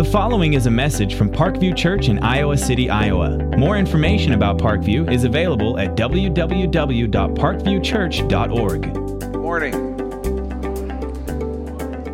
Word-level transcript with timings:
The 0.00 0.10
following 0.10 0.54
is 0.54 0.64
a 0.64 0.70
message 0.70 1.14
from 1.14 1.30
Parkview 1.30 1.76
Church 1.76 2.08
in 2.08 2.20
Iowa 2.20 2.56
City, 2.56 2.88
Iowa. 2.88 3.36
More 3.58 3.76
information 3.76 4.32
about 4.32 4.56
Parkview 4.56 5.12
is 5.12 5.24
available 5.24 5.78
at 5.78 5.94
www.parkviewchurch.org. 5.94 8.80
Good 8.80 9.36
morning. 9.36 9.74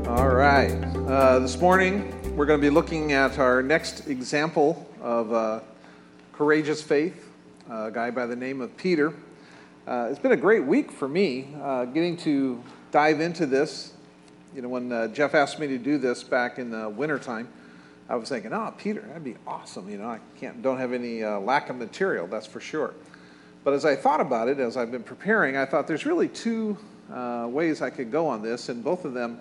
All 0.08 0.30
right. 0.30 0.72
Uh, 1.06 1.38
this 1.38 1.60
morning, 1.60 2.12
we're 2.36 2.46
going 2.46 2.60
to 2.60 2.66
be 2.66 2.70
looking 2.70 3.12
at 3.12 3.38
our 3.38 3.62
next 3.62 4.08
example 4.08 4.84
of 5.00 5.32
uh, 5.32 5.60
courageous 6.32 6.82
faith, 6.82 7.28
a 7.70 7.92
guy 7.92 8.10
by 8.10 8.26
the 8.26 8.34
name 8.34 8.62
of 8.62 8.76
Peter. 8.76 9.14
Uh, 9.86 10.08
it's 10.10 10.18
been 10.18 10.32
a 10.32 10.36
great 10.36 10.64
week 10.64 10.90
for 10.90 11.06
me 11.06 11.54
uh, 11.62 11.84
getting 11.84 12.16
to 12.16 12.60
dive 12.90 13.20
into 13.20 13.46
this. 13.46 13.92
You 14.56 14.62
know, 14.62 14.70
when 14.70 14.90
uh, 14.90 15.06
Jeff 15.06 15.36
asked 15.36 15.60
me 15.60 15.68
to 15.68 15.78
do 15.78 15.98
this 15.98 16.24
back 16.24 16.58
in 16.58 16.70
the 16.70 16.88
wintertime, 16.88 17.46
I 18.08 18.14
was 18.14 18.28
thinking, 18.28 18.52
oh, 18.52 18.72
Peter, 18.78 19.00
that'd 19.00 19.24
be 19.24 19.36
awesome. 19.46 19.90
You 19.90 19.98
know, 19.98 20.08
I 20.08 20.20
can't, 20.38 20.62
don't 20.62 20.78
have 20.78 20.92
any 20.92 21.24
uh, 21.24 21.40
lack 21.40 21.70
of 21.70 21.76
material, 21.76 22.28
that's 22.28 22.46
for 22.46 22.60
sure. 22.60 22.94
But 23.64 23.74
as 23.74 23.84
I 23.84 23.96
thought 23.96 24.20
about 24.20 24.48
it, 24.48 24.60
as 24.60 24.76
I've 24.76 24.92
been 24.92 25.02
preparing, 25.02 25.56
I 25.56 25.64
thought 25.64 25.88
there's 25.88 26.06
really 26.06 26.28
two 26.28 26.76
uh, 27.12 27.48
ways 27.50 27.82
I 27.82 27.90
could 27.90 28.12
go 28.12 28.28
on 28.28 28.42
this, 28.42 28.68
and 28.68 28.84
both 28.84 29.04
of 29.04 29.12
them 29.12 29.40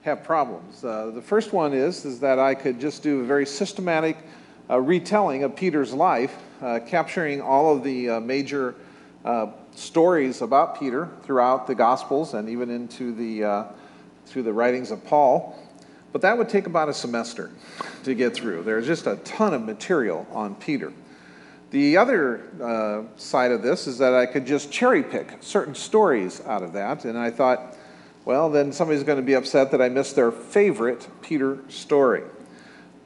have 0.00 0.22
problems. 0.22 0.82
Uh, 0.82 1.10
the 1.14 1.20
first 1.20 1.52
one 1.52 1.74
is, 1.74 2.06
is 2.06 2.18
that 2.20 2.38
I 2.38 2.54
could 2.54 2.80
just 2.80 3.02
do 3.02 3.20
a 3.20 3.24
very 3.24 3.44
systematic 3.44 4.16
uh, 4.70 4.80
retelling 4.80 5.44
of 5.44 5.54
Peter's 5.54 5.92
life, 5.92 6.34
uh, 6.62 6.80
capturing 6.86 7.42
all 7.42 7.76
of 7.76 7.84
the 7.84 8.10
uh, 8.10 8.20
major 8.20 8.74
stories 9.74 10.40
about 10.40 10.78
Peter 10.78 11.08
throughout 11.24 11.66
the 11.66 11.74
Gospels 11.74 12.34
and 12.34 12.48
even 12.48 12.70
into 12.70 13.12
the, 13.12 13.66
through 14.24 14.44
the 14.44 14.52
writings 14.52 14.92
of 14.92 15.04
Paul. 15.04 15.58
But 16.16 16.22
that 16.22 16.38
would 16.38 16.48
take 16.48 16.66
about 16.66 16.88
a 16.88 16.94
semester 16.94 17.50
to 18.04 18.14
get 18.14 18.32
through. 18.32 18.62
There's 18.62 18.86
just 18.86 19.06
a 19.06 19.16
ton 19.16 19.52
of 19.52 19.60
material 19.60 20.26
on 20.32 20.54
Peter. 20.54 20.90
The 21.72 21.98
other 21.98 22.40
uh, 22.58 23.02
side 23.18 23.52
of 23.52 23.60
this 23.60 23.86
is 23.86 23.98
that 23.98 24.14
I 24.14 24.24
could 24.24 24.46
just 24.46 24.72
cherry 24.72 25.02
pick 25.02 25.36
certain 25.40 25.74
stories 25.74 26.40
out 26.46 26.62
of 26.62 26.72
that. 26.72 27.04
And 27.04 27.18
I 27.18 27.30
thought, 27.30 27.76
well, 28.24 28.48
then 28.48 28.72
somebody's 28.72 29.02
going 29.02 29.18
to 29.18 29.22
be 29.22 29.34
upset 29.34 29.70
that 29.72 29.82
I 29.82 29.90
missed 29.90 30.16
their 30.16 30.32
favorite 30.32 31.06
Peter 31.20 31.58
story. 31.68 32.22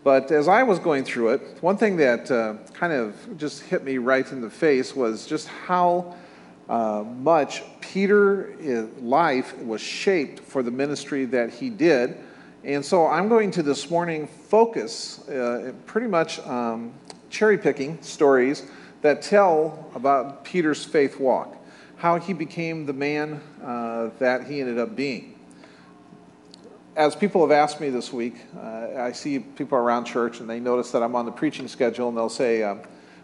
But 0.04 0.30
as 0.30 0.46
I 0.46 0.62
was 0.62 0.78
going 0.78 1.02
through 1.02 1.30
it, 1.30 1.58
one 1.62 1.78
thing 1.78 1.96
that 1.96 2.30
uh, 2.30 2.58
kind 2.74 2.92
of 2.92 3.16
just 3.36 3.62
hit 3.62 3.82
me 3.82 3.98
right 3.98 4.30
in 4.30 4.40
the 4.40 4.50
face 4.50 4.94
was 4.94 5.26
just 5.26 5.48
how 5.48 6.14
uh, 6.68 7.02
much 7.02 7.64
Peter's 7.80 8.88
life 9.00 9.58
was 9.58 9.80
shaped 9.80 10.38
for 10.38 10.62
the 10.62 10.70
ministry 10.70 11.24
that 11.24 11.50
he 11.52 11.70
did 11.70 12.16
and 12.62 12.84
so 12.84 13.06
I'm 13.06 13.28
going 13.30 13.50
to 13.52 13.62
this 13.62 13.90
morning 13.90 14.26
focus 14.26 15.26
uh, 15.28 15.72
pretty 15.86 16.08
much 16.08 16.38
um, 16.40 16.92
cherry 17.30 17.56
picking 17.56 18.02
stories 18.02 18.66
that 19.00 19.22
tell 19.22 19.90
about 19.94 20.44
Peter's 20.44 20.84
faith 20.84 21.18
walk, 21.18 21.56
how 21.96 22.18
he 22.18 22.34
became 22.34 22.84
the 22.84 22.92
man 22.92 23.40
uh, 23.64 24.10
that 24.18 24.46
he 24.46 24.60
ended 24.60 24.78
up 24.78 24.94
being. 24.94 25.38
As 26.96 27.16
people 27.16 27.40
have 27.40 27.50
asked 27.50 27.80
me 27.80 27.88
this 27.88 28.12
week, 28.12 28.34
uh, 28.58 28.88
I 28.98 29.12
see 29.12 29.38
people 29.38 29.78
around 29.78 30.04
church 30.04 30.40
and 30.40 30.50
they 30.50 30.60
notice 30.60 30.90
that 30.90 31.02
I'm 31.02 31.16
on 31.16 31.24
the 31.24 31.32
preaching 31.32 31.66
schedule 31.66 32.08
and 32.08 32.16
they'll 32.16 32.28
say, 32.28 32.62
um, 32.62 32.80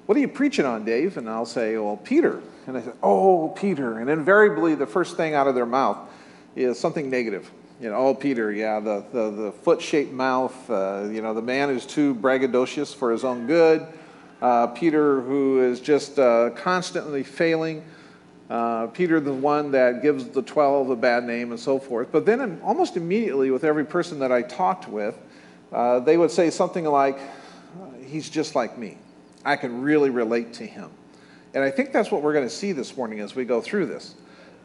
What 0.07 0.17
are 0.17 0.21
you 0.21 0.29
preaching 0.29 0.65
on, 0.65 0.87
Dave? 0.87 1.19
And 1.19 1.29
I'll 1.29 1.45
say, 1.45 1.77
Well, 1.77 1.99
Peter. 1.99 2.41
And 2.67 2.79
I 2.79 2.81
say, 2.81 2.93
Oh, 3.03 3.49
Peter. 3.49 3.99
And 3.99 4.09
invariably, 4.09 4.75
the 4.77 4.87
first 4.87 5.19
thing 5.19 5.35
out 5.35 5.47
of 5.47 5.55
their 5.55 5.67
mouth 5.67 5.99
is 6.55 6.79
something 6.79 7.11
negative 7.11 7.51
you 7.81 7.91
know, 7.91 7.97
oh, 7.97 8.15
Peter, 8.15 8.53
yeah, 8.53 8.81
the, 8.81 9.05
the, 9.13 9.31
the 9.31 9.53
foot 9.53 9.83
shaped 9.83 10.13
mouth. 10.13 10.71
Uh, 10.71 11.09
you 11.11 11.21
know, 11.21 11.35
the 11.35 11.43
man 11.43 11.69
who's 11.69 11.85
too 11.85 12.15
braggadocious 12.15 12.95
for 12.95 13.11
his 13.11 13.25
own 13.25 13.47
good. 13.47 13.87
Uh, 14.41 14.67
Peter, 14.69 15.21
who 15.21 15.63
is 15.63 15.81
just 15.81 16.19
uh, 16.19 16.51
constantly 16.51 17.23
failing. 17.23 17.85
Uh, 18.49 18.87
Peter, 18.89 19.19
the 19.21 19.33
one 19.33 19.73
that 19.73 20.03
gives 20.03 20.29
the 20.29 20.43
12 20.43 20.91
a 20.91 20.97
bad 20.97 21.25
name 21.25 21.51
and 21.51 21.61
so 21.61 21.79
forth. 21.79 22.13
But 22.13 22.25
then, 22.25 22.61
almost 22.63 22.97
immediately, 22.97 23.51
with 23.51 23.65
every 23.65 23.85
person 23.85 24.21
that 24.21 24.31
I 24.31 24.43
talked 24.43 24.89
with, 24.89 25.19
uh, 25.73 26.01
they 26.01 26.17
would 26.17 26.31
say 26.31 26.51
something 26.51 26.85
like, 26.85 27.19
He's 28.07 28.31
just 28.31 28.55
like 28.55 28.79
me. 28.79 28.99
I 29.45 29.57
can 29.57 29.83
really 29.83 30.11
relate 30.11 30.53
to 30.55 30.67
him. 30.67 30.91
And 31.55 31.65
I 31.65 31.71
think 31.71 31.93
that's 31.93 32.11
what 32.11 32.23
we're 32.23 32.33
going 32.33 32.47
to 32.47 32.55
see 32.55 32.71
this 32.73 32.97
morning 32.97 33.19
as 33.21 33.35
we 33.35 33.45
go 33.45 33.61
through 33.61 33.87
this. 33.87 34.15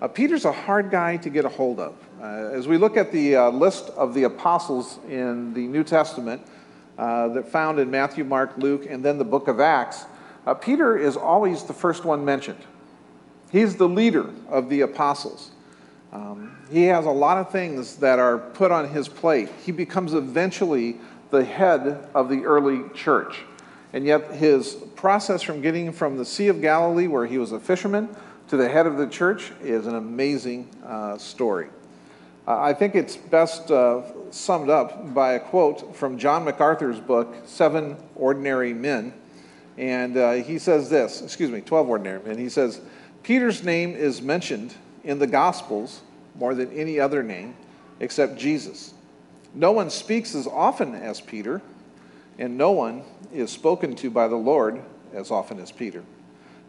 Uh, 0.01 0.07
Peter's 0.07 0.45
a 0.45 0.51
hard 0.51 0.89
guy 0.89 1.15
to 1.15 1.29
get 1.29 1.45
a 1.45 1.49
hold 1.49 1.79
of. 1.79 1.95
Uh, 2.19 2.25
as 2.25 2.67
we 2.67 2.75
look 2.75 2.97
at 2.97 3.11
the 3.11 3.35
uh, 3.35 3.49
list 3.51 3.89
of 3.89 4.15
the 4.15 4.23
apostles 4.23 4.97
in 5.07 5.53
the 5.53 5.67
New 5.67 5.83
Testament 5.83 6.41
uh, 6.97 7.27
that 7.27 7.47
found 7.47 7.79
in 7.79 7.91
Matthew, 7.91 8.23
Mark, 8.23 8.57
Luke, 8.57 8.87
and 8.89 9.05
then 9.05 9.19
the 9.19 9.25
book 9.25 9.47
of 9.47 9.59
Acts, 9.59 10.05
uh, 10.47 10.55
Peter 10.55 10.97
is 10.97 11.15
always 11.15 11.63
the 11.63 11.73
first 11.73 12.03
one 12.03 12.25
mentioned. 12.25 12.57
He's 13.51 13.75
the 13.75 13.87
leader 13.87 14.27
of 14.49 14.69
the 14.69 14.81
apostles. 14.81 15.51
Um, 16.11 16.57
he 16.71 16.85
has 16.85 17.05
a 17.05 17.11
lot 17.11 17.37
of 17.37 17.51
things 17.51 17.97
that 17.97 18.17
are 18.17 18.39
put 18.39 18.71
on 18.71 18.89
his 18.89 19.07
plate. 19.07 19.49
He 19.63 19.71
becomes 19.71 20.15
eventually 20.15 20.97
the 21.29 21.45
head 21.45 22.07
of 22.15 22.27
the 22.27 22.43
early 22.43 22.89
church. 22.95 23.41
And 23.93 24.05
yet, 24.05 24.31
his 24.31 24.73
process 24.95 25.43
from 25.43 25.61
getting 25.61 25.91
from 25.91 26.17
the 26.17 26.25
Sea 26.25 26.47
of 26.47 26.59
Galilee, 26.59 27.07
where 27.07 27.27
he 27.27 27.37
was 27.37 27.51
a 27.51 27.59
fisherman, 27.59 28.09
to 28.51 28.57
the 28.57 28.67
head 28.67 28.85
of 28.85 28.97
the 28.97 29.07
church 29.07 29.53
is 29.63 29.87
an 29.87 29.95
amazing 29.95 30.67
uh, 30.85 31.17
story. 31.17 31.69
Uh, 32.45 32.59
I 32.59 32.73
think 32.73 32.95
it's 32.95 33.15
best 33.15 33.71
uh, 33.71 34.01
summed 34.29 34.69
up 34.69 35.13
by 35.13 35.35
a 35.35 35.39
quote 35.39 35.95
from 35.95 36.17
John 36.17 36.43
MacArthur's 36.43 36.99
book, 36.99 37.33
Seven 37.45 37.95
Ordinary 38.13 38.73
Men. 38.73 39.13
And 39.77 40.17
uh, 40.17 40.33
he 40.33 40.59
says 40.59 40.89
this, 40.89 41.21
excuse 41.21 41.49
me, 41.49 41.61
12 41.61 41.87
Ordinary 41.87 42.21
Men. 42.25 42.37
He 42.37 42.49
says, 42.49 42.81
Peter's 43.23 43.63
name 43.63 43.95
is 43.95 44.21
mentioned 44.21 44.73
in 45.05 45.17
the 45.17 45.27
Gospels 45.27 46.01
more 46.35 46.53
than 46.53 46.73
any 46.73 46.99
other 46.99 47.23
name 47.23 47.55
except 48.01 48.37
Jesus. 48.37 48.93
No 49.53 49.71
one 49.71 49.89
speaks 49.89 50.35
as 50.35 50.45
often 50.45 50.93
as 50.93 51.21
Peter, 51.21 51.61
and 52.37 52.57
no 52.57 52.71
one 52.71 53.03
is 53.31 53.49
spoken 53.49 53.95
to 53.95 54.09
by 54.09 54.27
the 54.27 54.35
Lord 54.35 54.81
as 55.13 55.31
often 55.31 55.57
as 55.57 55.71
Peter. 55.71 56.03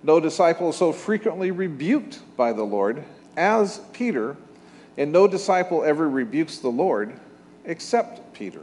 No 0.03 0.19
disciple 0.19 0.71
is 0.71 0.77
so 0.77 0.93
frequently 0.93 1.51
rebuked 1.51 2.21
by 2.37 2.53
the 2.53 2.65
Lord 2.65 3.05
as 3.37 3.81
Peter, 3.93 4.37
and 4.97 5.13
no 5.13 5.29
disciple 5.29 5.85
ever 5.85 6.09
rebukes 6.09 6.59
the 6.59 6.69
Lord 6.69 7.13
except 7.65 8.35
Peter. 8.35 8.63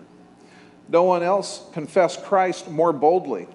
No 0.90 1.04
one 1.04 1.24
else 1.24 1.66
confessed 1.72 2.24
Christ 2.24 2.70
more 2.70 2.92
boldly 2.92 3.48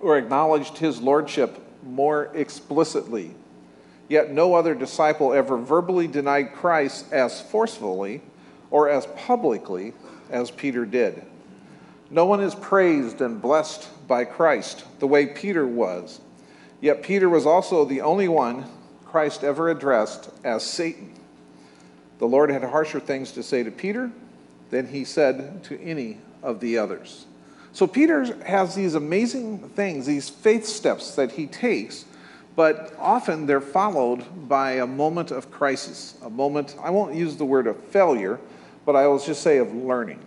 or 0.00 0.18
acknowledged 0.18 0.78
his 0.78 1.00
lordship 1.00 1.60
more 1.84 2.30
explicitly. 2.34 3.34
Yet 4.08 4.32
no 4.32 4.54
other 4.54 4.74
disciple 4.74 5.32
ever 5.32 5.56
verbally 5.56 6.08
denied 6.08 6.52
Christ 6.52 7.12
as 7.12 7.40
forcefully 7.40 8.22
or 8.70 8.88
as 8.88 9.06
publicly 9.16 9.92
as 10.30 10.50
Peter 10.50 10.84
did. 10.84 11.22
No 12.10 12.26
one 12.26 12.40
is 12.40 12.54
praised 12.54 13.20
and 13.20 13.40
blessed 13.40 13.88
by 14.08 14.24
Christ 14.24 14.84
the 14.98 15.06
way 15.06 15.26
Peter 15.26 15.66
was 15.66 16.20
Yet 16.82 17.04
Peter 17.04 17.30
was 17.30 17.46
also 17.46 17.84
the 17.84 18.00
only 18.00 18.26
one 18.26 18.66
Christ 19.06 19.44
ever 19.44 19.70
addressed 19.70 20.28
as 20.42 20.64
Satan. 20.64 21.14
The 22.18 22.26
Lord 22.26 22.50
had 22.50 22.64
harsher 22.64 22.98
things 22.98 23.30
to 23.32 23.42
say 23.42 23.62
to 23.62 23.70
Peter 23.70 24.10
than 24.70 24.88
he 24.88 25.04
said 25.04 25.62
to 25.64 25.80
any 25.80 26.18
of 26.42 26.58
the 26.58 26.78
others. 26.78 27.26
So 27.72 27.86
Peter 27.86 28.36
has 28.44 28.74
these 28.74 28.96
amazing 28.96 29.60
things, 29.70 30.06
these 30.06 30.28
faith 30.28 30.66
steps 30.66 31.14
that 31.14 31.32
he 31.32 31.46
takes, 31.46 32.04
but 32.56 32.92
often 32.98 33.46
they're 33.46 33.60
followed 33.60 34.48
by 34.48 34.72
a 34.72 34.86
moment 34.86 35.30
of 35.30 35.52
crisis, 35.52 36.18
a 36.22 36.28
moment, 36.28 36.76
I 36.82 36.90
won't 36.90 37.14
use 37.14 37.36
the 37.36 37.44
word 37.44 37.68
of 37.68 37.78
failure, 37.84 38.40
but 38.84 38.96
I 38.96 39.06
will 39.06 39.20
just 39.20 39.42
say 39.42 39.58
of 39.58 39.72
learning. 39.72 40.18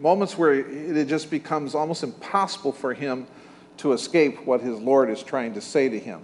Moments 0.00 0.38
where 0.38 0.54
it 0.54 1.06
just 1.06 1.30
becomes 1.30 1.74
almost 1.74 2.02
impossible 2.02 2.72
for 2.72 2.94
him 2.94 3.26
to 3.78 3.92
escape 3.92 4.46
what 4.46 4.60
his 4.60 4.78
Lord 4.78 5.10
is 5.10 5.22
trying 5.22 5.54
to 5.54 5.60
say 5.60 5.88
to 5.88 5.98
him. 5.98 6.20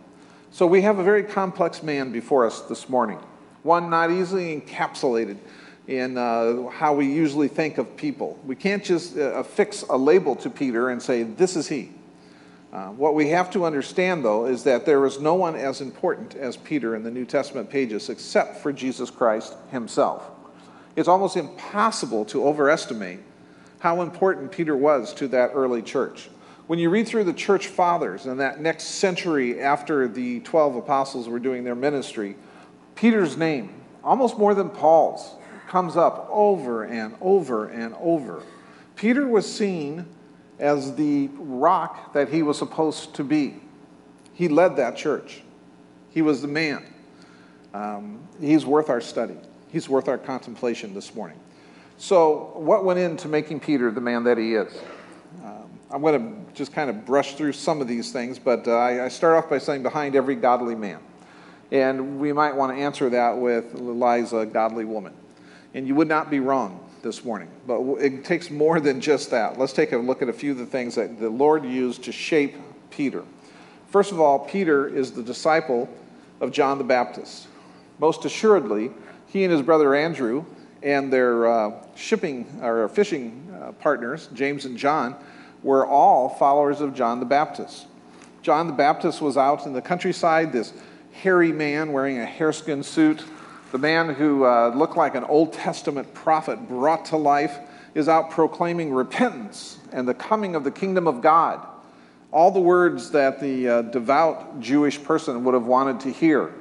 So 0.50 0.66
we 0.66 0.82
have 0.82 0.99
a 0.99 1.04
very 1.04 1.22
complex 1.22 1.82
man 1.82 2.12
before 2.12 2.46
us 2.46 2.60
this 2.62 2.88
morning, 2.88 3.19
one 3.62 3.88
not 3.88 4.10
easily 4.10 4.60
encapsulated 4.60 5.38
in 5.87 6.16
uh, 6.16 6.69
how 6.69 6.94
we 6.94 7.06
usually 7.06 7.49
think 7.49 7.78
of 7.78 7.96
people. 7.96 8.38
We 8.46 8.54
can't 8.54 8.84
just 8.84 9.16
uh, 9.16 9.32
affix 9.34 9.82
a 9.82 9.96
label 9.96 10.37
to 10.37 10.50
Peter 10.50 10.90
and 10.90 11.02
say, 11.02 11.22
this 11.22 11.56
is 11.56 11.69
he. 11.69 11.90
Uh, 12.72 12.88
what 12.88 13.14
we 13.14 13.28
have 13.28 13.50
to 13.50 13.66
understand, 13.66 14.25
though, 14.25 14.46
is 14.46 14.64
that 14.64 14.87
there 14.87 15.04
is 15.04 15.20
no 15.20 15.34
one 15.34 15.56
as 15.56 15.81
important 15.81 16.34
as 16.37 16.56
Peter 16.56 16.96
in 16.96 17.02
the 17.02 17.10
New 17.10 17.26
Testament 17.26 17.69
pages 17.69 18.08
except 18.08 18.58
for 18.58 18.72
Jesus 18.72 19.10
Christ 19.10 19.54
himself. 19.70 20.31
It's 20.96 21.08
almost 21.08 21.37
impossible 21.37 22.25
to 22.26 22.46
overestimate 22.46 23.20
how 23.78 24.00
important 24.00 24.52
Peter 24.52 24.76
was 24.76 25.12
to 25.14 25.28
that 25.28 25.50
early 25.54 25.82
church. 25.82 26.31
When 26.67 26.79
you 26.79 26.91
read 26.91 27.09
through 27.09 27.25
the 27.25 27.32
church 27.32 27.67
fathers 27.67 28.26
in 28.26 28.37
that 28.38 28.61
next 28.61 28.85
century 28.85 29.61
after 29.61 30.06
the 30.06 30.41
12 30.41 30.76
apostles 30.76 31.29
were 31.29 31.41
doing 31.41 31.64
their 31.64 31.75
ministry, 31.75 32.37
Peter's 32.94 33.37
name, 33.37 33.75
almost 34.05 34.38
more 34.38 34.55
than 34.55 34.70
Paul's, 34.70 35.35
comes 35.69 35.97
up 35.97 36.29
over 36.31 36.85
and 36.85 37.17
over 37.20 37.67
and 37.69 37.94
over. 37.99 38.43
Peter 38.94 39.26
was 39.26 39.50
seen 39.50 40.06
as 40.59 40.94
the 40.94 41.29
rock 41.38 42.12
that 42.12 42.29
he 42.29 42.43
was 42.43 42.59
supposed 42.59 43.14
to 43.14 43.25
be. 43.25 43.56
He 44.32 44.49
led 44.49 44.76
that 44.76 44.97
church, 44.97 45.43
he 46.11 46.23
was 46.23 46.43
the 46.43 46.49
man. 46.49 46.87
Um, 47.75 48.20
he's 48.41 48.67
worth 48.67 48.91
our 48.91 49.00
study, 49.00 49.37
he's 49.69 49.88
worth 49.88 50.09
our 50.09 50.19
contemplation 50.19 50.94
this 50.94 51.14
morning. 51.14 51.41
So, 51.97 52.53
what 52.55 52.85
went 52.85 52.99
into 52.99 53.29
making 53.29 53.61
Peter 53.61 53.91
the 53.91 54.00
man 54.00 54.25
that 54.25 54.38
he 54.38 54.55
is? 54.55 54.73
Um, 55.44 55.70
I'm 55.93 56.00
going 56.00 56.47
to 56.47 56.55
just 56.55 56.73
kind 56.73 56.89
of 56.89 57.05
brush 57.05 57.35
through 57.35 57.53
some 57.53 57.83
of 57.83 57.87
these 57.87 58.12
things, 58.12 58.39
but 58.39 58.67
uh, 58.67 58.73
I, 58.73 59.05
I 59.05 59.09
start 59.09 59.37
off 59.37 59.50
by 59.50 59.59
saying 59.59 59.83
behind 59.83 60.17
every 60.17 60.35
godly 60.35 60.75
man. 60.75 60.99
And 61.71 62.19
we 62.19 62.33
might 62.33 62.56
want 62.56 62.75
to 62.75 62.83
answer 62.83 63.11
that 63.11 63.37
with 63.37 63.75
lies 63.75 64.33
a 64.33 64.47
godly 64.47 64.87
woman. 64.87 65.12
And 65.75 65.87
you 65.87 65.94
would 65.94 66.09
not 66.09 66.31
be 66.31 66.41
wrong 66.41 66.81
this 67.03 67.25
morning, 67.25 67.50
but 67.67 67.81
it 67.97 68.25
takes 68.25 68.50
more 68.50 68.81
than 68.81 69.03
just 69.03 69.31
that. 69.33 69.59
Let's 69.59 69.75
take 69.75 69.93
a 69.93 69.99
look 69.99 70.23
at 70.23 70.31
a 70.31 70.33
few 70.33 70.53
of 70.53 70.59
the 70.59 70.67
things 70.67 70.94
that 70.94 71.21
the 71.21 71.29
Lord 71.29 71.65
used 71.65 72.05
to 72.05 72.12
shape 72.12 72.56
Peter. 72.91 73.23
First 73.88 74.12
of 74.12 74.21
all, 74.21 74.38
Peter 74.38 74.88
is 74.88 75.12
the 75.12 75.23
disciple 75.23 75.91
of 76.41 76.53
John 76.53 76.79
the 76.79 76.85
Baptist. 76.85 77.49
Most 77.99 78.25
assuredly, 78.25 78.93
he 79.27 79.45
and 79.45 79.53
his 79.53 79.61
brother 79.61 79.95
Andrew 79.95 80.47
and 80.83 81.12
their 81.12 81.47
uh, 81.47 81.73
shipping 81.95 82.47
or 82.62 82.88
fishing 82.88 83.55
uh, 83.61 83.73
partners, 83.73 84.31
James 84.33 84.65
and 84.65 84.79
John, 84.79 85.17
were 85.62 85.87
all 85.87 86.29
followers 86.29 86.81
of 86.81 86.94
John 86.94 87.20
the 87.20 87.26
Baptist. 87.26 87.87
John 88.43 88.67
the 88.67 88.73
Baptist 88.73 89.20
was 89.20 89.37
out 89.37 89.67
in 89.67 89.73
the 89.73 89.82
countryside, 89.82 90.53
this 90.53 90.73
hairy 91.12 91.53
man 91.53 91.93
wearing 91.93 92.19
a 92.19 92.26
hareskin 92.26 92.85
suit 92.85 93.23
the 93.73 93.79
man 93.79 94.14
who 94.14 94.44
uh, 94.44 94.69
looked 94.69 94.99
like 94.99 95.14
an 95.14 95.25
Old 95.25 95.55
Testament 95.55 96.12
prophet 96.12 96.69
brought 96.69 97.06
to 97.06 97.17
life 97.17 97.59
is 97.94 98.06
out 98.06 98.31
proclaiming 98.31 98.93
repentance 98.93 99.79
and 99.93 100.06
the 100.06 100.12
coming 100.12 100.55
of 100.55 100.62
the 100.62 100.70
kingdom 100.70 101.09
of 101.09 101.23
God. 101.23 101.67
All 102.32 102.50
the 102.50 102.61
words 102.61 103.12
that 103.12 103.41
the 103.41 103.69
uh, 103.69 103.82
devout 103.82 104.61
Jewish 104.61 105.03
person 105.03 105.43
would 105.44 105.55
have 105.55 105.64
wanted 105.64 106.00
to 106.00 106.12
hear. 106.12 106.53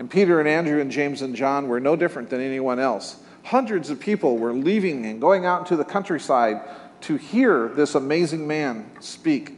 And 0.00 0.10
Peter 0.10 0.40
and 0.40 0.48
Andrew 0.48 0.80
and 0.80 0.90
James 0.90 1.22
and 1.22 1.36
John 1.36 1.68
were 1.68 1.78
no 1.78 1.94
different 1.94 2.28
than 2.28 2.40
anyone 2.40 2.80
else. 2.80 3.20
Hundreds 3.44 3.88
of 3.88 4.00
people 4.00 4.36
were 4.36 4.52
leaving 4.52 5.06
and 5.06 5.20
going 5.20 5.46
out 5.46 5.60
into 5.60 5.76
the 5.76 5.84
countryside 5.84 6.60
to 7.02 7.16
hear 7.16 7.68
this 7.68 7.94
amazing 7.94 8.46
man 8.46 8.90
speak. 9.00 9.54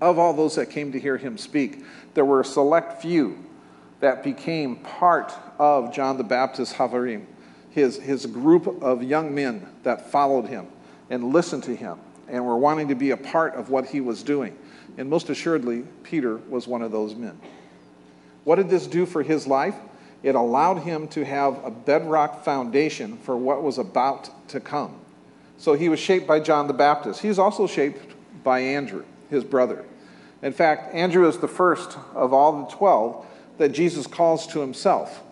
Of 0.00 0.18
all 0.18 0.32
those 0.32 0.54
that 0.56 0.70
came 0.70 0.92
to 0.92 1.00
hear 1.00 1.16
him 1.16 1.38
speak, 1.38 1.84
there 2.14 2.24
were 2.24 2.40
a 2.40 2.44
select 2.44 3.02
few 3.02 3.44
that 4.00 4.22
became 4.22 4.76
part 4.76 5.32
of 5.58 5.92
John 5.92 6.16
the 6.16 6.24
Baptist's 6.24 6.74
Havarim, 6.74 7.24
his, 7.70 7.96
his 7.96 8.26
group 8.26 8.66
of 8.82 9.02
young 9.02 9.34
men 9.34 9.66
that 9.82 10.10
followed 10.10 10.46
him 10.46 10.68
and 11.10 11.32
listened 11.32 11.64
to 11.64 11.74
him 11.74 11.98
and 12.28 12.44
were 12.44 12.56
wanting 12.56 12.88
to 12.88 12.94
be 12.94 13.10
a 13.10 13.16
part 13.16 13.54
of 13.54 13.70
what 13.70 13.86
he 13.86 14.00
was 14.00 14.22
doing. 14.22 14.56
And 14.96 15.08
most 15.08 15.30
assuredly, 15.30 15.84
Peter 16.02 16.36
was 16.36 16.68
one 16.68 16.82
of 16.82 16.92
those 16.92 17.14
men. 17.14 17.40
What 18.44 18.56
did 18.56 18.68
this 18.68 18.86
do 18.86 19.06
for 19.06 19.22
his 19.22 19.46
life? 19.46 19.74
It 20.22 20.34
allowed 20.34 20.78
him 20.78 21.08
to 21.08 21.24
have 21.24 21.64
a 21.64 21.70
bedrock 21.70 22.44
foundation 22.44 23.18
for 23.18 23.36
what 23.36 23.62
was 23.62 23.78
about 23.78 24.48
to 24.48 24.60
come. 24.60 24.98
So 25.58 25.74
he 25.74 25.88
was 25.88 25.98
shaped 25.98 26.26
by 26.26 26.40
John 26.40 26.68
the 26.68 26.72
Baptist. 26.72 27.20
He's 27.20 27.38
also 27.38 27.66
shaped 27.66 28.14
by 28.44 28.60
Andrew, 28.60 29.04
his 29.28 29.44
brother. 29.44 29.84
In 30.40 30.52
fact, 30.52 30.94
Andrew 30.94 31.26
is 31.28 31.38
the 31.38 31.48
first 31.48 31.98
of 32.14 32.32
all 32.32 32.64
the 32.64 32.74
12 32.74 33.26
that 33.58 33.70
Jesus 33.70 34.06
calls 34.06 34.46
to 34.48 34.60
himself. 34.60 35.22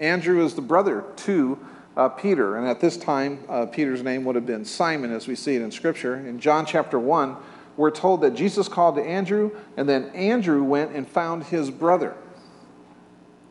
Andrew 0.00 0.44
is 0.44 0.54
the 0.54 0.62
brother 0.62 1.04
to 1.16 1.58
uh, 1.96 2.08
Peter, 2.08 2.56
and 2.56 2.66
at 2.66 2.80
this 2.80 2.96
time, 2.96 3.40
uh, 3.48 3.66
Peter's 3.66 4.02
name 4.02 4.24
would 4.24 4.36
have 4.36 4.46
been 4.46 4.64
Simon, 4.64 5.12
as 5.12 5.26
we 5.26 5.34
see 5.34 5.56
it 5.56 5.62
in 5.62 5.70
Scripture. 5.70 6.14
In 6.14 6.38
John 6.38 6.64
chapter 6.64 6.98
1, 6.98 7.36
we're 7.76 7.90
told 7.90 8.20
that 8.22 8.34
Jesus 8.34 8.68
called 8.68 8.96
to 8.96 9.02
Andrew, 9.02 9.50
and 9.76 9.88
then 9.88 10.06
Andrew 10.10 10.62
went 10.62 10.92
and 10.92 11.06
found 11.06 11.44
his 11.44 11.70
brother 11.70 12.14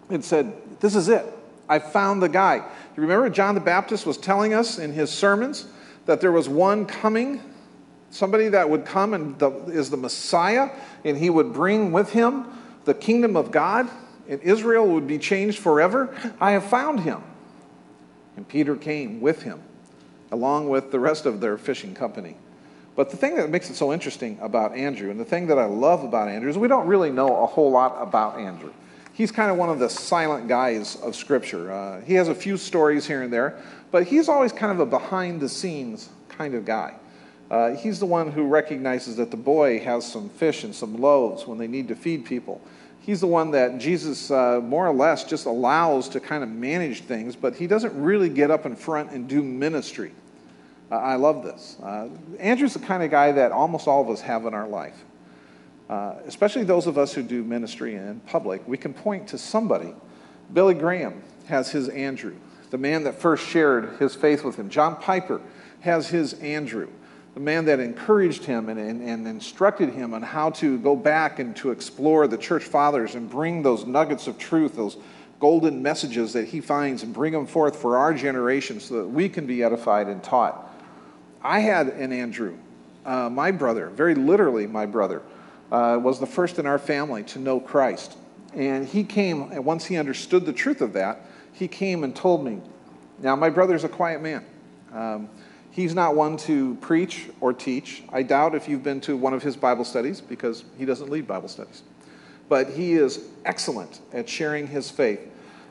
and 0.10 0.24
said, 0.24 0.54
This 0.80 0.96
is 0.96 1.10
it. 1.10 1.26
I 1.68 1.80
found 1.80 2.22
the 2.22 2.30
guy. 2.30 2.58
You 2.58 3.02
remember 3.02 3.30
John 3.30 3.54
the 3.56 3.62
Baptist 3.62 4.06
was 4.06 4.18
telling 4.18 4.54
us 4.54 4.80
in 4.80 4.92
his 4.94 5.12
sermons 5.12 5.68
that 6.06 6.22
there 6.22 6.32
was 6.32 6.50
one 6.50 6.86
coming, 6.86 7.42
somebody 8.10 8.50
that 8.50 8.70
would 8.70 8.86
come 8.86 9.14
and 9.14 9.38
the, 9.40 9.50
is 9.68 9.90
the 9.90 9.98
Messiah, 9.98 10.70
and 11.06 11.18
he 11.18 11.30
would 11.30 11.54
bring 11.54 11.92
with 11.92 12.12
him 12.12 12.46
the 12.86 12.94
kingdom 12.94 13.36
of 13.36 13.52
God 13.52 13.90
and 14.32 14.42
Israel 14.44 14.88
would 14.88 15.08
be 15.08 15.18
changed 15.18 15.60
forever, 15.60 16.16
I 16.40 16.52
have 16.52 16.64
found 16.64 17.02
him. 17.02 17.22
And 18.38 18.48
Peter 18.48 18.78
came 18.78 19.20
with 19.20 19.44
him, 19.44 19.62
along 20.32 20.70
with 20.70 20.92
the 20.92 21.00
rest 21.00 21.26
of 21.26 21.42
their 21.42 21.58
fishing 21.58 21.94
company. 21.94 22.38
But 22.96 23.10
the 23.10 23.18
thing 23.18 23.36
that 23.36 23.50
makes 23.50 23.70
it 23.70 23.76
so 23.76 23.92
interesting 23.92 24.38
about 24.42 24.74
Andrew, 24.74 25.12
and 25.12 25.20
the 25.20 25.26
thing 25.26 25.48
that 25.48 25.60
I 25.60 25.66
love 25.66 26.06
about 26.06 26.30
Andrew, 26.30 26.50
is 26.50 26.58
we 26.58 26.70
don't 26.70 26.88
really 26.88 27.12
know 27.12 27.44
a 27.44 27.46
whole 27.46 27.72
lot 27.72 27.98
about 28.00 28.40
Andrew. 28.40 28.72
He's 29.14 29.32
kind 29.32 29.52
of 29.52 29.58
one 29.58 29.70
of 29.70 29.80
the 29.80 29.90
silent 29.90 30.48
guys 30.48 30.96
of 30.98 31.16
Scripture. 31.16 31.70
Uh, 31.72 32.02
he 32.02 32.14
has 32.14 32.30
a 32.30 32.36
few 32.36 32.56
stories 32.56 33.06
here 33.06 33.24
and 33.24 33.34
there, 33.34 33.62
but 33.92 34.08
he's 34.08 34.30
always 34.30 34.52
kind 34.52 34.72
of 34.72 34.80
a 34.80 34.86
behind 34.86 35.42
the 35.42 35.50
scenes 35.50 36.10
kind 36.30 36.56
of 36.56 36.66
guy. 36.66 36.96
Uh, 37.50 37.76
he's 37.76 38.00
the 38.00 38.06
one 38.06 38.32
who 38.32 38.48
recognizes 38.48 39.18
that 39.18 39.30
the 39.30 39.38
boy 39.38 39.80
has 39.80 40.10
some 40.10 40.30
fish 40.30 40.64
and 40.64 40.74
some 40.74 40.96
loaves 41.00 41.46
when 41.46 41.58
they 41.58 41.68
need 41.68 41.88
to 41.90 41.96
feed 41.96 42.26
people 42.26 42.62
he's 43.02 43.20
the 43.20 43.28
one 43.28 43.52
that 43.52 43.78
Jesus 43.78 44.32
uh, 44.32 44.62
more 44.64 44.88
or 44.88 44.94
less 44.94 45.24
just 45.24 45.46
allows 45.46 46.08
to 46.10 46.20
kind 46.20 46.44
of 46.44 46.50
manage 46.50 47.02
things, 47.02 47.36
but 47.36 47.56
he 47.56 47.68
doesn't 47.68 48.00
really 48.00 48.30
get 48.30 48.50
up 48.50 48.66
in 48.66 48.76
front 48.76 49.12
and 49.12 49.28
do 49.28 49.44
ministry. 49.44 50.14
Uh, 50.92 50.96
I 50.96 51.16
love 51.16 51.44
this. 51.44 51.78
Uh, 51.82 52.10
Andrew's 52.40 52.74
the 52.74 52.80
kind 52.80 53.04
of 53.04 53.12
guy 53.12 53.32
that 53.32 53.52
almost 53.52 53.88
all 53.88 54.02
of 54.02 54.10
us 54.10 54.22
have 54.22 54.46
in 54.46 54.54
our 54.54 54.68
life, 54.68 55.04
uh, 55.90 56.16
especially 56.26 56.64
those 56.64 56.88
of 56.88 56.98
us 56.98 57.14
who 57.14 57.24
do 57.24 57.44
ministry 57.44 57.96
in 57.96 58.20
public. 58.22 58.66
We 58.68 58.78
can 58.78 58.94
point 58.94 59.28
to 59.30 59.38
somebody. 59.38 59.94
Billy 60.54 60.74
Graham 60.74 61.24
has 61.48 61.72
his 61.72 61.90
Andrew, 61.90 62.36
the 62.72 62.78
man 62.78 63.04
that 63.04 63.16
first 63.16 63.48
shared 63.48 63.98
his 64.00 64.16
faith 64.16 64.44
with 64.44 64.56
him. 64.56 64.70
John 64.70 64.96
Piper 64.96 65.40
has 65.82 66.08
his 66.10 66.34
Andrew 66.34 66.88
the 67.34 67.40
man 67.40 67.66
that 67.66 67.80
encouraged 67.80 68.44
him 68.44 68.68
and, 68.68 68.80
and, 68.80 69.02
and, 69.02 69.26
instructed 69.26 69.90
him 69.90 70.14
on 70.14 70.22
how 70.22 70.50
to 70.50 70.78
go 70.80 70.96
back 70.96 71.40
and 71.40 71.56
to 71.56 71.72
explore 71.72 72.28
the 72.28 72.38
church 72.38 72.64
fathers 72.64 73.16
and 73.16 73.30
bring 73.30 73.64
those 73.64 73.86
nuggets 73.86 74.28
of 74.28 74.38
truth, 74.38 74.76
those 74.76 74.98
golden 75.40 75.82
messages 75.82 76.34
that 76.34 76.46
he 76.46 76.60
finds, 76.60 77.04
and 77.04 77.14
bring 77.14 77.32
them 77.32 77.48
forth 77.48 77.78
for 77.78 77.98
our 77.98 78.14
generation 78.14 78.80
so 78.80 78.96
that 78.96 79.08
we 79.08 79.30
can 79.30 79.46
be 79.46 79.64
edified 79.64 80.08
and 80.08 80.22
taught. 80.22 80.70
I 81.42 81.60
had 81.60 81.88
an 81.88 82.12
Andrew, 82.12 82.58
uh, 83.06 83.30
my 83.30 83.52
brother, 83.52 83.90
very 83.90 84.14
literally 84.14 84.68
my 84.68 84.86
brother, 84.86 85.22
uh, 85.72 86.00
was 86.02 86.20
the 86.20 86.28
first 86.28 86.60
in 86.60 86.66
our 86.66 86.78
family 86.78 87.24
to 87.24 87.40
know 87.40 87.60
Christ. 87.62 88.18
And 88.54 88.86
he 88.86 89.06
came, 89.06 89.44
and 89.54 89.64
once 89.64 89.86
he 89.86 89.96
understood 89.96 90.46
the 90.46 90.54
truth 90.54 90.82
of 90.82 90.94
that, 90.94 91.26
he 91.54 91.68
came 91.68 92.04
and 92.04 92.16
told 92.16 92.44
me. 92.44 92.62
Now, 93.20 93.36
my 93.36 93.50
brother's 93.50 93.84
a 93.84 93.90
quiet 93.90 94.22
man. 94.22 94.46
Um, 94.94 95.30
He's 95.72 95.96
not 95.96 96.16
one 96.16 96.36
to 96.38 96.76
preach 96.76 97.30
or 97.40 97.54
teach. 97.54 98.04
I 98.10 98.24
doubt 98.24 98.56
if 98.56 98.68
you've 98.68 98.84
been 98.84 99.00
to 99.02 99.16
one 99.16 99.34
of 99.34 99.42
his 99.42 99.56
Bible 99.56 99.86
studies 99.86 100.20
because 100.20 100.66
he 100.78 100.84
doesn't 100.84 101.10
lead 101.10 101.26
Bible 101.26 101.48
studies. 101.48 101.82
But 102.50 102.72
he 102.72 102.94
is 102.94 103.26
excellent 103.46 104.02
at 104.12 104.28
sharing 104.28 104.68
his 104.68 104.92
faith, 104.92 105.22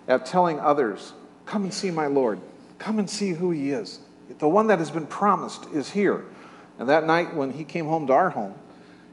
at 0.08 0.24
telling 0.24 0.58
others, 0.58 1.12
Come 1.44 1.64
and 1.64 1.74
see 1.74 1.90
my 1.90 2.06
Lord. 2.06 2.40
Come 2.78 2.98
and 2.98 3.10
see 3.10 3.32
who 3.32 3.50
he 3.50 3.72
is. 3.72 3.98
The 4.38 4.48
one 4.48 4.68
that 4.68 4.78
has 4.78 4.90
been 4.90 5.06
promised 5.06 5.66
is 5.74 5.90
here. 5.90 6.24
And 6.78 6.88
that 6.88 7.04
night 7.04 7.34
when 7.34 7.50
he 7.50 7.64
came 7.64 7.86
home 7.86 8.06
to 8.06 8.14
our 8.14 8.30
home 8.30 8.54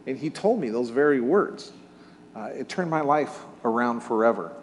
and 0.06 0.18
he 0.18 0.30
told 0.30 0.62
me 0.62 0.70
those 0.70 0.90
very 0.90 1.20
words, 1.20 1.74
uh, 2.34 2.50
it 2.54 2.70
turned 2.70 2.90
my 2.90 3.02
life 3.02 3.40
around 3.66 4.02
forever. 4.02 4.54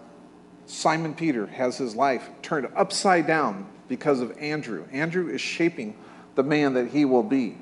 Simon 0.66 1.14
Peter 1.14 1.46
has 1.46 1.78
his 1.78 1.94
life 1.94 2.28
turned 2.42 2.68
upside 2.74 3.26
down 3.26 3.66
because 3.88 4.20
of 4.20 4.36
Andrew. 4.38 4.86
Andrew 4.92 5.28
is 5.28 5.40
shaping 5.40 5.96
the 6.34 6.42
man 6.42 6.74
that 6.74 6.88
he 6.88 7.04
will 7.04 7.22
be. 7.22 7.58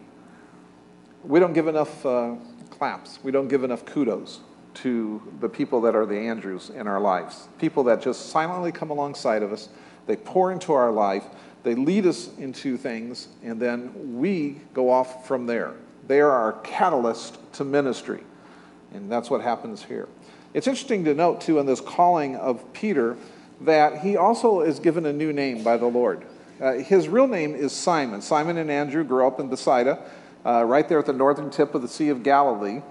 We 1.25 1.41
don't 1.41 1.53
give 1.53 1.69
enough 1.69 2.05
uh, 2.05 2.37
claps, 2.71 3.19
we 3.23 3.31
don't 3.31 3.49
give 3.49 3.65
enough 3.65 3.85
kudos 3.85 4.41
to 4.75 5.23
the 5.41 5.49
people 5.49 5.81
that 5.83 5.95
are 5.95 6.07
the 6.07 6.19
Andrews 6.19 6.71
in 6.71 6.87
our 6.87 7.01
lives. 7.01 7.49
People 7.59 7.85
that 7.85 8.01
just 8.01 8.31
silently 8.31 8.73
come 8.73 8.91
alongside 8.91 9.43
of 9.43 9.53
us, 9.53 9.69
they 10.07 10.17
pour 10.17 10.51
into 10.51 10.73
our 10.73 10.91
life, 10.91 11.25
they 11.63 11.75
lead 11.75 12.07
us 12.07 12.31
into 12.39 12.77
things, 12.77 13.29
and 13.43 13.61
then 13.61 14.19
we 14.19 14.61
go 14.75 14.91
off 14.91 15.27
from 15.27 15.47
there. 15.47 15.75
They 16.09 16.21
are 16.21 16.31
our 16.31 16.55
catalyst 16.63 17.39
to 17.55 17.65
ministry. 17.65 18.23
And 18.95 19.11
that's 19.11 19.31
what 19.31 19.41
happens 19.41 19.85
here. 19.85 20.09
It's 20.55 20.67
interesting 20.67 21.05
to 21.05 21.15
note, 21.15 21.41
too, 21.41 21.59
in 21.59 21.67
this 21.67 21.81
calling 21.81 22.37
of 22.37 22.73
Peter, 22.75 23.17
that 23.63 24.01
he 24.01 24.17
also 24.17 24.61
is 24.61 24.81
given 24.81 25.07
a 25.07 25.13
new 25.13 25.33
name 25.33 25.63
by 25.63 25.79
the 25.79 25.87
Lord. 25.87 26.27
Uh, 26.61 26.75
his 26.75 27.09
real 27.09 27.27
name 27.27 27.55
is 27.55 27.73
Simon. 27.73 28.21
Simon 28.21 28.59
and 28.59 28.71
Andrew 28.71 29.03
grew 29.03 29.27
up 29.27 29.41
in 29.41 29.49
Bethsaida, 29.49 29.99
uh, 30.45 30.63
right 30.65 30.89
there 30.89 30.99
at 30.99 31.07
the 31.07 31.13
northern 31.13 31.51
tip 31.51 31.75
of 31.75 31.81
the 31.81 31.89
Sea 31.89 32.11
of 32.11 32.23
Galilee. 32.23 32.83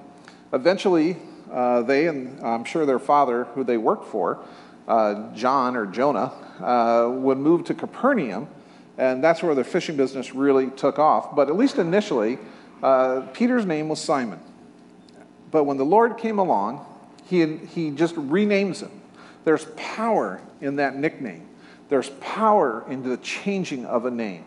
Eventually, 0.54 1.18
uh, 1.52 1.84
they 1.84 2.08
and 2.08 2.42
I'm 2.42 2.64
sure 2.64 2.86
their 2.86 3.00
father, 3.00 3.44
who 3.54 3.64
they 3.64 3.78
worked 3.78 4.06
for, 4.06 4.40
uh, 4.88 5.32
John 5.36 5.76
or 5.76 5.86
Jonah, 5.86 6.32
uh, 6.60 7.12
would 7.12 7.38
move 7.38 7.66
to 7.66 7.74
Capernaum 7.74 8.48
And 8.98 9.24
that's 9.24 9.42
where 9.42 9.56
the 9.56 9.64
fishing 9.64 9.96
business 9.96 10.36
really 10.36 10.70
took 10.70 11.00
off. 11.00 11.36
But 11.36 11.50
at 11.50 11.56
least 11.56 11.78
initially, 11.78 12.38
uh, 12.84 13.22
Peter's 13.34 13.66
name 13.66 13.90
was 13.90 14.00
Simon. 14.00 14.40
But 15.50 15.64
when 15.64 15.78
the 15.78 15.86
Lord 15.86 16.18
came 16.18 16.40
along, 16.40 16.86
he, 17.32 17.56
he 17.56 17.92
just 17.92 18.16
renames 18.16 18.82
him. 18.82 18.92
There's 19.46 19.66
power 19.78 20.42
in 20.60 20.76
that 20.76 20.98
nickname, 20.98 21.48
there's 21.90 22.10
power 22.20 22.84
in 22.90 23.04
the 23.04 23.18
changing 23.18 23.86
of 23.86 24.06
a 24.06 24.12
name. 24.12 24.44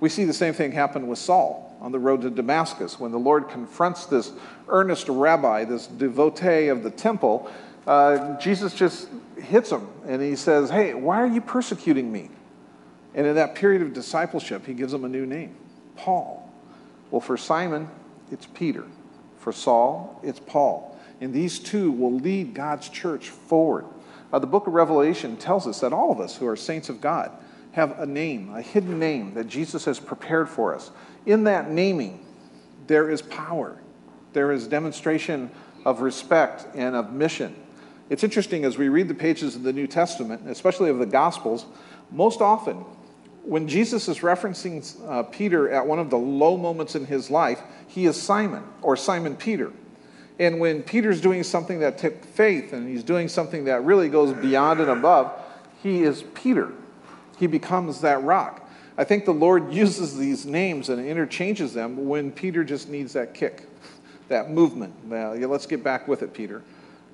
We 0.00 0.08
see 0.08 0.24
the 0.24 0.34
same 0.34 0.52
thing 0.52 0.72
happen 0.72 1.06
with 1.06 1.18
Saul 1.18 1.76
on 1.80 1.92
the 1.92 1.98
road 1.98 2.22
to 2.22 2.30
Damascus 2.30 2.98
when 2.98 3.12
the 3.12 3.18
Lord 3.18 3.48
confronts 3.48 4.06
this 4.06 4.32
earnest 4.68 5.08
rabbi, 5.08 5.64
this 5.64 5.86
devotee 5.86 6.68
of 6.68 6.82
the 6.82 6.90
temple. 6.90 7.50
Uh, 7.86 8.36
Jesus 8.38 8.74
just 8.74 9.08
hits 9.40 9.70
him 9.70 9.86
and 10.06 10.20
he 10.20 10.34
says, 10.34 10.68
Hey, 10.68 10.94
why 10.94 11.20
are 11.22 11.26
you 11.26 11.40
persecuting 11.40 12.10
me? 12.10 12.30
And 13.14 13.26
in 13.26 13.36
that 13.36 13.54
period 13.54 13.80
of 13.80 13.92
discipleship, 13.92 14.66
he 14.66 14.74
gives 14.74 14.92
him 14.92 15.04
a 15.04 15.08
new 15.08 15.24
name 15.24 15.54
Paul. 15.96 16.50
Well, 17.10 17.20
for 17.20 17.36
Simon, 17.36 17.88
it's 18.32 18.46
Peter. 18.46 18.84
For 19.38 19.52
Saul, 19.52 20.20
it's 20.22 20.40
Paul. 20.40 20.93
And 21.24 21.32
these 21.32 21.58
two 21.58 21.90
will 21.90 22.12
lead 22.12 22.52
God's 22.52 22.88
church 22.90 23.30
forward. 23.30 23.86
Uh, 24.30 24.38
the 24.38 24.46
book 24.46 24.66
of 24.66 24.74
Revelation 24.74 25.36
tells 25.36 25.66
us 25.66 25.80
that 25.80 25.92
all 25.92 26.12
of 26.12 26.20
us 26.20 26.36
who 26.36 26.46
are 26.46 26.54
saints 26.54 26.90
of 26.90 27.00
God 27.00 27.30
have 27.72 27.98
a 27.98 28.04
name, 28.04 28.54
a 28.54 28.60
hidden 28.60 28.98
name 28.98 29.32
that 29.34 29.48
Jesus 29.48 29.86
has 29.86 29.98
prepared 29.98 30.50
for 30.50 30.74
us. 30.74 30.90
In 31.24 31.44
that 31.44 31.70
naming, 31.70 32.24
there 32.86 33.10
is 33.10 33.22
power, 33.22 33.80
there 34.34 34.52
is 34.52 34.68
demonstration 34.68 35.50
of 35.86 36.02
respect 36.02 36.66
and 36.74 36.94
of 36.94 37.12
mission. 37.12 37.56
It's 38.10 38.22
interesting 38.22 38.66
as 38.66 38.76
we 38.76 38.90
read 38.90 39.08
the 39.08 39.14
pages 39.14 39.56
of 39.56 39.62
the 39.62 39.72
New 39.72 39.86
Testament, 39.86 40.42
especially 40.46 40.90
of 40.90 40.98
the 40.98 41.06
Gospels, 41.06 41.64
most 42.10 42.42
often 42.42 42.84
when 43.44 43.68
Jesus 43.68 44.08
is 44.08 44.20
referencing 44.20 45.08
uh, 45.08 45.22
Peter 45.24 45.70
at 45.70 45.86
one 45.86 45.98
of 45.98 46.10
the 46.10 46.16
low 46.16 46.56
moments 46.56 46.94
in 46.94 47.06
his 47.06 47.30
life, 47.30 47.60
he 47.86 48.06
is 48.06 48.20
Simon 48.20 48.62
or 48.82 48.96
Simon 48.96 49.36
Peter. 49.36 49.70
And 50.38 50.58
when 50.58 50.82
Peter's 50.82 51.20
doing 51.20 51.42
something 51.42 51.80
that 51.80 51.98
took 51.98 52.24
faith 52.24 52.72
and 52.72 52.88
he's 52.88 53.04
doing 53.04 53.28
something 53.28 53.64
that 53.64 53.84
really 53.84 54.08
goes 54.08 54.32
beyond 54.32 54.80
and 54.80 54.90
above, 54.90 55.32
he 55.82 56.02
is 56.02 56.24
Peter. 56.34 56.72
He 57.38 57.46
becomes 57.46 58.00
that 58.00 58.22
rock. 58.22 58.68
I 58.96 59.04
think 59.04 59.24
the 59.24 59.34
Lord 59.34 59.72
uses 59.72 60.16
these 60.16 60.46
names 60.46 60.88
and 60.88 61.04
interchanges 61.04 61.72
them 61.72 62.08
when 62.08 62.32
Peter 62.32 62.64
just 62.64 62.88
needs 62.88 63.12
that 63.12 63.34
kick, 63.34 63.68
that 64.28 64.50
movement. 64.50 64.94
Uh, 65.10 65.32
yeah, 65.32 65.46
let's 65.46 65.66
get 65.66 65.84
back 65.84 66.08
with 66.08 66.22
it, 66.22 66.32
Peter. 66.34 66.62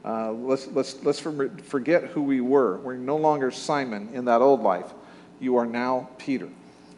Uh, 0.02 0.32
let's 0.32 0.66
let's, 0.68 1.02
let's 1.04 1.20
forget 1.20 2.04
who 2.04 2.22
we 2.22 2.40
were. 2.40 2.78
We're 2.78 2.96
no 2.96 3.16
longer 3.16 3.50
Simon 3.50 4.08
in 4.14 4.24
that 4.24 4.40
old 4.40 4.62
life. 4.62 4.94
You 5.40 5.56
are 5.56 5.66
now 5.66 6.08
Peter. 6.16 6.48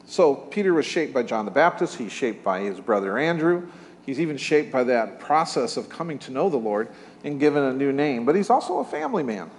So 0.06 0.34
Peter 0.34 0.72
was 0.74 0.86
shaped 0.86 1.12
by 1.12 1.22
John 1.24 1.44
the 1.44 1.50
Baptist. 1.50 1.96
He's 1.96 2.12
shaped 2.12 2.44
by 2.44 2.60
his 2.60 2.78
brother 2.78 3.18
Andrew. 3.18 3.68
He's 4.04 4.20
even 4.20 4.36
shaped 4.36 4.72
by 4.72 4.84
that 4.84 5.20
process 5.20 5.76
of 5.76 5.88
coming 5.88 6.18
to 6.20 6.32
know 6.32 6.48
the 6.48 6.56
Lord 6.56 6.88
and 7.24 7.38
given 7.38 7.62
a 7.62 7.72
new 7.72 7.92
name. 7.92 8.24
But 8.24 8.34
he's 8.34 8.50
also 8.50 8.78
a 8.78 8.84
family 8.84 9.22
man. 9.22 9.50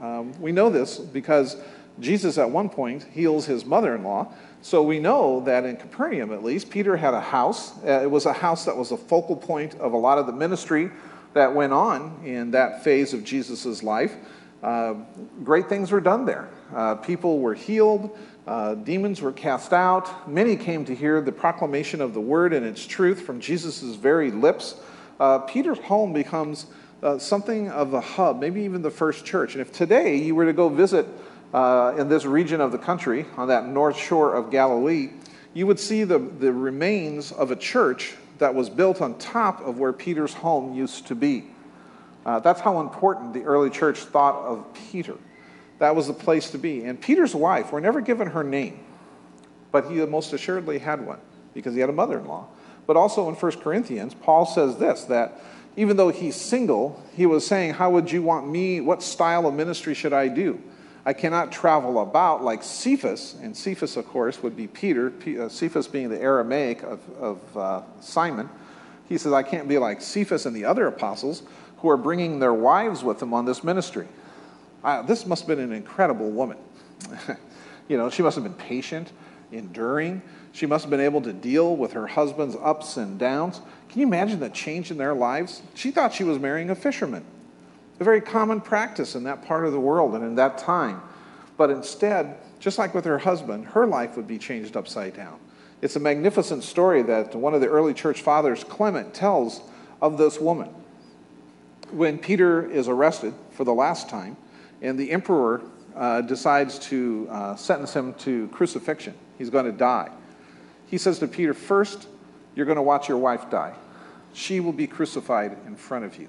Um, 0.00 0.40
we 0.40 0.52
know 0.52 0.70
this 0.70 0.98
because 0.98 1.56
Jesus, 1.98 2.38
at 2.38 2.50
one 2.50 2.68
point, 2.68 3.04
heals 3.12 3.46
his 3.46 3.64
mother 3.64 3.94
in 3.94 4.04
law. 4.04 4.32
So 4.62 4.82
we 4.82 4.98
know 4.98 5.40
that 5.44 5.64
in 5.64 5.76
Capernaum, 5.76 6.32
at 6.32 6.44
least, 6.44 6.70
Peter 6.70 6.96
had 6.96 7.14
a 7.14 7.20
house. 7.20 7.76
Uh, 7.84 8.00
it 8.02 8.10
was 8.10 8.26
a 8.26 8.32
house 8.32 8.64
that 8.64 8.76
was 8.76 8.92
a 8.92 8.96
focal 8.96 9.36
point 9.36 9.74
of 9.76 9.92
a 9.92 9.96
lot 9.96 10.18
of 10.18 10.26
the 10.26 10.32
ministry 10.32 10.90
that 11.34 11.54
went 11.54 11.72
on 11.72 12.20
in 12.24 12.52
that 12.52 12.84
phase 12.84 13.14
of 13.14 13.24
Jesus' 13.24 13.82
life. 13.82 14.14
Uh, 14.62 14.94
great 15.44 15.68
things 15.68 15.92
were 15.92 16.00
done 16.00 16.24
there. 16.24 16.48
Uh, 16.74 16.96
people 16.96 17.38
were 17.38 17.54
healed, 17.54 18.16
uh, 18.48 18.74
demons 18.76 19.20
were 19.20 19.30
cast 19.30 19.74
out. 19.74 20.26
Many 20.26 20.56
came 20.56 20.86
to 20.86 20.94
hear 20.94 21.20
the 21.20 21.30
proclamation 21.30 22.00
of 22.00 22.14
the 22.14 22.20
word 22.20 22.54
and 22.54 22.64
its 22.64 22.86
truth 22.86 23.20
from 23.20 23.40
Jesus' 23.40 23.82
very 23.94 24.30
lips. 24.30 24.74
Uh, 25.20 25.40
Peter's 25.40 25.78
home 25.80 26.14
becomes 26.14 26.64
uh, 27.02 27.18
something 27.18 27.68
of 27.68 27.92
a 27.92 28.00
hub, 28.00 28.40
maybe 28.40 28.62
even 28.62 28.80
the 28.80 28.90
first 28.90 29.26
church. 29.26 29.52
And 29.52 29.60
if 29.60 29.70
today 29.70 30.16
you 30.16 30.34
were 30.34 30.46
to 30.46 30.54
go 30.54 30.70
visit 30.70 31.06
uh, 31.52 31.94
in 31.98 32.08
this 32.08 32.24
region 32.24 32.62
of 32.62 32.72
the 32.72 32.78
country, 32.78 33.26
on 33.36 33.48
that 33.48 33.66
north 33.66 33.98
shore 33.98 34.34
of 34.34 34.50
Galilee, 34.50 35.10
you 35.52 35.66
would 35.66 35.78
see 35.78 36.04
the, 36.04 36.18
the 36.18 36.50
remains 36.50 37.32
of 37.32 37.50
a 37.50 37.56
church 37.56 38.14
that 38.38 38.54
was 38.54 38.70
built 38.70 39.02
on 39.02 39.18
top 39.18 39.60
of 39.60 39.78
where 39.78 39.92
Peter's 39.92 40.32
home 40.32 40.74
used 40.74 41.06
to 41.08 41.14
be. 41.14 41.44
Uh, 42.24 42.40
that's 42.40 42.62
how 42.62 42.80
important 42.80 43.34
the 43.34 43.42
early 43.42 43.68
church 43.68 43.98
thought 43.98 44.36
of 44.36 44.64
Peter. 44.90 45.18
That 45.78 45.94
was 45.94 46.06
the 46.08 46.12
place 46.12 46.50
to 46.50 46.58
be. 46.58 46.84
And 46.84 47.00
Peter's 47.00 47.34
wife, 47.34 47.72
we're 47.72 47.80
never 47.80 48.00
given 48.00 48.28
her 48.28 48.42
name, 48.42 48.80
but 49.70 49.90
he 49.90 49.94
most 50.06 50.32
assuredly 50.32 50.78
had 50.78 51.06
one 51.06 51.20
because 51.54 51.74
he 51.74 51.80
had 51.80 51.90
a 51.90 51.92
mother 51.92 52.18
in 52.18 52.26
law. 52.26 52.48
But 52.86 52.96
also 52.96 53.28
in 53.28 53.34
1 53.34 53.52
Corinthians, 53.60 54.14
Paul 54.14 54.46
says 54.46 54.78
this 54.78 55.04
that 55.04 55.40
even 55.76 55.96
though 55.96 56.08
he's 56.08 56.34
single, 56.34 57.00
he 57.14 57.26
was 57.26 57.46
saying, 57.46 57.74
How 57.74 57.90
would 57.90 58.10
you 58.10 58.22
want 58.22 58.48
me? 58.48 58.80
What 58.80 59.02
style 59.02 59.46
of 59.46 59.54
ministry 59.54 59.94
should 59.94 60.12
I 60.12 60.28
do? 60.28 60.60
I 61.06 61.12
cannot 61.12 61.52
travel 61.52 62.02
about 62.02 62.42
like 62.42 62.62
Cephas, 62.62 63.36
and 63.40 63.56
Cephas, 63.56 63.96
of 63.96 64.06
course, 64.08 64.42
would 64.42 64.56
be 64.56 64.66
Peter, 64.66 65.12
uh, 65.40 65.48
Cephas 65.48 65.86
being 65.86 66.08
the 66.08 66.20
Aramaic 66.20 66.82
of, 66.82 67.00
of 67.18 67.56
uh, 67.56 67.82
Simon. 68.00 68.48
He 69.08 69.16
says, 69.16 69.32
I 69.32 69.42
can't 69.42 69.68
be 69.68 69.78
like 69.78 70.02
Cephas 70.02 70.44
and 70.44 70.54
the 70.54 70.64
other 70.64 70.86
apostles 70.86 71.42
who 71.78 71.88
are 71.88 71.96
bringing 71.96 72.40
their 72.40 72.52
wives 72.52 73.02
with 73.02 73.20
them 73.20 73.32
on 73.32 73.44
this 73.44 73.62
ministry. 73.62 74.06
This 75.06 75.26
must 75.26 75.46
have 75.46 75.48
been 75.48 75.60
an 75.64 75.72
incredible 75.72 76.30
woman. 76.30 76.58
you 77.88 77.96
know, 77.96 78.10
she 78.10 78.22
must 78.22 78.34
have 78.36 78.44
been 78.44 78.54
patient, 78.54 79.12
enduring. 79.52 80.22
She 80.52 80.66
must 80.66 80.84
have 80.84 80.90
been 80.90 81.00
able 81.00 81.20
to 81.22 81.32
deal 81.32 81.76
with 81.76 81.92
her 81.92 82.06
husband's 82.06 82.56
ups 82.56 82.96
and 82.96 83.18
downs. 83.18 83.60
Can 83.88 84.00
you 84.00 84.06
imagine 84.06 84.40
the 84.40 84.50
change 84.50 84.90
in 84.90 84.98
their 84.98 85.14
lives? 85.14 85.62
She 85.74 85.90
thought 85.90 86.12
she 86.12 86.24
was 86.24 86.38
marrying 86.38 86.70
a 86.70 86.74
fisherman, 86.74 87.24
a 88.00 88.04
very 88.04 88.20
common 88.20 88.60
practice 88.60 89.14
in 89.14 89.24
that 89.24 89.44
part 89.44 89.66
of 89.66 89.72
the 89.72 89.80
world 89.80 90.14
and 90.14 90.24
in 90.24 90.34
that 90.36 90.58
time. 90.58 91.00
But 91.56 91.70
instead, 91.70 92.36
just 92.60 92.78
like 92.78 92.94
with 92.94 93.04
her 93.04 93.18
husband, 93.18 93.66
her 93.66 93.86
life 93.86 94.16
would 94.16 94.26
be 94.26 94.38
changed 94.38 94.76
upside 94.76 95.16
down. 95.16 95.38
It's 95.80 95.96
a 95.96 96.00
magnificent 96.00 96.64
story 96.64 97.02
that 97.02 97.34
one 97.34 97.54
of 97.54 97.60
the 97.60 97.68
early 97.68 97.94
church 97.94 98.22
fathers, 98.22 98.64
Clement, 98.64 99.14
tells 99.14 99.62
of 100.02 100.18
this 100.18 100.40
woman. 100.40 100.68
When 101.90 102.18
Peter 102.18 102.68
is 102.68 102.88
arrested 102.88 103.32
for 103.52 103.64
the 103.64 103.72
last 103.72 104.08
time, 104.08 104.36
and 104.82 104.98
the 104.98 105.10
emperor 105.10 105.62
uh, 105.96 106.20
decides 106.20 106.78
to 106.78 107.26
uh, 107.30 107.56
sentence 107.56 107.94
him 107.94 108.14
to 108.14 108.48
crucifixion. 108.48 109.14
He's 109.36 109.50
going 109.50 109.64
to 109.64 109.72
die. 109.72 110.10
He 110.86 110.98
says 110.98 111.18
to 111.18 111.28
Peter, 111.28 111.54
First, 111.54 112.06
you're 112.54 112.66
going 112.66 112.76
to 112.76 112.82
watch 112.82 113.08
your 113.08 113.18
wife 113.18 113.50
die. 113.50 113.74
She 114.32 114.60
will 114.60 114.72
be 114.72 114.86
crucified 114.86 115.56
in 115.66 115.76
front 115.76 116.04
of 116.04 116.18
you. 116.18 116.28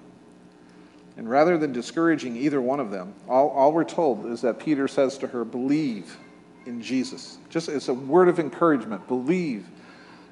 And 1.18 1.29
rather 1.29 1.58
than 1.58 1.74
discouraging 1.74 2.38
either 2.38 2.62
one 2.62 2.79
of 2.79 2.91
them, 2.91 3.13
all, 3.27 3.50
all 3.50 3.74
we're 3.74 3.84
told 3.84 4.25
is 4.27 4.41
that 4.41 4.60
Peter 4.60 4.88
says 4.88 5.18
to 5.20 5.27
her, 5.27 5.44
Believe 5.44 6.18
in 6.65 6.82
Jesus. 6.82 7.38
Just 7.50 7.68
as 7.70 7.89
a 7.89 7.94
word 7.94 8.29
of 8.29 8.39
encouragement, 8.39 9.08
believe. 9.08 9.68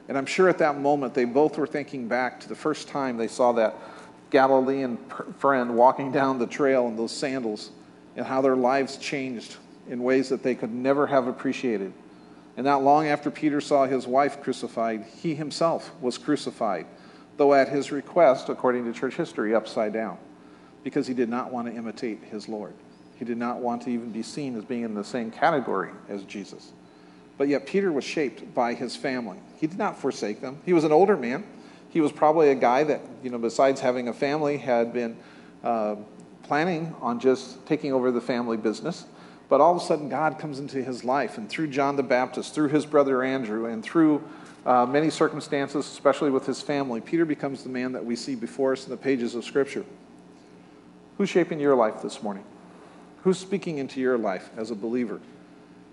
And 0.08 0.18
I'm 0.18 0.26
sure 0.26 0.48
at 0.48 0.60
that 0.60 0.80
moment 0.80 1.14
they 1.14 1.26
both 1.26 1.58
were 1.58 1.68
thinking 1.68 2.08
back 2.08 2.40
to 2.42 2.50
the 2.50 2.56
first 2.56 2.88
time 2.88 3.18
they 3.18 3.28
saw 3.28 3.52
that 3.54 3.76
Galilean 4.30 4.98
friend 5.38 5.76
walking 5.76 6.12
down 6.12 6.40
the 6.40 6.48
trail 6.48 6.88
in 6.88 6.96
those 6.96 7.12
sandals 7.12 7.72
and 8.18 8.26
how 8.26 8.42
their 8.42 8.56
lives 8.56 8.98
changed 8.98 9.56
in 9.90 10.04
ways 10.04 10.30
that 10.30 10.44
they 10.44 10.56
could 10.56 10.74
never 10.74 11.08
have 11.08 11.28
appreciated. 11.28 11.94
And 12.58 12.66
not 12.66 12.84
long 12.84 13.08
after 13.08 13.30
Peter 13.30 13.62
saw 13.62 13.86
his 13.86 14.08
wife 14.08 14.42
crucified, 14.42 15.06
he 15.22 15.36
himself 15.36 15.92
was 16.02 16.18
crucified, 16.18 16.88
though 17.38 17.54
at 17.54 17.70
his 17.70 17.92
request, 17.92 18.50
according 18.50 18.86
to 18.86 19.00
church 19.00 19.16
history, 19.16 19.54
upside 19.54 19.94
down, 19.94 20.18
because 20.84 21.06
he 21.06 21.14
did 21.14 21.30
not 21.30 21.54
want 21.54 21.68
to 21.68 21.74
imitate 21.74 22.24
his 22.24 22.50
Lord. 22.50 22.74
He 23.16 23.26
did 23.26 23.38
not 23.38 23.60
want 23.60 23.84
to 23.84 23.92
even 23.92 24.12
be 24.12 24.24
seen 24.24 24.58
as 24.58 24.66
being 24.66 24.84
in 24.84 24.96
the 24.96 25.04
same 25.04 25.32
category 25.32 25.92
as 26.10 26.24
Jesus. 26.24 26.72
But 27.38 27.48
yet, 27.48 27.68
Peter 27.68 27.92
was 27.92 28.04
shaped 28.04 28.56
by 28.56 28.74
his 28.74 28.96
family. 28.96 29.38
He 29.58 29.68
did 29.68 29.78
not 29.78 30.00
forsake 30.00 30.42
them. 30.42 30.60
He 30.66 30.74
was 30.74 30.84
an 30.84 30.92
older 30.92 31.16
man. 31.16 31.44
He 31.90 32.02
was 32.02 32.12
probably 32.12 32.50
a 32.50 32.56
guy 32.56 32.84
that, 32.84 33.02
you 33.24 33.30
know, 33.30 33.38
besides 33.38 33.80
having 33.80 34.08
a 34.08 34.14
family, 34.14 34.58
had 34.58 34.92
been 34.92 35.18
uh, 35.64 35.96
planning 36.48 36.96
on 37.02 37.20
just 37.20 37.66
taking 37.66 37.94
over 37.94 38.12
the 38.12 38.22
family 38.22 38.58
business. 38.58 39.06
But 39.50 39.62
all 39.62 39.76
of 39.76 39.82
a 39.82 39.86
sudden, 39.86 40.10
God 40.10 40.40
comes 40.40 40.60
into 40.60 40.84
his 40.84 41.04
life, 41.04 41.38
and 41.38 41.50
through 41.50 41.68
John 41.68 41.96
the 41.96 42.04
Baptist, 42.04 42.54
through 42.54 42.70
his 42.70 42.86
brother 42.86 43.24
Andrew, 43.24 43.66
and 43.66 43.84
through 43.84 44.24
uh, 44.66 44.86
many 44.86 45.10
circumstances, 45.10 45.86
especially 45.86 46.30
with 46.30 46.46
his 46.46 46.62
family, 46.62 47.00
Peter 47.00 47.24
becomes 47.24 47.64
the 47.64 47.70
man 47.70 47.94
that 47.94 48.04
we 48.04 48.16
see 48.16 48.36
before 48.36 48.74
us 48.74 48.84
in 48.84 48.92
the 48.92 48.98
pages 48.98 49.36
of 49.36 49.46
Scripture. 49.46 49.86
Who's 51.18 51.30
shaping 51.30 51.60
your 51.60 51.76
life 51.76 52.02
this 52.02 52.22
morning? 52.22 52.44
Who's 53.24 53.38
speaking 53.38 53.78
into 53.78 54.02
your 54.02 54.18
life 54.18 54.50
as 54.58 54.72
a 54.72 54.76
believer? 54.76 55.22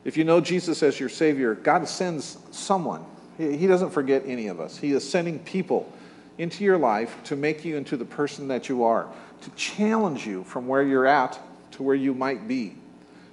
If 0.04 0.16
you 0.16 0.24
know 0.24 0.40
Jesus 0.40 0.82
as 0.82 0.98
your 1.00 1.08
Savior, 1.08 1.54
God 1.54 1.88
sends 1.88 2.38
someone. 2.50 3.04
He 3.38 3.66
doesn't 3.66 3.90
forget 3.90 4.22
any 4.26 4.48
of 4.48 4.60
us. 4.60 4.76
He 4.76 4.92
is 4.92 5.08
sending 5.08 5.38
people 5.38 5.90
into 6.36 6.64
your 6.64 6.76
life 6.76 7.16
to 7.24 7.36
make 7.36 7.64
you 7.64 7.76
into 7.76 7.96
the 7.96 8.04
person 8.04 8.48
that 8.48 8.68
you 8.68 8.84
are, 8.84 9.08
to 9.44 9.50
challenge 9.50 10.26
you 10.26 10.44
from 10.44 10.66
where 10.66 10.82
you're 10.82 11.06
at 11.06 11.38
to 11.72 11.82
where 11.82 11.94
you 11.94 12.14
might 12.14 12.46
be, 12.46 12.76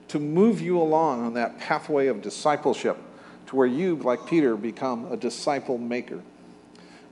to 0.07 0.19
move 0.19 0.61
you 0.61 0.79
along 0.79 1.23
on 1.23 1.33
that 1.35 1.59
pathway 1.59 2.07
of 2.07 2.21
discipleship 2.21 2.97
to 3.47 3.55
where 3.55 3.67
you, 3.67 3.95
like 3.97 4.25
Peter, 4.25 4.55
become 4.55 5.11
a 5.11 5.17
disciple 5.17 5.77
maker. 5.77 6.21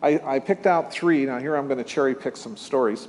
I, 0.01 0.19
I 0.25 0.39
picked 0.39 0.65
out 0.65 0.91
three. 0.91 1.25
Now, 1.25 1.37
here 1.37 1.55
I'm 1.55 1.67
going 1.67 1.77
to 1.77 1.83
cherry 1.83 2.15
pick 2.15 2.37
some 2.37 2.55
stories. 2.57 3.07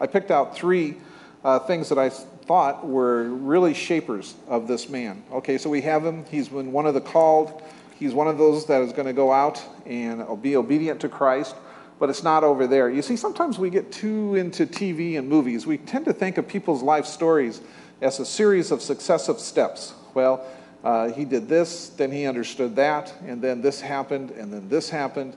I 0.00 0.06
picked 0.06 0.30
out 0.30 0.54
three 0.54 0.96
uh, 1.44 1.58
things 1.58 1.88
that 1.88 1.98
I 1.98 2.08
thought 2.08 2.86
were 2.86 3.24
really 3.24 3.74
shapers 3.74 4.34
of 4.46 4.68
this 4.68 4.88
man. 4.88 5.22
Okay, 5.32 5.58
so 5.58 5.68
we 5.68 5.82
have 5.82 6.04
him. 6.04 6.24
He's 6.30 6.48
been 6.48 6.72
one 6.72 6.86
of 6.86 6.94
the 6.94 7.00
called. 7.00 7.62
He's 7.98 8.14
one 8.14 8.28
of 8.28 8.38
those 8.38 8.66
that 8.66 8.80
is 8.82 8.92
going 8.92 9.06
to 9.06 9.12
go 9.12 9.32
out 9.32 9.62
and 9.84 10.40
be 10.40 10.56
obedient 10.56 11.00
to 11.00 11.08
Christ, 11.08 11.56
but 11.98 12.10
it's 12.10 12.22
not 12.22 12.44
over 12.44 12.66
there. 12.66 12.88
You 12.88 13.02
see, 13.02 13.16
sometimes 13.16 13.58
we 13.58 13.70
get 13.70 13.90
too 13.90 14.34
into 14.36 14.66
TV 14.66 15.18
and 15.18 15.28
movies. 15.28 15.66
We 15.66 15.78
tend 15.78 16.04
to 16.04 16.12
think 16.12 16.38
of 16.38 16.46
people's 16.46 16.82
life 16.82 17.06
stories 17.06 17.60
as 18.00 18.20
a 18.20 18.24
series 18.24 18.70
of 18.70 18.80
successive 18.80 19.40
steps. 19.40 19.94
Well, 20.14 20.46
uh, 20.84 21.10
he 21.10 21.24
did 21.24 21.48
this, 21.48 21.88
then 21.90 22.12
he 22.12 22.26
understood 22.26 22.76
that, 22.76 23.12
and 23.26 23.42
then 23.42 23.60
this 23.60 23.80
happened, 23.80 24.30
and 24.30 24.52
then 24.52 24.68
this 24.68 24.88
happened. 24.88 25.36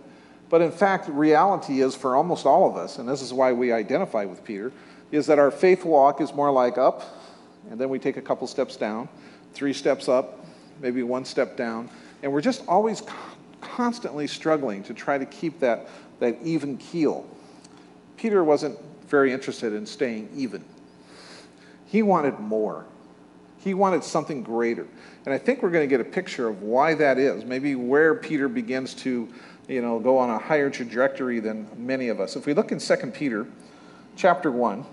But 0.49 0.61
in 0.61 0.71
fact, 0.71 1.07
reality 1.09 1.81
is 1.81 1.95
for 1.95 2.15
almost 2.15 2.45
all 2.45 2.69
of 2.69 2.75
us, 2.75 2.99
and 2.99 3.09
this 3.09 3.21
is 3.21 3.33
why 3.33 3.51
we 3.53 3.71
identify 3.71 4.25
with 4.25 4.43
Peter, 4.43 4.71
is 5.11 5.25
that 5.27 5.39
our 5.39 5.49
faith 5.49 5.83
walk 5.83 6.21
is 6.21 6.33
more 6.33 6.51
like 6.51 6.77
up, 6.77 7.03
and 7.69 7.79
then 7.79 7.89
we 7.89 7.97
take 7.97 8.17
a 8.17 8.21
couple 8.21 8.45
steps 8.47 8.75
down, 8.75 9.09
three 9.53 9.73
steps 9.73 10.07
up, 10.07 10.45
maybe 10.79 11.01
one 11.01 11.25
step 11.25 11.57
down, 11.57 11.89
and 12.21 12.31
we're 12.31 12.41
just 12.41 12.63
always 12.67 13.01
constantly 13.75 14.27
struggling 14.27 14.83
to 14.83 14.93
try 14.93 15.17
to 15.17 15.25
keep 15.25 15.59
that, 15.59 15.87
that 16.19 16.37
even 16.43 16.77
keel. 16.77 17.25
Peter 18.17 18.43
wasn't 18.43 18.77
very 19.07 19.33
interested 19.33 19.73
in 19.73 19.85
staying 19.85 20.29
even, 20.35 20.63
he 21.85 22.01
wanted 22.01 22.39
more. 22.39 22.85
He 23.57 23.75
wanted 23.75 24.03
something 24.03 24.41
greater. 24.41 24.87
And 25.23 25.35
I 25.35 25.37
think 25.37 25.61
we're 25.61 25.69
going 25.69 25.87
to 25.87 25.97
get 25.97 26.01
a 26.01 26.09
picture 26.09 26.47
of 26.47 26.63
why 26.63 26.95
that 26.95 27.19
is, 27.19 27.45
maybe 27.45 27.75
where 27.75 28.15
Peter 28.15 28.47
begins 28.47 28.95
to 28.95 29.31
you 29.67 29.83
know, 29.83 29.99
go 29.99 30.17
on 30.17 30.31
a 30.31 30.39
higher 30.39 30.71
trajectory 30.71 31.39
than 31.39 31.67
many 31.77 32.07
of 32.07 32.19
us. 32.19 32.35
If 32.35 32.47
we 32.47 32.55
look 32.55 32.71
in 32.71 32.79
2 32.79 32.95
Peter 33.13 33.45
chapter 34.15 34.51
1, 34.51 34.83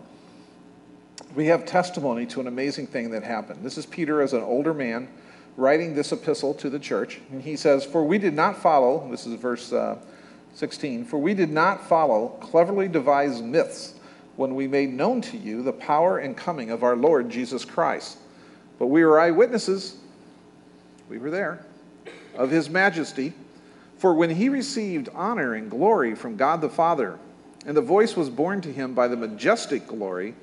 we 1.34 1.46
have 1.46 1.64
testimony 1.64 2.26
to 2.26 2.40
an 2.40 2.46
amazing 2.46 2.88
thing 2.88 3.10
that 3.12 3.22
happened. 3.22 3.64
This 3.64 3.78
is 3.78 3.86
Peter 3.86 4.20
as 4.20 4.34
an 4.34 4.42
older 4.42 4.74
man 4.74 5.08
writing 5.58 5.92
this 5.92 6.12
epistle 6.12 6.54
to 6.54 6.70
the 6.70 6.78
church. 6.78 7.18
And 7.32 7.42
he 7.42 7.56
says, 7.56 7.84
For 7.84 8.04
we 8.04 8.16
did 8.16 8.32
not 8.32 8.62
follow, 8.62 9.08
this 9.10 9.26
is 9.26 9.34
verse 9.34 9.72
uh, 9.72 9.98
16, 10.54 11.04
for 11.04 11.18
we 11.18 11.34
did 11.34 11.50
not 11.50 11.86
follow 11.88 12.28
cleverly 12.40 12.86
devised 12.86 13.44
myths 13.44 13.94
when 14.36 14.54
we 14.54 14.68
made 14.68 14.94
known 14.94 15.20
to 15.20 15.36
you 15.36 15.62
the 15.62 15.72
power 15.72 16.18
and 16.18 16.36
coming 16.36 16.70
of 16.70 16.84
our 16.84 16.94
Lord 16.94 17.28
Jesus 17.28 17.64
Christ. 17.64 18.18
But 18.78 18.86
we 18.86 19.04
were 19.04 19.18
eyewitnesses, 19.18 19.96
we 21.08 21.18
were 21.18 21.30
there, 21.30 21.66
of 22.36 22.52
his 22.52 22.70
majesty. 22.70 23.32
For 23.96 24.14
when 24.14 24.30
he 24.30 24.48
received 24.48 25.08
honor 25.12 25.54
and 25.54 25.68
glory 25.68 26.14
from 26.14 26.36
God 26.36 26.60
the 26.60 26.68
Father, 26.68 27.18
and 27.66 27.76
the 27.76 27.82
voice 27.82 28.16
was 28.16 28.30
borne 28.30 28.60
to 28.60 28.72
him 28.72 28.94
by 28.94 29.08
the 29.08 29.16
majestic 29.16 29.88
glory, 29.88 30.36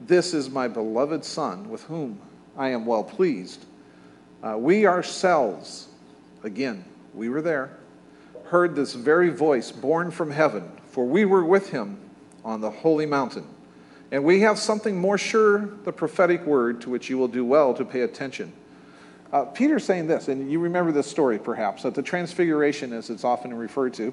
This 0.00 0.34
is 0.34 0.48
my 0.48 0.68
beloved 0.68 1.24
Son, 1.24 1.68
with 1.68 1.82
whom 1.82 2.20
I 2.56 2.68
am 2.68 2.86
well 2.86 3.02
pleased. 3.02 3.64
Uh, 4.42 4.56
we 4.58 4.86
ourselves, 4.86 5.88
again, 6.42 6.84
we 7.14 7.28
were 7.28 7.42
there, 7.42 7.76
heard 8.44 8.74
this 8.74 8.94
very 8.94 9.30
voice 9.30 9.70
born 9.70 10.10
from 10.10 10.30
heaven, 10.30 10.70
for 10.86 11.04
we 11.04 11.24
were 11.24 11.44
with 11.44 11.70
him 11.70 11.98
on 12.44 12.60
the 12.60 12.70
holy 12.70 13.06
mountain. 13.06 13.46
And 14.10 14.24
we 14.24 14.40
have 14.40 14.58
something 14.58 14.98
more 14.98 15.16
sure, 15.16 15.70
the 15.84 15.92
prophetic 15.92 16.44
word, 16.44 16.82
to 16.82 16.90
which 16.90 17.08
you 17.08 17.16
will 17.16 17.28
do 17.28 17.44
well 17.44 17.72
to 17.74 17.84
pay 17.84 18.00
attention. 18.00 18.52
Uh, 19.32 19.46
Peter's 19.46 19.84
saying 19.84 20.06
this, 20.06 20.28
and 20.28 20.50
you 20.50 20.58
remember 20.58 20.92
this 20.92 21.06
story 21.06 21.38
perhaps, 21.38 21.84
at 21.84 21.94
the 21.94 22.02
Transfiguration, 22.02 22.92
as 22.92 23.08
it's 23.08 23.24
often 23.24 23.54
referred 23.54 23.94
to. 23.94 24.12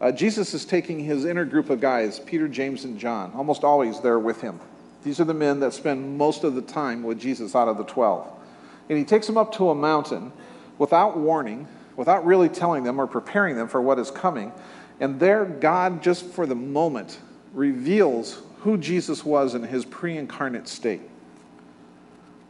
Uh, 0.00 0.10
Jesus 0.10 0.54
is 0.54 0.64
taking 0.64 0.98
his 0.98 1.24
inner 1.24 1.44
group 1.44 1.68
of 1.68 1.80
guys, 1.80 2.18
Peter, 2.18 2.48
James, 2.48 2.84
and 2.84 2.98
John, 2.98 3.32
almost 3.34 3.64
always 3.64 4.00
there 4.00 4.18
with 4.18 4.40
him. 4.40 4.58
These 5.02 5.20
are 5.20 5.24
the 5.24 5.34
men 5.34 5.60
that 5.60 5.74
spend 5.74 6.16
most 6.16 6.44
of 6.44 6.54
the 6.54 6.62
time 6.62 7.02
with 7.02 7.20
Jesus 7.20 7.54
out 7.54 7.68
of 7.68 7.76
the 7.76 7.84
12. 7.84 8.26
And 8.88 8.98
he 8.98 9.04
takes 9.04 9.26
them 9.26 9.36
up 9.36 9.52
to 9.54 9.70
a 9.70 9.74
mountain 9.74 10.32
without 10.78 11.16
warning, 11.16 11.68
without 11.96 12.24
really 12.26 12.48
telling 12.48 12.84
them 12.84 13.00
or 13.00 13.06
preparing 13.06 13.56
them 13.56 13.68
for 13.68 13.80
what 13.80 13.98
is 13.98 14.10
coming. 14.10 14.52
And 15.00 15.18
there, 15.18 15.44
God, 15.44 16.02
just 16.02 16.26
for 16.26 16.46
the 16.46 16.54
moment, 16.54 17.18
reveals 17.52 18.42
who 18.60 18.76
Jesus 18.76 19.24
was 19.24 19.54
in 19.54 19.62
his 19.62 19.84
pre 19.84 20.16
incarnate 20.16 20.68
state. 20.68 21.02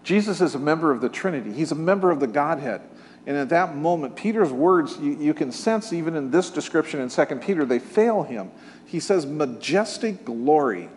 Jesus 0.02 0.40
is 0.40 0.54
a 0.54 0.58
member 0.58 0.90
of 0.90 1.00
the 1.00 1.08
Trinity, 1.08 1.52
he's 1.52 1.72
a 1.72 1.76
member 1.76 2.10
of 2.10 2.20
the 2.20 2.26
Godhead. 2.26 2.82
And 3.26 3.38
at 3.38 3.48
that 3.48 3.74
moment, 3.74 4.16
Peter's 4.16 4.52
words, 4.52 4.98
you, 4.98 5.16
you 5.16 5.32
can 5.32 5.50
sense 5.50 5.94
even 5.94 6.14
in 6.14 6.30
this 6.30 6.50
description 6.50 7.00
in 7.00 7.08
2 7.08 7.24
Peter, 7.36 7.64
they 7.64 7.78
fail 7.78 8.22
him. 8.22 8.50
He 8.84 9.00
says, 9.00 9.24
majestic 9.24 10.26
glory. 10.26 10.90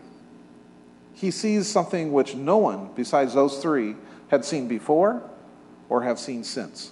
He 1.14 1.32
sees 1.32 1.68
something 1.68 2.12
which 2.12 2.36
no 2.36 2.58
one 2.58 2.90
besides 2.96 3.34
those 3.34 3.60
three 3.60 3.96
had 4.30 4.44
seen 4.44 4.68
before 4.68 5.22
or 5.90 6.04
have 6.04 6.20
seen 6.20 6.44
since. 6.44 6.92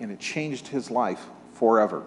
And 0.00 0.10
it 0.10 0.18
changed 0.18 0.68
his 0.68 0.90
life 0.90 1.24
forever. 1.54 2.02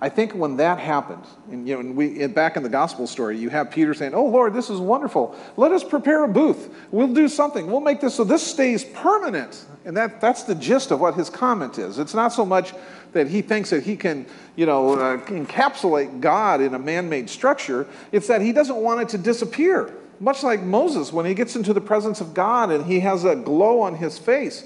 I 0.00 0.08
think 0.08 0.32
when 0.32 0.58
that 0.58 0.78
happened, 0.78 1.24
and 1.50 1.66
you 1.66 1.74
know, 1.74 1.80
and 1.80 1.96
we, 1.96 2.24
back 2.28 2.56
in 2.56 2.62
the 2.62 2.68
gospel 2.68 3.08
story, 3.08 3.36
you 3.36 3.50
have 3.50 3.72
Peter 3.72 3.94
saying, 3.94 4.14
Oh 4.14 4.26
Lord, 4.26 4.54
this 4.54 4.70
is 4.70 4.78
wonderful. 4.78 5.36
Let 5.56 5.72
us 5.72 5.82
prepare 5.82 6.22
a 6.22 6.28
booth. 6.28 6.72
We'll 6.92 7.12
do 7.12 7.28
something. 7.28 7.66
We'll 7.66 7.80
make 7.80 8.00
this 8.00 8.14
so 8.14 8.22
this 8.22 8.46
stays 8.46 8.84
permanent. 8.84 9.66
And 9.84 9.96
that, 9.96 10.20
that's 10.20 10.44
the 10.44 10.54
gist 10.54 10.92
of 10.92 11.00
what 11.00 11.14
his 11.14 11.28
comment 11.28 11.78
is. 11.78 11.98
It's 11.98 12.14
not 12.14 12.32
so 12.32 12.46
much 12.46 12.74
that 13.12 13.26
he 13.26 13.42
thinks 13.42 13.70
that 13.70 13.82
he 13.82 13.96
can, 13.96 14.26
you 14.54 14.66
know, 14.66 14.94
uh, 14.94 15.18
encapsulate 15.26 16.20
God 16.20 16.60
in 16.60 16.74
a 16.74 16.78
man 16.78 17.08
made 17.08 17.28
structure, 17.28 17.86
it's 18.12 18.28
that 18.28 18.40
he 18.40 18.52
doesn't 18.52 18.76
want 18.76 19.00
it 19.00 19.08
to 19.10 19.18
disappear. 19.18 19.92
Much 20.20 20.42
like 20.42 20.62
Moses, 20.62 21.12
when 21.12 21.26
he 21.26 21.34
gets 21.34 21.54
into 21.54 21.72
the 21.72 21.80
presence 21.80 22.20
of 22.20 22.34
God 22.34 22.70
and 22.70 22.86
he 22.86 23.00
has 23.00 23.24
a 23.24 23.36
glow 23.36 23.80
on 23.80 23.96
his 23.96 24.18
face. 24.18 24.64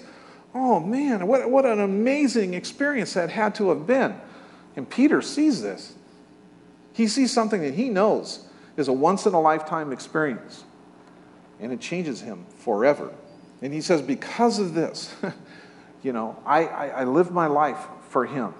Oh 0.54 0.80
man, 0.80 1.26
what, 1.26 1.50
what 1.50 1.66
an 1.66 1.80
amazing 1.80 2.54
experience 2.54 3.14
that 3.14 3.30
had 3.30 3.54
to 3.56 3.68
have 3.70 3.86
been. 3.86 4.18
And 4.76 4.88
Peter 4.88 5.20
sees 5.20 5.62
this. 5.62 5.94
He 6.92 7.06
sees 7.06 7.32
something 7.32 7.62
that 7.62 7.74
he 7.74 7.88
knows 7.88 8.46
is 8.76 8.88
a 8.88 8.92
once 8.92 9.26
in 9.26 9.34
a 9.34 9.40
lifetime 9.40 9.92
experience. 9.92 10.64
And 11.60 11.72
it 11.72 11.80
changes 11.80 12.20
him 12.20 12.46
forever. 12.58 13.12
And 13.60 13.72
he 13.72 13.80
says, 13.80 14.02
Because 14.02 14.58
of 14.58 14.74
this, 14.74 15.14
you 16.02 16.12
know, 16.12 16.36
I, 16.44 16.66
I, 16.66 16.86
I 16.88 17.04
live 17.04 17.30
my 17.30 17.46
life 17.46 17.78
for 18.08 18.26
him. 18.26 18.54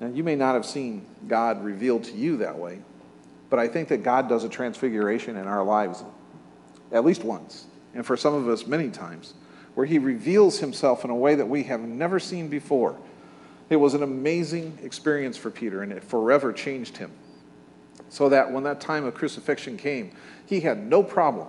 Now, 0.00 0.08
you 0.08 0.24
may 0.24 0.36
not 0.36 0.54
have 0.54 0.66
seen 0.66 1.06
God 1.26 1.64
revealed 1.64 2.04
to 2.04 2.12
you 2.12 2.38
that 2.38 2.58
way, 2.58 2.80
but 3.54 3.60
I 3.60 3.68
think 3.68 3.86
that 3.90 4.02
God 4.02 4.28
does 4.28 4.42
a 4.42 4.48
transfiguration 4.48 5.36
in 5.36 5.46
our 5.46 5.62
lives 5.62 6.02
at 6.90 7.04
least 7.04 7.22
once, 7.22 7.66
and 7.94 8.04
for 8.04 8.16
some 8.16 8.34
of 8.34 8.48
us, 8.48 8.66
many 8.66 8.90
times, 8.90 9.34
where 9.74 9.86
He 9.86 10.00
reveals 10.00 10.58
Himself 10.58 11.04
in 11.04 11.10
a 11.10 11.14
way 11.14 11.36
that 11.36 11.46
we 11.46 11.62
have 11.62 11.78
never 11.78 12.18
seen 12.18 12.48
before. 12.48 12.98
It 13.70 13.76
was 13.76 13.94
an 13.94 14.02
amazing 14.02 14.76
experience 14.82 15.36
for 15.36 15.52
Peter, 15.52 15.84
and 15.84 15.92
it 15.92 16.02
forever 16.02 16.52
changed 16.52 16.96
him. 16.96 17.12
So 18.08 18.28
that 18.28 18.50
when 18.50 18.64
that 18.64 18.80
time 18.80 19.04
of 19.04 19.14
crucifixion 19.14 19.76
came, 19.76 20.10
he 20.44 20.58
had 20.58 20.84
no 20.84 21.04
problem 21.04 21.46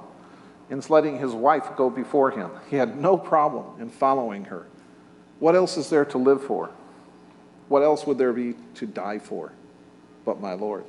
in 0.69 0.83
letting 0.87 1.17
his 1.17 1.31
wife 1.31 1.75
go 1.75 1.89
before 1.89 2.29
him. 2.29 2.51
He 2.69 2.75
had 2.75 3.01
no 3.01 3.17
problem 3.17 3.81
in 3.81 3.89
following 3.89 4.45
her. 4.45 4.67
What 5.39 5.55
else 5.55 5.75
is 5.75 5.89
there 5.89 6.05
to 6.05 6.19
live 6.19 6.43
for? 6.43 6.69
What 7.67 7.81
else 7.81 8.05
would 8.05 8.19
there 8.19 8.31
be 8.31 8.53
to 8.75 8.85
die 8.85 9.17
for 9.17 9.53
but 10.23 10.39
my 10.39 10.53
Lord? 10.53 10.83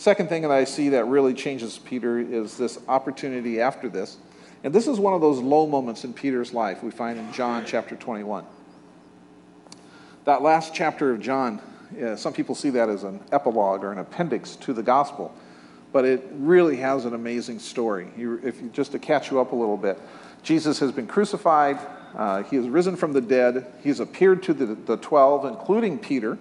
Second 0.00 0.30
thing 0.30 0.40
that 0.40 0.50
I 0.50 0.64
see 0.64 0.88
that 0.88 1.04
really 1.04 1.34
changes 1.34 1.78
Peter 1.78 2.18
is 2.18 2.56
this 2.56 2.78
opportunity 2.88 3.60
after 3.60 3.86
this. 3.86 4.16
And 4.64 4.74
this 4.74 4.86
is 4.86 4.98
one 4.98 5.12
of 5.12 5.20
those 5.20 5.40
low 5.40 5.66
moments 5.66 6.04
in 6.04 6.14
Peter's 6.14 6.54
life 6.54 6.82
we 6.82 6.90
find 6.90 7.18
in 7.18 7.30
John 7.34 7.66
chapter 7.66 7.96
21. 7.96 8.46
That 10.24 10.40
last 10.40 10.72
chapter 10.72 11.12
of 11.12 11.20
John, 11.20 11.60
yeah, 11.94 12.14
some 12.14 12.32
people 12.32 12.54
see 12.54 12.70
that 12.70 12.88
as 12.88 13.04
an 13.04 13.20
epilogue 13.30 13.84
or 13.84 13.92
an 13.92 13.98
appendix 13.98 14.56
to 14.56 14.72
the 14.72 14.82
gospel, 14.82 15.34
but 15.92 16.06
it 16.06 16.26
really 16.32 16.76
has 16.76 17.04
an 17.04 17.12
amazing 17.12 17.58
story. 17.58 18.08
if 18.16 18.62
you, 18.62 18.70
just 18.72 18.92
to 18.92 18.98
catch 18.98 19.30
you 19.30 19.38
up 19.38 19.52
a 19.52 19.54
little 19.54 19.76
bit, 19.76 19.98
Jesus 20.42 20.78
has 20.78 20.92
been 20.92 21.08
crucified, 21.08 21.78
uh, 22.16 22.42
he 22.44 22.56
has 22.56 22.66
risen 22.70 22.96
from 22.96 23.12
the 23.12 23.20
dead, 23.20 23.66
he's 23.82 24.00
appeared 24.00 24.42
to 24.44 24.54
the, 24.54 24.64
the 24.64 24.96
12, 24.96 25.44
including 25.44 25.98
Peter, 25.98 26.38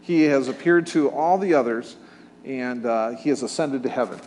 he 0.00 0.22
has 0.22 0.48
appeared 0.48 0.88
to 0.88 1.08
all 1.12 1.38
the 1.38 1.54
others 1.54 1.94
and 2.44 2.84
uh, 2.86 3.10
he 3.10 3.30
has 3.30 3.42
ascended 3.42 3.82
to 3.84 3.88
heaven. 3.88 4.20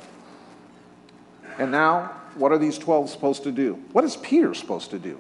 And 1.57 1.71
now, 1.71 2.11
what 2.35 2.51
are 2.51 2.57
these 2.57 2.77
12 2.77 3.09
supposed 3.09 3.43
to 3.43 3.51
do? 3.51 3.73
What 3.91 4.03
is 4.03 4.15
Peter 4.17 4.53
supposed 4.53 4.91
to 4.91 4.99
do? 4.99 5.19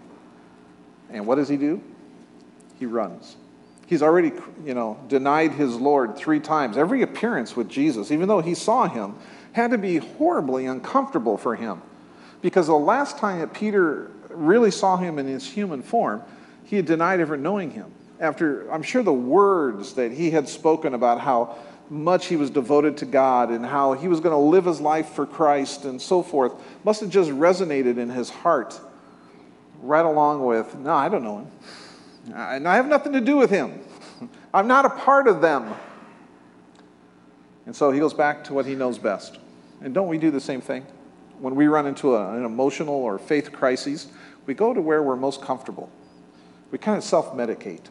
And 1.09 1.25
what 1.25 1.35
does 1.35 1.49
he 1.49 1.57
do? 1.57 1.81
He 2.79 2.85
runs. 2.85 3.37
He's 3.87 4.03
already, 4.03 4.33
you 4.65 4.73
know, 4.73 4.99
denied 5.07 5.53
his 5.53 5.75
Lord 5.75 6.17
three 6.17 6.39
times. 6.39 6.77
Every 6.77 7.01
appearance 7.01 7.55
with 7.55 7.69
Jesus, 7.69 8.11
even 8.11 8.27
though 8.27 8.41
he 8.41 8.53
saw 8.53 8.87
him, 8.87 9.15
had 9.53 9.71
to 9.71 9.77
be 9.77 9.97
horribly 9.97 10.65
uncomfortable 10.65 11.37
for 11.37 11.55
him. 11.55 11.81
Because 12.41 12.67
the 12.67 12.77
last 12.77 13.17
time 13.17 13.39
that 13.39 13.53
Peter 13.53 14.11
really 14.29 14.71
saw 14.71 14.97
him 14.97 15.17
in 15.17 15.25
his 15.25 15.49
human 15.49 15.81
form, 15.81 16.21
he 16.65 16.75
had 16.75 16.85
denied 16.85 17.19
ever 17.21 17.37
knowing 17.37 17.71
him. 17.71 17.91
after 18.19 18.69
I'm 18.71 18.83
sure 18.83 19.03
the 19.03 19.13
words 19.13 19.93
that 19.93 20.11
he 20.11 20.31
had 20.31 20.49
spoken 20.49 20.93
about 20.93 21.21
how 21.21 21.57
much 21.89 22.27
he 22.27 22.35
was 22.35 22.49
devoted 22.49 22.97
to 22.97 23.05
God 23.05 23.49
and 23.49 23.65
how 23.65 23.93
he 23.93 24.07
was 24.07 24.19
going 24.19 24.33
to 24.33 24.37
live 24.37 24.65
his 24.65 24.81
life 24.81 25.09
for 25.09 25.25
Christ 25.25 25.85
and 25.85 26.01
so 26.01 26.21
forth 26.21 26.53
must 26.83 27.01
have 27.01 27.09
just 27.09 27.29
resonated 27.29 27.97
in 27.97 28.09
his 28.09 28.29
heart 28.29 28.79
right 29.81 30.05
along 30.05 30.45
with, 30.45 30.75
no, 30.75 30.93
I 30.93 31.09
don't 31.09 31.23
know 31.23 31.39
him. 31.39 31.51
And 32.33 32.67
I 32.67 32.75
have 32.75 32.87
nothing 32.87 33.13
to 33.13 33.21
do 33.21 33.37
with 33.37 33.49
him. 33.49 33.79
I'm 34.53 34.67
not 34.67 34.85
a 34.85 34.89
part 34.89 35.27
of 35.27 35.41
them. 35.41 35.73
And 37.65 37.75
so 37.75 37.91
he 37.91 37.99
goes 37.99 38.13
back 38.13 38.43
to 38.45 38.53
what 38.53 38.65
he 38.65 38.75
knows 38.75 38.97
best. 38.97 39.37
And 39.81 39.93
don't 39.93 40.07
we 40.07 40.17
do 40.17 40.31
the 40.31 40.41
same 40.41 40.61
thing? 40.61 40.85
When 41.39 41.55
we 41.55 41.67
run 41.67 41.85
into 41.85 42.15
a, 42.15 42.35
an 42.35 42.43
emotional 42.43 42.95
or 42.95 43.19
faith 43.19 43.51
crisis, 43.51 44.07
we 44.45 44.53
go 44.53 44.73
to 44.73 44.81
where 44.81 45.03
we're 45.03 45.15
most 45.15 45.41
comfortable. 45.41 45.89
We 46.71 46.77
kind 46.77 46.97
of 46.97 47.03
self 47.03 47.33
medicate. 47.33 47.85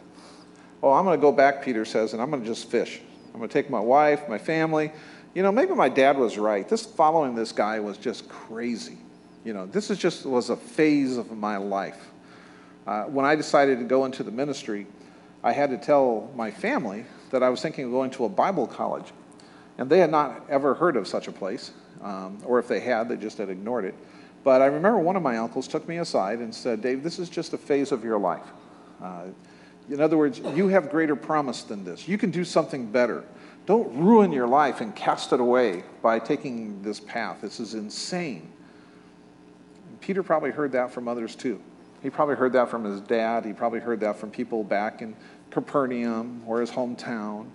Oh, 0.83 0.93
I'm 0.93 1.05
going 1.05 1.19
to 1.19 1.23
go 1.23 1.33
back, 1.33 1.63
Peter 1.63 1.85
says, 1.85 2.13
and 2.13 2.21
I'm 2.21 2.31
going 2.31 2.43
to 2.43 2.49
just 2.49 2.71
fish. 2.71 3.01
I'm 3.37 3.41
going 3.41 3.51
to 3.51 3.53
take 3.53 3.69
my 3.69 3.81
wife, 3.81 4.31
my 4.31 4.39
family. 4.39 4.91
You 5.35 5.43
know, 5.43 5.53
maybe 5.53 5.75
my 5.75 5.91
dad 5.91 6.17
was 6.17 6.39
right. 6.39 6.67
This 6.67 6.87
following 6.87 7.35
this 7.35 7.53
guy 7.53 7.79
was 7.81 7.99
just 7.99 8.27
crazy. 8.31 8.97
You 9.45 9.53
know, 9.53 9.67
this 9.67 9.91
is 9.91 9.99
just 9.99 10.25
was 10.25 10.49
a 10.49 10.57
phase 10.57 11.19
of 11.19 11.31
my 11.37 11.59
life. 11.59 12.03
Uh, 12.87 13.03
when 13.03 13.27
I 13.27 13.37
decided 13.37 13.79
to 13.79 13.85
go 13.85 14.07
into 14.07 14.23
the 14.23 14.31
ministry, 14.31 14.87
I 15.45 15.53
had 15.53 15.69
to 15.69 15.77
tell 15.77 16.33
my 16.35 16.51
family 16.51 17.05
that 17.31 17.43
I 17.43 17.51
was 17.51 17.61
thinking 17.61 17.85
of 17.85 17.91
going 17.91 18.11
to 18.13 18.25
a 18.25 18.29
Bible 18.31 18.67
college. 18.67 19.13
And 19.77 19.91
they 19.91 19.99
had 19.99 20.11
not 20.11 20.47
ever 20.49 20.73
heard 20.73 20.97
of 20.97 21.07
such 21.07 21.29
a 21.29 21.33
place, 21.33 21.73
um, 22.01 22.39
or 22.43 22.59
if 22.59 22.69
they 22.69 22.81
had, 22.81 23.11
they 23.11 23.19
just 23.19 23.37
had 23.37 23.51
ignored 23.51 23.85
it. 23.85 23.95
But 24.45 24.63
I 24.63 24.67
remember 24.67 25.01
one 25.01 25.15
of 25.15 25.23
my 25.23 25.37
uncles 25.37 25.69
took 25.69 25.87
me 25.87 25.99
aside 25.99 26.39
and 26.39 26.55
said, 26.55 26.81
Dave, 26.81 27.03
this 27.03 27.19
is 27.19 27.29
just 27.29 27.53
a 27.53 27.59
phase 27.59 27.93
of 27.93 28.03
your 28.03 28.19
life. 28.19 28.47
Uh, 29.03 29.25
in 29.89 30.01
other 30.01 30.17
words, 30.17 30.41
you 30.55 30.69
have 30.69 30.91
greater 30.91 31.17
promise 31.17 31.63
than 31.63 31.85
this. 31.85 32.09
You 32.09 32.19
can 32.19 32.31
do 32.31 32.45
something 32.45 32.87
better. 32.87 33.25
Don't 33.67 33.97
ruin 33.97 34.33
your 34.33 34.47
life 34.47 34.81
and 34.81 34.95
cast 34.95 35.33
it 35.33 35.41
away 35.41 35.85
by 36.03 36.19
taking 36.19 36.83
this 36.83 37.01
path. 37.01 37.41
This 37.41 37.61
is 37.61 37.75
insane. 37.75 38.53
Peter 40.01 40.23
probably 40.23 40.51
heard 40.51 40.73
that 40.73 40.93
from 40.93 41.09
others 41.09 41.35
too. 41.35 41.61
He 42.03 42.11
probably 42.11 42.37
heard 42.37 42.53
that 42.53 42.69
from 42.69 42.85
his 42.85 43.01
dad. 43.01 43.45
He 43.45 43.53
probably 43.53 43.81
heard 43.81 44.01
that 44.01 44.17
from 44.17 44.31
people 44.31 44.63
back 44.63 45.03
in 45.03 45.17
Capernaum 45.51 46.43
or 46.47 46.61
his 46.61 46.71
hometown. 46.71 47.47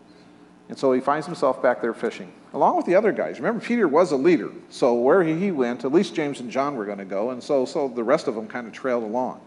And 0.68 0.78
so 0.78 0.92
he 0.94 1.02
finds 1.02 1.26
himself 1.26 1.62
back 1.62 1.82
there 1.82 1.94
fishing, 1.94 2.32
along 2.54 2.78
with 2.78 2.86
the 2.86 2.96
other 2.96 3.12
guys. 3.12 3.40
Remember, 3.40 3.64
Peter 3.64 3.88
was 3.88 4.12
a 4.12 4.16
leader. 4.18 4.52
So 4.70 4.94
where 4.94 5.24
he 5.24 5.52
went, 5.52 5.86
at 5.86 5.92
least 5.92 6.16
James 6.16 6.40
and 6.40 6.50
John 6.50 6.76
were 6.76 6.86
going 6.86 6.98
to 6.98 7.06
go. 7.06 7.32
And 7.32 7.44
so, 7.44 7.66
so 7.66 7.88
the 7.90 8.04
rest 8.04 8.28
of 8.28 8.36
them 8.36 8.48
kind 8.48 8.68
of 8.68 8.74
trailed 8.74 9.04
along. 9.04 9.42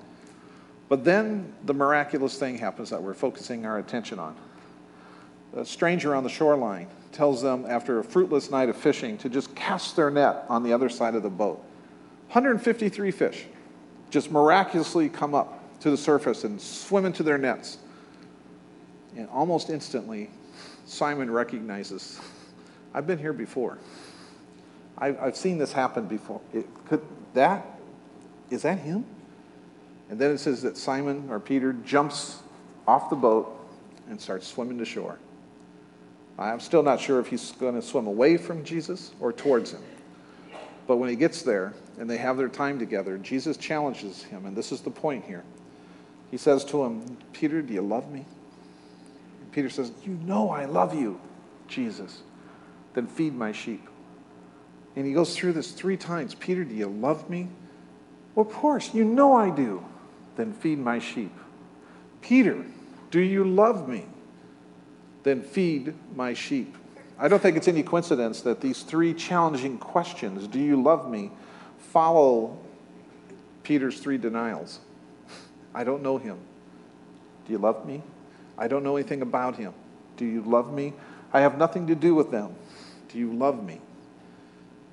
But 0.94 1.02
then 1.02 1.52
the 1.64 1.74
miraculous 1.74 2.38
thing 2.38 2.57
happens 2.57 2.90
that 2.90 3.02
we're 3.02 3.14
focusing 3.14 3.66
our 3.66 3.78
attention 3.78 4.20
on. 4.20 4.37
A 5.57 5.64
stranger 5.64 6.14
on 6.14 6.22
the 6.22 6.30
shoreline 6.30 6.87
tells 7.11 7.42
them, 7.42 7.66
after 7.68 7.98
a 7.98 8.04
fruitless 8.04 8.48
night 8.48 8.68
of 8.68 8.76
fishing, 8.76 9.18
to 9.18 9.28
just 9.28 9.52
cast 9.57 9.96
their 9.96 10.09
net 10.09 10.44
on 10.48 10.62
the 10.62 10.72
other 10.72 10.88
side 10.88 11.16
of 11.16 11.24
the 11.24 11.30
boat. 11.30 11.57
153 12.28 13.11
fish 13.11 13.46
just 14.11 14.30
miraculously 14.30 15.09
come 15.09 15.35
up 15.35 15.80
to 15.80 15.90
the 15.90 15.96
surface 15.96 16.44
and 16.44 16.61
swim 16.61 17.07
into 17.07 17.24
their 17.24 17.38
nets. 17.38 17.78
And 19.16 19.28
almost 19.30 19.70
instantly, 19.70 20.30
Simon 20.87 21.28
recognizes, 21.28 22.20
I've 22.94 23.09
been 23.09 23.18
here 23.18 23.33
before. 23.33 23.78
I've, 24.96 25.20
I've 25.20 25.37
seen 25.37 25.59
this 25.59 25.72
happen 25.72 26.07
before. 26.07 26.40
It, 26.52 26.68
could 26.87 27.02
that, 27.33 27.80
is 28.48 28.62
that 28.62 28.78
him? 28.78 29.04
And 30.11 30.19
then 30.19 30.31
it 30.31 30.38
says 30.38 30.62
that 30.62 30.77
Simon 30.77 31.29
or 31.31 31.40
Peter 31.40 31.73
jumps 31.73 32.43
off 32.87 33.11
the 33.11 33.17
boat 33.17 33.51
and 34.09 34.21
starts 34.21 34.47
swimming 34.47 34.79
to 34.79 34.85
shore. 34.85 35.19
I'm 36.38 36.61
still 36.61 36.83
not 36.83 37.01
sure 37.01 37.21
if 37.21 37.29
he's 37.29 37.53
going 37.53 37.75
to 37.75 37.83
swim 37.83 38.07
away 38.07 38.37
from 38.37 38.64
Jesus 38.64 39.12
or 39.21 39.33
towards 39.33 39.73
him. 39.73 39.83
But 40.87 40.97
when 40.97 41.09
he 41.09 41.17
gets 41.17 41.43
there 41.43 41.73
and 41.99 42.11
they 42.11 42.17
have 42.19 42.37
their 42.37 42.49
time 42.49 42.79
together, 42.79 43.17
Jesus 43.19 43.57
challenges 43.57 44.25
him, 44.25 44.45
and 44.45 44.57
this 44.57 44.73
is 44.73 44.81
the 44.81 44.90
point 44.90 45.25
here. 45.25 45.45
He 46.31 46.37
says 46.37 46.64
to 46.67 46.83
him, 46.83 47.17
Peter, 47.33 47.62
do 47.62 47.73
you 47.73 47.81
love 47.81 48.11
me? 48.11 48.25
Peter 49.53 49.71
says, 49.71 49.93
You 50.05 50.14
know 50.25 50.51
I 50.51 50.64
love 50.64 50.95
you, 50.95 51.21
Jesus. 51.69 52.23
Then 52.95 53.07
feed 53.07 53.35
my 53.35 53.53
sheep. 53.53 53.88
And 54.97 55.07
he 55.07 55.12
goes 55.12 55.37
through 55.37 55.53
this 55.53 55.73
three 55.73 55.97
times 55.97 56.35
Peter, 56.35 56.64
do 56.64 56.75
you 56.75 56.88
love 56.88 57.31
me? 57.31 57.49
Well, 58.35 58.47
of 58.47 58.53
course, 58.53 58.93
you 58.93 59.05
know 59.05 59.35
I 59.35 59.51
do. 59.51 59.85
Then 60.37 60.53
feed 60.53 60.79
my 60.79 60.99
sheep. 60.99 61.33
Peter, 62.20 62.64
do 63.11 63.20
you 63.20 63.44
love 63.44 63.88
me? 63.88 64.07
Then 65.23 65.42
feed 65.42 65.94
my 66.14 66.35
sheep. 66.35 66.77
I 67.18 67.29
don't 67.29 67.40
think 67.40 67.57
it's 67.57 67.68
any 67.68 67.83
coincidence 67.83 68.40
that 68.42 68.61
these 68.61 68.83
three 68.83 69.14
challenging 69.14 69.79
questions, 69.79 70.49
do 70.49 70.59
you 70.59 70.83
love 70.83 71.09
me, 71.09 71.31
follow 71.79 72.59
Peter's 73.62 74.01
three 74.01 74.18
denials. 74.18 74.81
I 75.75 75.85
don't 75.85 76.03
know 76.03 76.18
him. 76.18 76.38
Do 77.47 77.53
you 77.53 77.59
love 77.59 77.87
me? 77.87 78.03
I 78.59 78.68
don't 78.68 78.83
know 78.83 78.97
anything 78.97 79.23
about 79.23 79.57
him. 79.57 79.75
Do 80.16 80.25
you 80.25 80.42
love 80.42 80.73
me? 80.73 80.92
I 81.33 81.40
have 81.40 81.59
nothing 81.59 81.87
to 81.88 81.94
do 81.94 82.14
with 82.14 82.31
them. 82.31 82.55
Do 83.09 83.18
you 83.18 83.33
love 83.33 83.64
me? 83.64 83.81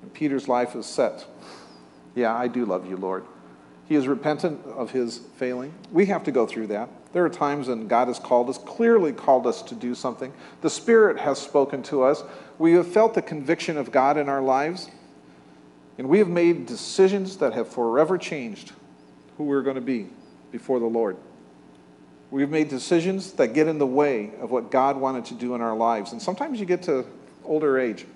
And 0.02 0.12
Peter's 0.12 0.48
life 0.48 0.74
is 0.74 0.86
set. 0.86 1.26
Yeah, 2.14 2.34
I 2.34 2.48
do 2.48 2.64
love 2.64 2.88
you, 2.88 2.96
Lord. 2.96 3.24
He 3.92 3.98
is 3.98 4.08
repentant 4.08 4.64
of 4.64 4.90
his 4.90 5.18
failing. 5.36 5.74
We 5.90 6.06
have 6.06 6.24
to 6.24 6.32
go 6.32 6.46
through 6.46 6.68
that. 6.68 6.88
There 7.12 7.26
are 7.26 7.28
times 7.28 7.68
when 7.68 7.88
God 7.88 8.08
has 8.08 8.18
called 8.18 8.48
us, 8.48 8.56
clearly 8.56 9.12
called 9.12 9.46
us 9.46 9.60
to 9.64 9.74
do 9.74 9.94
something. 9.94 10.32
The 10.62 10.70
Spirit 10.70 11.18
has 11.18 11.38
spoken 11.38 11.82
to 11.82 12.02
us. 12.02 12.24
We 12.58 12.72
have 12.72 12.86
felt 12.86 13.12
the 13.12 13.20
conviction 13.20 13.76
of 13.76 13.92
God 13.92 14.16
in 14.16 14.30
our 14.30 14.40
lives. 14.40 14.88
And 15.98 16.08
we 16.08 16.20
have 16.20 16.28
made 16.28 16.64
decisions 16.64 17.36
that 17.36 17.52
have 17.52 17.68
forever 17.68 18.16
changed 18.16 18.72
who 19.36 19.44
we're 19.44 19.60
going 19.60 19.76
to 19.76 19.82
be 19.82 20.08
before 20.50 20.80
the 20.80 20.86
Lord. 20.86 21.18
We've 22.30 22.48
made 22.48 22.70
decisions 22.70 23.32
that 23.32 23.48
get 23.48 23.68
in 23.68 23.76
the 23.76 23.86
way 23.86 24.32
of 24.40 24.50
what 24.50 24.70
God 24.70 24.96
wanted 24.96 25.26
to 25.26 25.34
do 25.34 25.54
in 25.54 25.60
our 25.60 25.76
lives. 25.76 26.12
And 26.12 26.22
sometimes 26.22 26.58
you 26.58 26.64
get 26.64 26.82
to 26.84 27.04
older 27.44 27.78
age, 27.78 28.06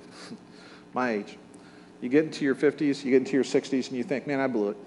my 0.94 1.10
age. 1.10 1.36
You 2.00 2.08
get 2.08 2.24
into 2.24 2.46
your 2.46 2.54
50s, 2.54 3.04
you 3.04 3.10
get 3.10 3.18
into 3.18 3.32
your 3.32 3.44
60s, 3.44 3.88
and 3.88 3.98
you 3.98 4.04
think, 4.04 4.26
man, 4.26 4.40
I 4.40 4.46
blew 4.46 4.70
it. 4.70 4.78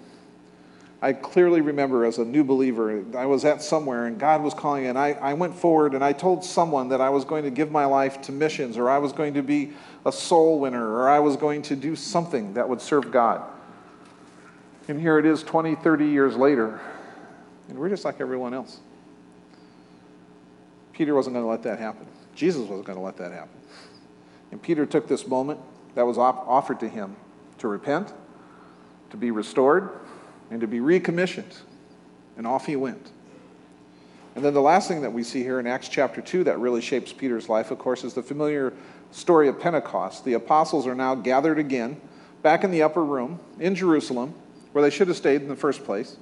I 1.01 1.13
clearly 1.13 1.61
remember 1.61 2.03
as 2.03 2.17
a 2.17 2.25
new 2.25 2.43
believer, 2.43 3.03
I 3.15 3.25
was 3.25 3.45
at 3.45 3.61
somewhere 3.61 4.05
and 4.05 4.19
God 4.19 4.43
was 4.43 4.53
calling, 4.53 4.87
and 4.87 4.97
I, 4.97 5.13
I 5.13 5.33
went 5.33 5.55
forward 5.55 5.93
and 5.93 6.03
I 6.03 6.11
told 6.11 6.43
someone 6.43 6.89
that 6.89 6.99
I 6.99 7.09
was 7.09 7.23
going 7.23 7.43
to 7.45 7.49
give 7.49 7.71
my 7.71 7.85
life 7.85 8.21
to 8.23 8.33
missions, 8.33 8.77
or 8.77 8.89
I 8.89 8.97
was 8.97 9.13
going 9.13 9.35
to 9.35 9.41
be 9.41 9.71
a 10.05 10.11
soul 10.11 10.59
winner, 10.59 10.85
or 10.85 11.09
I 11.09 11.19
was 11.19 11.37
going 11.37 11.61
to 11.63 11.75
do 11.75 11.95
something 11.95 12.53
that 12.55 12.67
would 12.67 12.81
serve 12.81 13.11
God. 13.11 13.41
And 14.89 14.99
here 14.99 15.17
it 15.19 15.25
is 15.25 15.41
20, 15.41 15.75
30 15.75 16.05
years 16.05 16.35
later, 16.35 16.81
and 17.69 17.77
we're 17.77 17.89
just 17.89 18.03
like 18.03 18.19
everyone 18.19 18.53
else. 18.53 18.79
Peter 20.91 21.15
wasn't 21.15 21.33
going 21.33 21.45
to 21.45 21.49
let 21.49 21.63
that 21.63 21.79
happen. 21.79 22.05
Jesus 22.35 22.61
wasn't 22.67 22.85
going 22.85 22.97
to 22.97 23.03
let 23.03 23.15
that 23.17 23.31
happen. 23.31 23.55
And 24.51 24.61
Peter 24.61 24.85
took 24.85 25.07
this 25.07 25.27
moment 25.27 25.61
that 25.95 26.05
was 26.05 26.17
offered 26.17 26.81
to 26.81 26.89
him 26.89 27.15
to 27.59 27.69
repent, 27.69 28.11
to 29.11 29.17
be 29.17 29.31
restored, 29.31 29.91
and 30.49 30.61
to 30.61 30.67
be 30.67 30.79
recommissioned. 30.79 31.55
And 32.37 32.47
off 32.47 32.65
he 32.65 32.75
went. 32.75 33.11
And 34.35 34.45
then 34.45 34.53
the 34.53 34.61
last 34.61 34.87
thing 34.87 35.01
that 35.01 35.11
we 35.11 35.23
see 35.23 35.43
here 35.43 35.59
in 35.59 35.67
Acts 35.67 35.89
chapter 35.89 36.21
2 36.21 36.45
that 36.45 36.59
really 36.59 36.81
shapes 36.81 37.11
Peter's 37.11 37.49
life, 37.49 37.71
of 37.71 37.79
course, 37.79 38.03
is 38.03 38.13
the 38.13 38.23
familiar 38.23 38.73
story 39.11 39.47
of 39.49 39.59
Pentecost. 39.59 40.23
The 40.23 40.33
apostles 40.33 40.87
are 40.87 40.95
now 40.95 41.15
gathered 41.15 41.59
again 41.59 41.99
back 42.41 42.63
in 42.63 42.71
the 42.71 42.83
upper 42.83 43.03
room 43.03 43.39
in 43.59 43.75
Jerusalem, 43.75 44.33
where 44.71 44.81
they 44.81 44.89
should 44.89 45.07
have 45.07 45.17
stayed 45.17 45.41
in 45.41 45.47
the 45.47 45.55
first 45.55 45.83
place. 45.83 46.17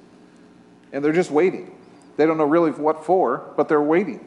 And 0.92 1.04
they're 1.04 1.12
just 1.12 1.30
waiting. 1.30 1.76
They 2.16 2.26
don't 2.26 2.38
know 2.38 2.44
really 2.44 2.72
what 2.72 3.04
for, 3.04 3.52
but 3.56 3.68
they're 3.68 3.80
waiting. 3.80 4.24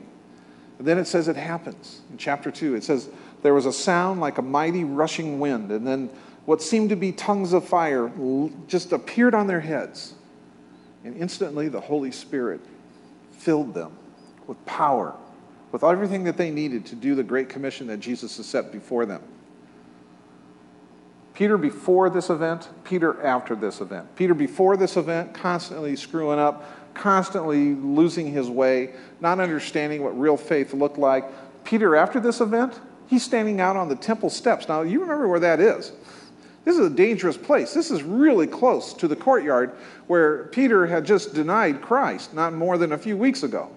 And 0.77 0.87
then 0.87 0.97
it 0.97 1.05
says 1.05 1.27
it 1.27 1.35
happens 1.35 2.01
in 2.09 2.17
chapter 2.17 2.49
2. 2.49 2.75
It 2.75 2.83
says, 2.83 3.09
There 3.41 3.53
was 3.53 3.65
a 3.65 3.73
sound 3.73 4.21
like 4.21 4.37
a 4.37 4.41
mighty 4.41 4.83
rushing 4.83 5.39
wind, 5.39 5.71
and 5.71 5.85
then 5.85 6.09
what 6.45 6.61
seemed 6.61 6.89
to 6.89 6.95
be 6.95 7.11
tongues 7.11 7.53
of 7.53 7.67
fire 7.67 8.11
just 8.67 8.91
appeared 8.91 9.35
on 9.35 9.47
their 9.47 9.59
heads. 9.59 10.13
And 11.03 11.15
instantly 11.15 11.67
the 11.67 11.81
Holy 11.81 12.11
Spirit 12.11 12.61
filled 13.31 13.73
them 13.73 13.97
with 14.47 14.63
power, 14.65 15.15
with 15.71 15.83
everything 15.83 16.23
that 16.25 16.37
they 16.37 16.51
needed 16.51 16.85
to 16.87 16.95
do 16.95 17.15
the 17.15 17.23
great 17.23 17.49
commission 17.49 17.87
that 17.87 17.99
Jesus 17.99 18.37
has 18.37 18.45
set 18.45 18.71
before 18.71 19.05
them. 19.05 19.21
Peter 21.33 21.57
before 21.57 22.09
this 22.09 22.29
event, 22.29 22.69
Peter 22.83 23.21
after 23.25 23.55
this 23.55 23.81
event. 23.81 24.15
Peter 24.15 24.33
before 24.33 24.77
this 24.77 24.97
event, 24.97 25.33
constantly 25.33 25.95
screwing 25.95 26.39
up, 26.39 26.93
constantly 26.93 27.73
losing 27.73 28.31
his 28.31 28.49
way, 28.49 28.93
not 29.21 29.39
understanding 29.39 30.03
what 30.03 30.19
real 30.19 30.37
faith 30.37 30.73
looked 30.73 30.97
like. 30.97 31.25
Peter, 31.63 31.95
after 31.95 32.19
this 32.19 32.41
event, 32.41 32.79
he's 33.07 33.23
standing 33.23 33.61
out 33.61 33.75
on 33.75 33.87
the 33.87 33.95
temple 33.95 34.29
steps. 34.29 34.67
Now, 34.67 34.81
you 34.81 34.99
remember 34.99 35.27
where 35.27 35.39
that 35.39 35.59
is. 35.59 35.93
This 36.63 36.77
is 36.77 36.85
a 36.85 36.95
dangerous 36.95 37.37
place. 37.37 37.73
This 37.73 37.89
is 37.89 38.03
really 38.03 38.45
close 38.47 38.93
to 38.93 39.07
the 39.07 39.15
courtyard 39.15 39.71
where 40.07 40.45
Peter 40.45 40.85
had 40.85 41.05
just 41.05 41.33
denied 41.33 41.81
Christ 41.81 42.33
not 42.33 42.53
more 42.53 42.77
than 42.77 42.91
a 42.91 42.97
few 42.97 43.17
weeks 43.17 43.43
ago. 43.43 43.69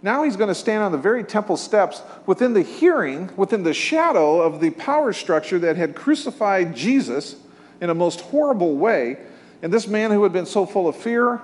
Now 0.00 0.22
he's 0.22 0.36
going 0.36 0.48
to 0.48 0.54
stand 0.54 0.84
on 0.84 0.92
the 0.92 0.98
very 0.98 1.24
temple 1.24 1.56
steps 1.56 2.02
within 2.24 2.54
the 2.54 2.62
hearing, 2.62 3.30
within 3.36 3.64
the 3.64 3.74
shadow 3.74 4.40
of 4.40 4.60
the 4.60 4.70
power 4.70 5.12
structure 5.12 5.58
that 5.58 5.76
had 5.76 5.96
crucified 5.96 6.76
Jesus 6.76 7.34
in 7.80 7.90
a 7.90 7.94
most 7.94 8.20
horrible 8.20 8.76
way. 8.76 9.18
And 9.60 9.72
this 9.72 9.88
man 9.88 10.12
who 10.12 10.22
had 10.22 10.32
been 10.32 10.46
so 10.46 10.66
full 10.66 10.86
of 10.86 10.94
fear 10.94 11.40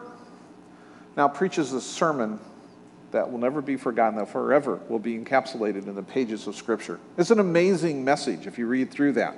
now 1.16 1.26
preaches 1.26 1.72
a 1.72 1.80
sermon 1.80 2.38
that 3.10 3.30
will 3.30 3.38
never 3.38 3.60
be 3.60 3.76
forgotten, 3.76 4.18
that 4.18 4.28
forever 4.28 4.80
will 4.88 4.98
be 5.00 5.18
encapsulated 5.18 5.86
in 5.86 5.94
the 5.94 6.02
pages 6.02 6.46
of 6.46 6.54
Scripture. 6.54 7.00
It's 7.16 7.30
an 7.30 7.40
amazing 7.40 8.04
message 8.04 8.46
if 8.46 8.56
you 8.56 8.66
read 8.66 8.90
through 8.90 9.12
that. 9.12 9.36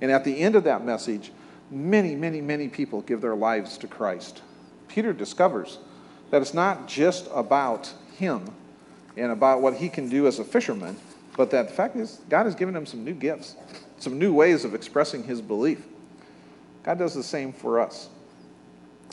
And 0.00 0.10
at 0.10 0.24
the 0.24 0.38
end 0.38 0.54
of 0.54 0.64
that 0.64 0.84
message, 0.84 1.32
many, 1.70 2.14
many, 2.14 2.40
many 2.40 2.68
people 2.68 3.02
give 3.02 3.20
their 3.20 3.34
lives 3.34 3.78
to 3.78 3.86
Christ. 3.86 4.42
Peter 4.88 5.12
discovers 5.12 5.78
that 6.30 6.42
it's 6.42 6.54
not 6.54 6.88
just 6.88 7.28
about 7.32 7.92
him 8.16 8.50
and 9.16 9.32
about 9.32 9.60
what 9.60 9.74
he 9.74 9.88
can 9.88 10.08
do 10.08 10.26
as 10.26 10.38
a 10.38 10.44
fisherman, 10.44 10.96
but 11.36 11.50
that 11.50 11.68
the 11.68 11.74
fact 11.74 11.96
is, 11.96 12.20
God 12.28 12.44
has 12.44 12.54
given 12.54 12.74
him 12.74 12.86
some 12.86 13.04
new 13.04 13.14
gifts, 13.14 13.56
some 13.98 14.18
new 14.18 14.32
ways 14.32 14.64
of 14.64 14.74
expressing 14.74 15.24
his 15.24 15.40
belief. 15.40 15.84
God 16.82 16.98
does 16.98 17.14
the 17.14 17.22
same 17.22 17.52
for 17.52 17.80
us. 17.80 18.08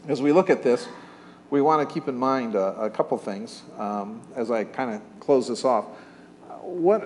As 0.07 0.21
we 0.21 0.31
look 0.31 0.49
at 0.49 0.63
this, 0.63 0.87
we 1.49 1.61
want 1.61 1.87
to 1.87 1.93
keep 1.93 2.07
in 2.07 2.17
mind 2.17 2.55
a, 2.55 2.81
a 2.81 2.89
couple 2.89 3.17
things 3.17 3.63
um, 3.77 4.21
as 4.35 4.51
I 4.51 4.63
kind 4.63 4.93
of 4.93 5.01
close 5.19 5.47
this 5.47 5.65
off. 5.65 5.85
What, 6.61 7.01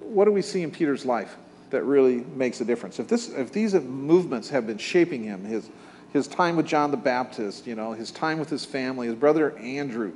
what 0.00 0.24
do 0.24 0.32
we 0.32 0.42
see 0.42 0.62
in 0.62 0.70
Peter's 0.70 1.04
life 1.04 1.36
that 1.70 1.84
really 1.84 2.24
makes 2.34 2.60
a 2.60 2.64
difference? 2.64 2.98
If, 2.98 3.08
this, 3.08 3.28
if 3.30 3.52
these 3.52 3.74
movements 3.74 4.48
have 4.50 4.66
been 4.66 4.78
shaping 4.78 5.24
him, 5.24 5.44
his, 5.44 5.68
his 6.12 6.26
time 6.26 6.56
with 6.56 6.66
John 6.66 6.90
the 6.90 6.96
Baptist, 6.96 7.66
you 7.66 7.74
know, 7.74 7.92
his 7.92 8.10
time 8.10 8.38
with 8.38 8.48
his 8.48 8.64
family, 8.64 9.06
his 9.06 9.16
brother 9.16 9.56
Andrew, 9.58 10.12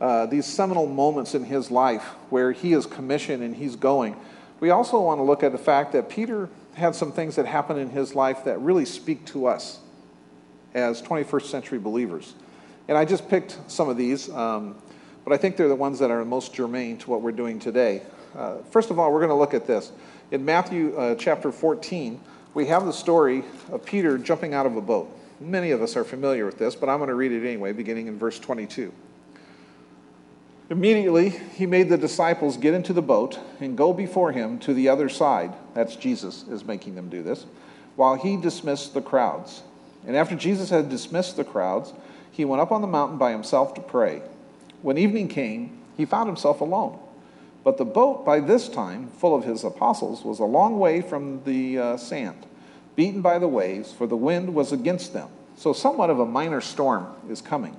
uh, 0.00 0.26
these 0.26 0.46
seminal 0.46 0.86
moments 0.86 1.34
in 1.34 1.44
his 1.44 1.70
life 1.70 2.02
where 2.30 2.52
he 2.52 2.72
is 2.72 2.86
commissioned 2.86 3.42
and 3.42 3.54
he's 3.54 3.76
going. 3.76 4.16
We 4.60 4.70
also 4.70 5.00
want 5.00 5.18
to 5.18 5.22
look 5.22 5.42
at 5.42 5.52
the 5.52 5.58
fact 5.58 5.92
that 5.92 6.08
Peter 6.08 6.48
had 6.74 6.94
some 6.94 7.12
things 7.12 7.36
that 7.36 7.46
happened 7.46 7.78
in 7.78 7.90
his 7.90 8.14
life 8.14 8.44
that 8.44 8.60
really 8.60 8.84
speak 8.84 9.24
to 9.26 9.46
us 9.46 9.80
as 10.74 11.00
21st 11.02 11.44
century 11.44 11.78
believers. 11.78 12.34
And 12.88 12.98
I 12.98 13.04
just 13.04 13.28
picked 13.28 13.58
some 13.68 13.88
of 13.88 13.96
these, 13.96 14.28
um, 14.30 14.76
but 15.24 15.32
I 15.32 15.36
think 15.36 15.56
they're 15.56 15.68
the 15.68 15.74
ones 15.74 15.98
that 16.00 16.10
are 16.10 16.24
most 16.24 16.52
germane 16.52 16.98
to 16.98 17.10
what 17.10 17.22
we're 17.22 17.32
doing 17.32 17.58
today. 17.58 18.02
Uh, 18.36 18.58
first 18.70 18.90
of 18.90 18.98
all, 18.98 19.12
we're 19.12 19.20
going 19.20 19.30
to 19.30 19.36
look 19.36 19.54
at 19.54 19.66
this. 19.66 19.92
In 20.30 20.44
Matthew 20.44 20.96
uh, 20.96 21.14
chapter 21.16 21.52
14, 21.52 22.18
we 22.54 22.66
have 22.66 22.86
the 22.86 22.92
story 22.92 23.44
of 23.70 23.84
Peter 23.84 24.16
jumping 24.16 24.54
out 24.54 24.64
of 24.64 24.76
a 24.76 24.80
boat. 24.80 25.14
Many 25.38 25.70
of 25.70 25.82
us 25.82 25.96
are 25.96 26.04
familiar 26.04 26.46
with 26.46 26.56
this, 26.56 26.74
but 26.74 26.88
I'm 26.88 26.98
going 26.98 27.08
to 27.08 27.14
read 27.14 27.32
it 27.32 27.46
anyway, 27.46 27.72
beginning 27.72 28.06
in 28.06 28.18
verse 28.18 28.38
22. 28.38 28.90
Immediately, 30.70 31.28
he 31.28 31.66
made 31.66 31.90
the 31.90 31.98
disciples 31.98 32.56
get 32.56 32.72
into 32.72 32.94
the 32.94 33.02
boat 33.02 33.38
and 33.60 33.76
go 33.76 33.92
before 33.92 34.32
him 34.32 34.58
to 34.60 34.72
the 34.72 34.88
other 34.88 35.10
side. 35.10 35.52
That's 35.74 35.94
Jesus 35.94 36.44
is 36.48 36.64
making 36.64 36.94
them 36.94 37.10
do 37.10 37.22
this, 37.22 37.44
while 37.96 38.14
he 38.14 38.38
dismissed 38.38 38.94
the 38.94 39.02
crowds. 39.02 39.62
And 40.06 40.16
after 40.16 40.34
Jesus 40.34 40.70
had 40.70 40.88
dismissed 40.88 41.36
the 41.36 41.44
crowds, 41.44 41.92
he 42.30 42.46
went 42.46 42.62
up 42.62 42.72
on 42.72 42.80
the 42.80 42.86
mountain 42.86 43.18
by 43.18 43.30
himself 43.30 43.74
to 43.74 43.82
pray. 43.82 44.22
When 44.80 44.96
evening 44.96 45.28
came, 45.28 45.78
he 45.98 46.06
found 46.06 46.28
himself 46.28 46.62
alone. 46.62 46.98
But 47.64 47.78
the 47.78 47.84
boat, 47.86 48.26
by 48.26 48.40
this 48.40 48.68
time, 48.68 49.08
full 49.08 49.34
of 49.34 49.44
his 49.44 49.64
apostles, 49.64 50.22
was 50.22 50.38
a 50.38 50.44
long 50.44 50.78
way 50.78 51.00
from 51.00 51.42
the 51.44 51.78
uh, 51.78 51.96
sand, 51.96 52.46
beaten 52.94 53.22
by 53.22 53.38
the 53.38 53.48
waves, 53.48 53.90
for 53.90 54.06
the 54.06 54.16
wind 54.16 54.54
was 54.54 54.70
against 54.70 55.14
them. 55.14 55.30
So, 55.56 55.72
somewhat 55.72 56.10
of 56.10 56.20
a 56.20 56.26
minor 56.26 56.60
storm 56.60 57.06
is 57.30 57.40
coming. 57.40 57.74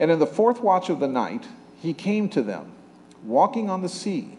And 0.00 0.10
in 0.10 0.18
the 0.18 0.26
fourth 0.26 0.60
watch 0.60 0.90
of 0.90 0.98
the 0.98 1.06
night, 1.06 1.46
he 1.80 1.94
came 1.94 2.28
to 2.30 2.42
them, 2.42 2.72
walking 3.22 3.70
on 3.70 3.82
the 3.82 3.88
sea. 3.88 4.36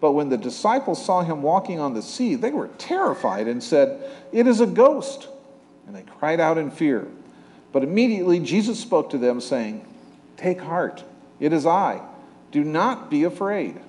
But 0.00 0.12
when 0.12 0.28
the 0.28 0.36
disciples 0.36 1.02
saw 1.02 1.22
him 1.22 1.40
walking 1.40 1.80
on 1.80 1.94
the 1.94 2.02
sea, 2.02 2.34
they 2.34 2.50
were 2.50 2.68
terrified 2.76 3.48
and 3.48 3.62
said, 3.62 4.10
It 4.32 4.46
is 4.46 4.60
a 4.60 4.66
ghost. 4.66 5.28
And 5.86 5.96
they 5.96 6.02
cried 6.02 6.40
out 6.40 6.58
in 6.58 6.70
fear. 6.70 7.08
But 7.72 7.82
immediately 7.82 8.38
Jesus 8.40 8.78
spoke 8.78 9.10
to 9.10 9.18
them, 9.18 9.40
saying, 9.40 9.86
Take 10.36 10.60
heart, 10.60 11.04
it 11.40 11.54
is 11.54 11.64
I. 11.64 12.02
Do 12.50 12.64
not 12.64 13.10
be 13.10 13.24
afraid. 13.24 13.80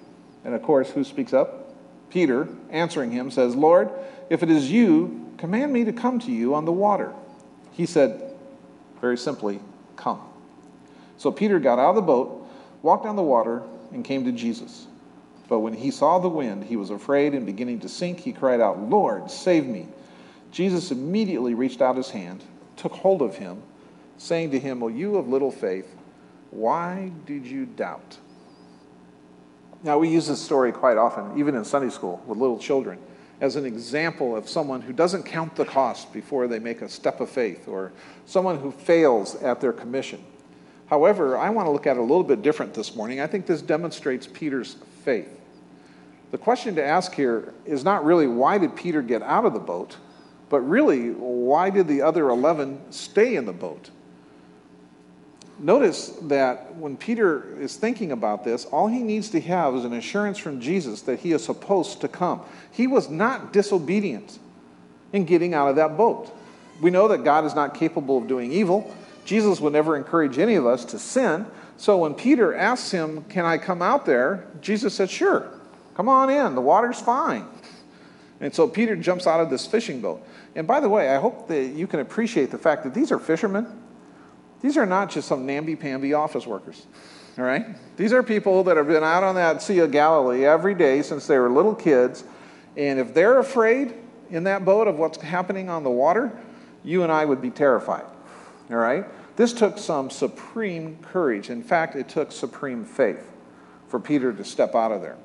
And 0.46 0.54
of 0.54 0.62
course, 0.62 0.90
who 0.90 1.04
speaks 1.04 1.34
up? 1.34 1.74
Peter, 2.10 2.48
answering 2.70 3.12
him, 3.12 3.30
says, 3.30 3.56
Lord, 3.56 3.90
if 4.30 4.44
it 4.44 4.50
is 4.50 4.72
you, 4.72 5.34
command 5.38 5.74
me 5.74 5.84
to 5.84 5.92
come 5.92 6.20
to 6.20 6.32
you 6.32 6.56
on 6.56 6.64
the 6.64 6.72
water. 6.72 7.12
He 7.74 7.86
said, 7.86 8.22
very 9.02 9.18
simply, 9.18 9.60
Come. 9.96 10.22
So 11.18 11.32
Peter 11.32 11.60
got 11.60 11.80
out 11.80 11.90
of 11.90 11.96
the 11.96 12.02
boat, 12.02 12.48
walked 12.82 13.06
on 13.06 13.16
the 13.16 13.24
water, 13.24 13.64
and 13.92 14.04
came 14.04 14.26
to 14.26 14.32
Jesus. 14.32 14.88
But 15.48 15.60
when 15.60 15.74
he 15.74 15.92
saw 15.92 16.20
the 16.20 16.30
wind, 16.30 16.66
he 16.66 16.76
was 16.76 16.90
afraid 16.90 17.34
and 17.34 17.46
beginning 17.46 17.80
to 17.82 17.90
sink, 17.90 18.20
he 18.20 18.34
cried 18.34 18.60
out, 18.60 18.80
Lord, 18.80 19.30
save 19.30 19.66
me. 19.66 19.88
Jesus 20.52 20.92
immediately 20.92 21.54
reached 21.54 21.82
out 21.82 21.98
his 21.98 22.10
hand, 22.10 22.44
took 22.76 22.94
hold 22.94 23.22
of 23.22 23.36
him, 23.36 23.62
saying 24.18 24.52
to 24.52 24.60
him, 24.60 24.82
O 24.82 24.88
you 24.88 25.18
of 25.18 25.28
little 25.28 25.52
faith, 25.52 25.88
why 26.52 27.12
did 27.26 27.46
you 27.46 27.66
doubt? 27.66 28.18
Now, 29.86 30.00
we 30.00 30.10
use 30.10 30.26
this 30.26 30.42
story 30.42 30.72
quite 30.72 30.98
often, 30.98 31.38
even 31.38 31.54
in 31.54 31.64
Sunday 31.64 31.92
school 31.92 32.20
with 32.26 32.40
little 32.40 32.58
children, 32.58 32.98
as 33.40 33.56
an 33.56 33.66
example 33.66 34.36
of 34.36 34.50
someone 34.50 34.82
who 34.82 34.92
doesn't 34.92 35.28
count 35.28 35.56
the 35.56 35.64
cost 35.64 36.12
before 36.12 36.48
they 36.48 36.58
make 36.58 36.82
a 36.82 36.90
step 36.90 37.22
of 37.22 37.30
faith, 37.30 37.68
or 37.68 37.92
someone 38.26 38.58
who 38.58 38.72
fails 38.72 39.36
at 39.44 39.62
their 39.62 39.72
commission. 39.72 40.24
However, 40.88 41.38
I 41.38 41.52
want 41.52 41.68
to 41.68 41.72
look 41.72 41.86
at 41.86 41.98
it 41.98 42.00
a 42.00 42.02
little 42.02 42.24
bit 42.24 42.42
different 42.42 42.74
this 42.74 42.96
morning. 42.96 43.22
I 43.22 43.28
think 43.28 43.46
this 43.46 43.62
demonstrates 43.62 44.26
Peter's 44.26 44.78
faith. 45.04 45.30
The 46.32 46.40
question 46.40 46.74
to 46.76 46.84
ask 46.84 47.14
here 47.14 47.54
is 47.68 47.84
not 47.84 48.04
really 48.04 48.26
why 48.26 48.58
did 48.58 48.76
Peter 48.76 49.04
get 49.04 49.22
out 49.22 49.46
of 49.46 49.54
the 49.54 49.60
boat, 49.60 49.98
but 50.50 50.62
really 50.62 51.12
why 51.12 51.70
did 51.70 51.88
the 51.88 52.02
other 52.02 52.30
11 52.30 52.92
stay 52.92 53.36
in 53.36 53.46
the 53.46 53.54
boat? 53.54 53.92
Notice 55.58 56.10
that 56.24 56.76
when 56.76 56.98
Peter 56.98 57.58
is 57.60 57.78
thinking 57.78 58.12
about 58.12 58.44
this, 58.44 58.66
all 58.66 58.88
he 58.88 59.00
needs 59.00 59.30
to 59.30 59.42
have 59.42 59.74
is 59.76 59.86
an 59.86 59.94
assurance 59.94 60.38
from 60.38 60.60
Jesus 60.60 61.02
that 61.04 61.20
he 61.20 61.32
is 61.32 61.44
supposed 61.44 62.02
to 62.02 62.08
come. 62.10 62.42
He 62.72 62.88
was 62.88 63.10
not 63.10 63.54
disobedient 63.54 64.38
in 65.14 65.24
getting 65.24 65.54
out 65.54 65.70
of 65.70 65.78
that 65.78 65.96
boat. 65.96 66.36
We 66.82 66.92
know 66.92 67.08
that 67.08 67.24
God 67.24 67.46
is 67.46 67.56
not 67.56 67.74
capable 67.74 68.18
of 68.18 68.28
doing 68.28 68.52
evil. 68.52 68.94
Jesus 69.24 69.62
would 69.62 69.72
never 69.72 69.96
encourage 69.96 70.38
any 70.38 70.56
of 70.56 70.66
us 70.66 70.84
to 70.86 71.00
sin. 71.00 71.46
So 71.78 71.98
when 71.98 72.14
Peter 72.14 72.54
asks 72.54 72.92
him, 72.92 73.24
Can 73.24 73.46
I 73.46 73.58
come 73.58 73.82
out 73.82 74.06
there? 74.06 74.48
Jesus 74.62 74.94
said, 74.94 75.10
Sure, 75.10 75.50
come 75.96 76.10
on 76.10 76.30
in. 76.30 76.56
The 76.56 76.62
water's 76.62 77.00
fine. 77.00 77.48
And 78.42 78.54
so 78.54 78.68
Peter 78.68 78.98
jumps 78.98 79.26
out 79.26 79.40
of 79.40 79.50
this 79.50 79.66
fishing 79.66 80.02
boat. 80.02 80.26
And 80.56 80.68
by 80.68 80.82
the 80.82 80.90
way, 80.90 81.10
I 81.10 81.20
hope 81.20 81.48
that 81.48 81.68
you 81.68 81.88
can 81.88 82.02
appreciate 82.02 82.52
the 82.52 82.58
fact 82.58 82.84
that 82.84 82.94
these 82.94 83.12
are 83.12 83.20
fishermen. 83.20 83.68
These 84.62 84.78
are 84.78 84.86
not 84.86 85.12
just 85.12 85.28
some 85.28 85.46
namby-pamby 85.46 86.14
office 86.14 86.48
workers. 86.48 86.86
All 87.38 87.44
right? 87.44 87.66
These 87.98 88.14
are 88.14 88.24
people 88.24 88.64
that 88.64 88.78
have 88.78 88.88
been 88.88 89.04
out 89.04 89.24
on 89.24 89.36
that 89.36 89.62
Sea 89.62 89.80
of 89.80 89.92
Galilee 89.92 90.46
every 90.46 90.74
day 90.74 91.02
since 91.02 91.28
they 91.28 91.38
were 91.38 91.50
little 91.50 91.76
kids. 91.76 92.24
And 92.78 93.00
if 93.00 93.14
they're 93.14 93.40
afraid 93.40 93.94
in 94.30 94.46
that 94.46 94.66
boat 94.66 94.88
of 94.88 94.98
what's 94.98 95.22
happening 95.22 95.70
on 95.70 95.84
the 95.84 95.90
water, 95.90 96.32
you 96.84 97.04
and 97.04 97.12
I 97.12 97.26
would 97.26 97.42
be 97.42 97.50
terrified. 97.50 98.06
All 98.70 98.78
right? 98.78 99.06
This 99.36 99.52
took 99.52 99.78
some 99.78 100.10
supreme 100.10 100.98
courage. 101.02 101.50
In 101.50 101.62
fact, 101.62 101.96
it 101.96 102.08
took 102.08 102.32
supreme 102.32 102.86
faith 102.86 103.32
for 103.88 104.00
Peter 104.00 104.32
to 104.34 104.44
step 104.46 104.74
out 104.74 104.92
of 104.92 105.02
there. 105.02 105.18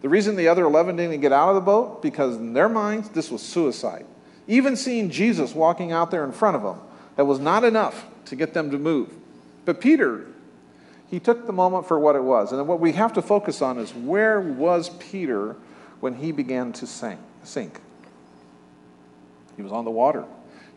The 0.00 0.08
reason 0.08 0.36
the 0.36 0.48
other 0.48 0.64
11 0.64 0.96
didn't 0.96 1.20
get 1.20 1.32
out 1.32 1.50
of 1.50 1.54
the 1.56 1.60
boat, 1.60 2.02
because 2.02 2.36
in 2.36 2.52
their 2.52 2.68
minds, 2.68 3.10
this 3.10 3.30
was 3.30 3.42
suicide. 3.42 4.06
Even 4.46 4.76
seeing 4.76 5.10
Jesus 5.10 5.54
walking 5.54 5.92
out 5.92 6.10
there 6.10 6.24
in 6.24 6.32
front 6.32 6.56
of 6.56 6.62
them, 6.62 6.80
that 7.16 7.26
was 7.26 7.40
not 7.40 7.64
enough 7.64 8.06
to 8.28 8.36
get 8.36 8.54
them 8.54 8.70
to 8.70 8.78
move. 8.78 9.12
But 9.64 9.80
Peter, 9.80 10.26
he 11.10 11.20
took 11.20 11.46
the 11.46 11.52
moment 11.52 11.86
for 11.86 11.98
what 11.98 12.16
it 12.16 12.22
was. 12.22 12.52
And 12.52 12.66
what 12.66 12.80
we 12.80 12.92
have 12.92 13.12
to 13.14 13.22
focus 13.22 13.62
on 13.62 13.78
is 13.78 13.94
where 13.94 14.40
was 14.40 14.90
Peter 14.90 15.56
when 16.00 16.14
he 16.14 16.32
began 16.32 16.72
to 16.74 16.86
sink? 16.86 17.20
sink? 17.44 17.80
He 19.56 19.62
was 19.62 19.72
on 19.72 19.84
the 19.84 19.90
water. 19.90 20.24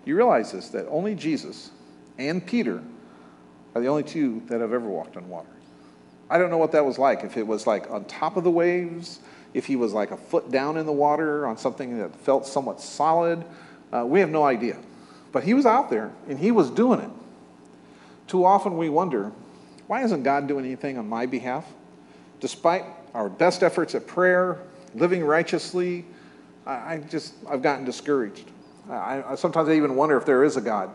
You 0.05 0.15
realize 0.15 0.51
this, 0.51 0.69
that 0.69 0.87
only 0.89 1.15
Jesus 1.15 1.71
and 2.17 2.45
Peter 2.45 2.81
are 3.75 3.81
the 3.81 3.87
only 3.87 4.03
two 4.03 4.41
that 4.47 4.61
have 4.61 4.73
ever 4.73 4.87
walked 4.87 5.17
on 5.17 5.29
water. 5.29 5.47
I 6.29 6.37
don't 6.37 6.49
know 6.49 6.57
what 6.57 6.71
that 6.71 6.85
was 6.85 6.97
like. 6.97 7.23
If 7.23 7.37
it 7.37 7.45
was 7.45 7.67
like 7.67 7.89
on 7.91 8.05
top 8.05 8.37
of 8.37 8.43
the 8.43 8.51
waves, 8.51 9.19
if 9.53 9.65
he 9.65 9.75
was 9.75 9.93
like 9.93 10.11
a 10.11 10.17
foot 10.17 10.49
down 10.49 10.77
in 10.77 10.85
the 10.85 10.91
water 10.91 11.45
on 11.45 11.57
something 11.57 11.99
that 11.99 12.15
felt 12.15 12.47
somewhat 12.47 12.79
solid, 12.81 13.43
uh, 13.91 14.05
we 14.05 14.21
have 14.21 14.29
no 14.29 14.43
idea. 14.43 14.77
But 15.31 15.43
he 15.43 15.53
was 15.53 15.65
out 15.65 15.89
there 15.89 16.11
and 16.27 16.39
he 16.39 16.51
was 16.51 16.69
doing 16.69 16.99
it. 16.99 17.09
Too 18.31 18.45
often 18.45 18.77
we 18.77 18.87
wonder, 18.87 19.29
why 19.87 20.05
isn't 20.05 20.23
God 20.23 20.47
doing 20.47 20.63
anything 20.63 20.97
on 20.97 21.05
my 21.05 21.25
behalf? 21.25 21.65
Despite 22.39 22.85
our 23.13 23.27
best 23.27 23.61
efforts 23.61 23.93
at 23.93 24.07
prayer, 24.07 24.57
living 24.95 25.21
righteously, 25.25 26.05
I, 26.65 26.99
just, 26.99 27.33
I've 27.49 27.61
gotten 27.61 27.83
discouraged. 27.83 28.49
I, 28.89 29.21
I, 29.21 29.35
sometimes 29.35 29.67
I 29.67 29.73
even 29.73 29.97
wonder 29.97 30.15
if 30.15 30.25
there 30.25 30.45
is 30.45 30.55
a 30.55 30.61
God 30.61 30.91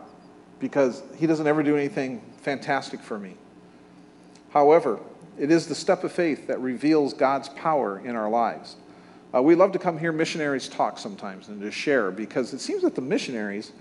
because 0.59 1.03
he 1.15 1.27
doesn't 1.27 1.45
ever 1.45 1.61
do 1.61 1.77
anything 1.77 2.23
fantastic 2.41 3.01
for 3.01 3.19
me. 3.19 3.35
However, 4.49 4.99
It 5.37 5.51
is 5.51 5.67
the 5.67 5.75
step 5.75 6.03
of 6.03 6.11
faith 6.11 6.47
that 6.47 6.59
reveals 6.59 7.13
God's 7.13 7.49
power 7.49 7.99
in 8.03 8.15
our 8.15 8.29
lives. 8.29 8.75
Uh, 9.33 9.41
we 9.41 9.53
love 9.53 9.71
to 9.73 9.79
come 9.79 9.99
hear 9.99 10.11
missionaries 10.11 10.67
talk 10.67 10.97
sometimes 10.97 11.47
and 11.49 11.61
to 11.61 11.69
share 11.69 12.09
because 12.09 12.53
it 12.53 12.59
seems 12.59 12.81
that 12.81 12.95
the 12.95 13.01
missionaries, 13.01 13.71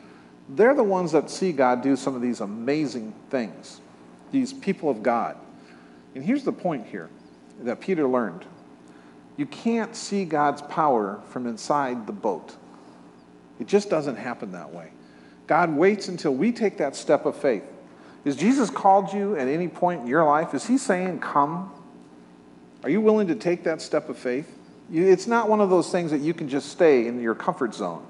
they're 0.49 0.75
the 0.75 0.85
ones 0.85 1.13
that 1.13 1.31
see 1.31 1.53
God 1.53 1.83
do 1.83 1.97
some 1.97 2.15
of 2.15 2.23
these 2.23 2.41
amazing 2.41 3.15
things, 3.31 3.81
these 4.31 4.53
people 4.53 4.89
of 4.89 5.03
God. 5.03 5.37
And 6.15 6.25
here's 6.25 6.45
the 6.45 6.53
point 6.53 6.87
here 6.87 7.11
that 7.63 7.81
Peter 7.81 8.07
learned 8.07 8.45
you 9.37 9.47
can't 9.47 9.95
see 9.95 10.25
God's 10.25 10.63
power 10.63 11.21
from 11.29 11.47
inside 11.47 12.07
the 12.07 12.13
boat, 12.13 12.57
it 13.61 13.67
just 13.67 13.91
doesn't 13.91 14.17
happen 14.17 14.53
that 14.53 14.73
way. 14.73 14.91
God 15.47 15.77
waits 15.77 16.09
until 16.09 16.35
we 16.35 16.53
take 16.53 16.79
that 16.79 16.97
step 16.97 17.27
of 17.27 17.37
faith. 17.37 17.65
Is 18.25 18.35
Jesus 18.35 18.71
called 18.71 19.13
you 19.13 19.37
at 19.37 19.47
any 19.47 19.69
point 19.69 20.03
in 20.03 20.07
your 20.09 20.25
life? 20.25 20.53
Is 20.55 20.67
he 20.67 20.79
saying, 20.79 21.21
Come? 21.21 21.73
Are 22.83 22.91
you 22.91 23.01
willing 23.01 23.29
to 23.29 23.35
take 23.35 23.65
that 23.65 23.81
step 23.81 24.09
of 24.09 24.19
faith? 24.19 24.53
It's 24.93 25.27
not 25.27 25.49
one 25.49 25.61
of 25.61 25.71
those 25.71 25.91
things 25.91 26.11
that 26.11 26.21
you 26.21 26.35
can 26.35 26.49
just 26.49 26.71
stay 26.71 27.07
in 27.07 27.21
your 27.21 27.35
comfort 27.35 27.75
zone. 27.75 28.07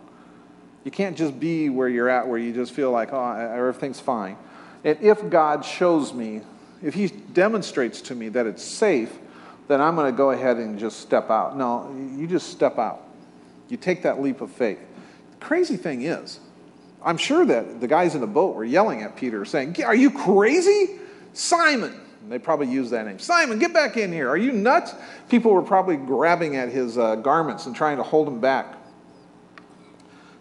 You 0.87 0.93
can't 0.93 1.17
just 1.17 1.41
be 1.41 1.69
where 1.69 1.89
you're 1.89 2.09
at, 2.09 2.29
where 2.29 2.39
you 2.39 2.53
just 2.53 2.71
feel 2.71 2.93
like, 2.93 3.13
oh, 3.13 3.53
everything's 3.53 3.99
fine. 3.99 4.37
And 4.85 4.97
if 5.01 5.29
God 5.31 5.65
shows 5.65 6.15
me, 6.15 6.43
if 6.81 6.95
He 6.95 7.09
demonstrates 7.09 8.03
to 8.03 8.15
me 8.15 8.29
that 8.29 8.47
it's 8.47 8.63
safe, 8.63 9.13
then 9.67 9.81
I'm 9.81 9.97
going 9.97 10.13
to 10.13 10.17
go 10.17 10.31
ahead 10.31 10.59
and 10.59 10.79
just 10.79 11.01
step 11.01 11.29
out. 11.29 11.57
No, 11.57 11.93
you 12.17 12.29
just 12.29 12.51
step 12.51 12.79
out. 12.79 13.03
You 13.69 13.77
take 13.77 14.05
that 14.05 14.23
leap 14.23 14.41
of 14.41 14.53
faith. 14.53 14.79
The 15.33 15.45
crazy 15.45 15.77
thing 15.77 16.03
is, 16.03 16.39
I'm 17.05 17.17
sure 17.17 17.45
that 17.45 17.81
the 17.81 17.89
guys 17.89 18.15
in 18.15 18.21
the 18.21 18.29
boat 18.29 18.55
were 18.55 18.65
yelling 18.65 19.03
at 19.03 19.17
Peter, 19.17 19.45
saying, 19.45 19.83
Are 19.83 19.93
you 19.93 20.13
crazy? 20.13 21.01
Simon, 21.33 22.01
and 22.23 22.31
they 22.31 22.39
probably 22.39 22.69
used 22.69 22.93
that 22.93 23.07
name. 23.07 23.19
Simon, 23.19 23.59
get 23.59 23.75
back 23.75 23.97
in 23.97 24.13
here. 24.13 24.29
Are 24.29 24.37
you 24.37 24.53
nuts? 24.53 24.95
People 25.31 25.51
were 25.51 25.63
probably 25.63 25.97
grabbing 25.97 26.55
at 26.55 26.69
his 26.69 26.97
uh, 26.97 27.17
garments 27.17 27.67
and 27.67 27.75
trying 27.75 27.97
to 27.97 28.05
hold 28.05 28.29
him 28.29 28.39
back. 28.39 28.77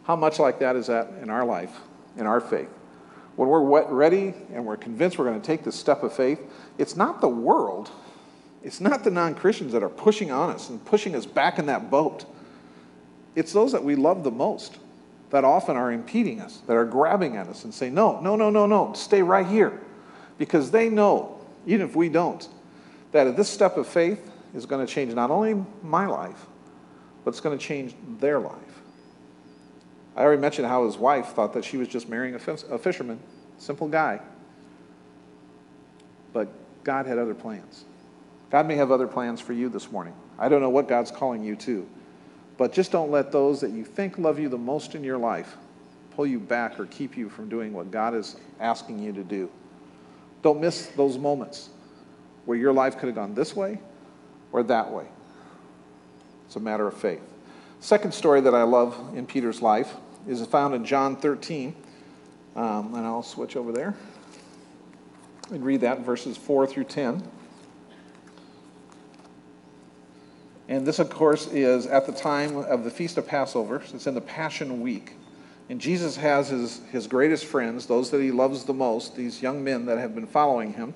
How 0.05 0.15
much 0.15 0.39
like 0.39 0.59
that 0.59 0.75
is 0.75 0.87
that 0.87 1.09
in 1.21 1.29
our 1.29 1.45
life, 1.45 1.71
in 2.15 2.25
our 2.25 2.39
faith? 2.39 2.69
When 3.35 3.49
we're 3.49 3.83
ready 3.91 4.33
and 4.53 4.65
we're 4.65 4.77
convinced 4.77 5.17
we're 5.17 5.25
going 5.25 5.41
to 5.41 5.45
take 5.45 5.63
this 5.63 5.75
step 5.75 6.03
of 6.03 6.13
faith, 6.13 6.39
it's 6.77 6.95
not 6.95 7.21
the 7.21 7.27
world, 7.27 7.89
it's 8.63 8.79
not 8.79 9.03
the 9.03 9.11
non 9.11 9.35
Christians 9.35 9.73
that 9.73 9.83
are 9.83 9.89
pushing 9.89 10.31
on 10.31 10.51
us 10.51 10.69
and 10.69 10.83
pushing 10.85 11.15
us 11.15 11.25
back 11.25 11.59
in 11.59 11.65
that 11.65 11.89
boat. 11.91 12.25
It's 13.35 13.51
those 13.51 13.73
that 13.73 13.83
we 13.83 13.95
love 13.95 14.23
the 14.23 14.31
most 14.31 14.77
that 15.31 15.43
often 15.43 15.75
are 15.75 15.91
impeding 15.91 16.39
us, 16.39 16.61
that 16.67 16.75
are 16.75 16.85
grabbing 16.85 17.35
at 17.35 17.47
us 17.47 17.65
and 17.65 17.73
say, 17.73 17.89
No, 17.89 18.21
no, 18.21 18.35
no, 18.35 18.49
no, 18.49 18.65
no, 18.65 18.93
stay 18.93 19.21
right 19.21 19.45
here. 19.45 19.81
Because 20.37 20.71
they 20.71 20.89
know 20.89 21.41
even 21.65 21.87
if 21.87 21.95
we 21.95 22.09
don't, 22.09 22.47
that 23.11 23.35
this 23.35 23.49
step 23.49 23.77
of 23.77 23.87
faith 23.87 24.31
is 24.53 24.65
going 24.65 24.85
to 24.85 24.91
change 24.91 25.13
not 25.13 25.31
only 25.31 25.65
my 25.81 26.05
life, 26.05 26.45
but 27.23 27.31
it's 27.31 27.39
going 27.39 27.57
to 27.57 27.63
change 27.63 27.95
their 28.19 28.39
life. 28.39 28.81
I 30.15 30.23
already 30.23 30.41
mentioned 30.41 30.67
how 30.67 30.85
his 30.85 30.97
wife 30.97 31.27
thought 31.29 31.53
that 31.53 31.65
she 31.65 31.77
was 31.77 31.87
just 31.87 32.07
marrying 32.07 32.35
a 32.35 32.39
fisherman, 32.77 33.19
simple 33.57 33.87
guy. 33.87 34.21
But 36.31 36.47
God 36.83 37.05
had 37.05 37.17
other 37.17 37.33
plans. 37.33 37.85
God 38.49 38.67
may 38.67 38.75
have 38.75 38.91
other 38.91 39.07
plans 39.07 39.41
for 39.41 39.53
you 39.53 39.67
this 39.67 39.91
morning. 39.91 40.13
I 40.39 40.47
don't 40.47 40.61
know 40.61 40.69
what 40.69 40.87
God's 40.87 41.11
calling 41.11 41.43
you 41.43 41.55
to, 41.57 41.87
but 42.57 42.71
just 42.71 42.91
don't 42.91 43.11
let 43.11 43.31
those 43.31 43.59
that 43.61 43.71
you 43.71 43.83
think 43.83 44.17
love 44.17 44.39
you 44.39 44.47
the 44.47 44.57
most 44.57 44.95
in 44.95 45.03
your 45.03 45.17
life 45.17 45.57
pull 46.15 46.25
you 46.25 46.39
back 46.39 46.79
or 46.79 46.85
keep 46.85 47.17
you 47.17 47.27
from 47.27 47.49
doing 47.49 47.73
what 47.73 47.91
God 47.91 48.15
is 48.15 48.37
asking 48.61 48.99
you 48.99 49.11
to 49.11 49.23
do. 49.23 49.49
Don't 50.41 50.61
miss 50.61 50.87
those 50.95 51.17
moments 51.17 51.69
where 52.45 52.57
your 52.57 52.71
life 52.71 52.97
could 52.97 53.07
have 53.07 53.15
gone 53.15 53.33
this 53.33 53.53
way 53.53 53.79
or 54.53 54.63
that 54.63 54.91
way. 54.91 55.05
It's 56.45 56.55
a 56.55 56.59
matter 56.61 56.87
of 56.87 56.95
faith. 56.95 57.21
Second 57.81 58.13
story 58.13 58.39
that 58.41 58.55
I 58.55 58.63
love 58.63 58.97
in 59.15 59.25
Peter's 59.25 59.61
life 59.61 59.93
is 60.27 60.45
found 60.45 60.73
in 60.73 60.85
John 60.85 61.15
13. 61.15 61.75
Um, 62.55 62.95
and 62.95 63.05
I'll 63.05 63.23
switch 63.23 63.55
over 63.55 63.71
there 63.71 63.95
and 65.51 65.63
read 65.63 65.81
that 65.81 65.99
verses 66.01 66.37
4 66.37 66.65
through 66.67 66.85
10. 66.85 67.23
And 70.67 70.85
this, 70.87 70.99
of 70.99 71.09
course, 71.09 71.47
is 71.47 71.85
at 71.85 72.05
the 72.05 72.11
time 72.11 72.57
of 72.57 72.83
the 72.83 72.89
Feast 72.89 73.17
of 73.17 73.27
Passover. 73.27 73.83
It's 73.93 74.07
in 74.07 74.15
the 74.15 74.21
Passion 74.21 74.81
Week. 74.81 75.13
And 75.69 75.81
Jesus 75.81 76.15
has 76.15 76.49
his, 76.49 76.81
his 76.91 77.07
greatest 77.07 77.45
friends, 77.45 77.85
those 77.85 78.09
that 78.11 78.21
he 78.21 78.31
loves 78.31 78.63
the 78.63 78.73
most, 78.73 79.15
these 79.15 79.41
young 79.41 79.63
men 79.63 79.85
that 79.85 79.97
have 79.97 80.15
been 80.15 80.27
following 80.27 80.73
him. 80.73 80.93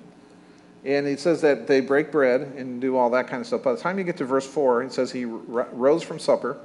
And 0.85 1.05
he 1.05 1.17
says 1.17 1.41
that 1.41 1.67
they 1.67 1.81
break 1.81 2.11
bread 2.11 2.41
and 2.55 2.79
do 2.79 2.95
all 2.95 3.09
that 3.11 3.27
kind 3.27 3.41
of 3.41 3.47
stuff. 3.47 3.63
By 3.63 3.73
the 3.73 3.79
time 3.79 3.97
you 3.97 4.03
get 4.03 4.17
to 4.17 4.25
verse 4.25 4.47
4, 4.47 4.83
it 4.83 4.93
says 4.93 5.11
he 5.11 5.25
rose 5.25 6.03
from 6.03 6.19
supper. 6.19 6.57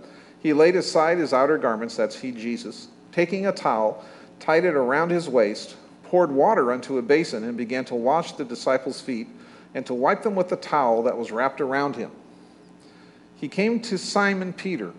He 0.44 0.52
laid 0.52 0.76
aside 0.76 1.16
his 1.16 1.32
outer 1.32 1.56
garments, 1.56 1.96
that's 1.96 2.20
he, 2.20 2.30
Jesus, 2.30 2.88
taking 3.12 3.46
a 3.46 3.52
towel, 3.52 4.04
tied 4.38 4.66
it 4.66 4.74
around 4.74 5.10
his 5.10 5.26
waist, 5.26 5.74
poured 6.02 6.30
water 6.30 6.70
unto 6.70 6.98
a 6.98 7.02
basin, 7.02 7.44
and 7.44 7.56
began 7.56 7.86
to 7.86 7.94
wash 7.94 8.32
the 8.32 8.44
disciples' 8.44 9.00
feet 9.00 9.26
and 9.72 9.86
to 9.86 9.94
wipe 9.94 10.22
them 10.22 10.34
with 10.34 10.50
the 10.50 10.56
towel 10.56 11.02
that 11.04 11.16
was 11.16 11.32
wrapped 11.32 11.62
around 11.62 11.96
him. 11.96 12.10
He 13.34 13.48
came 13.48 13.80
to 13.80 13.96
Simon 13.96 14.52
Peter, 14.52 14.92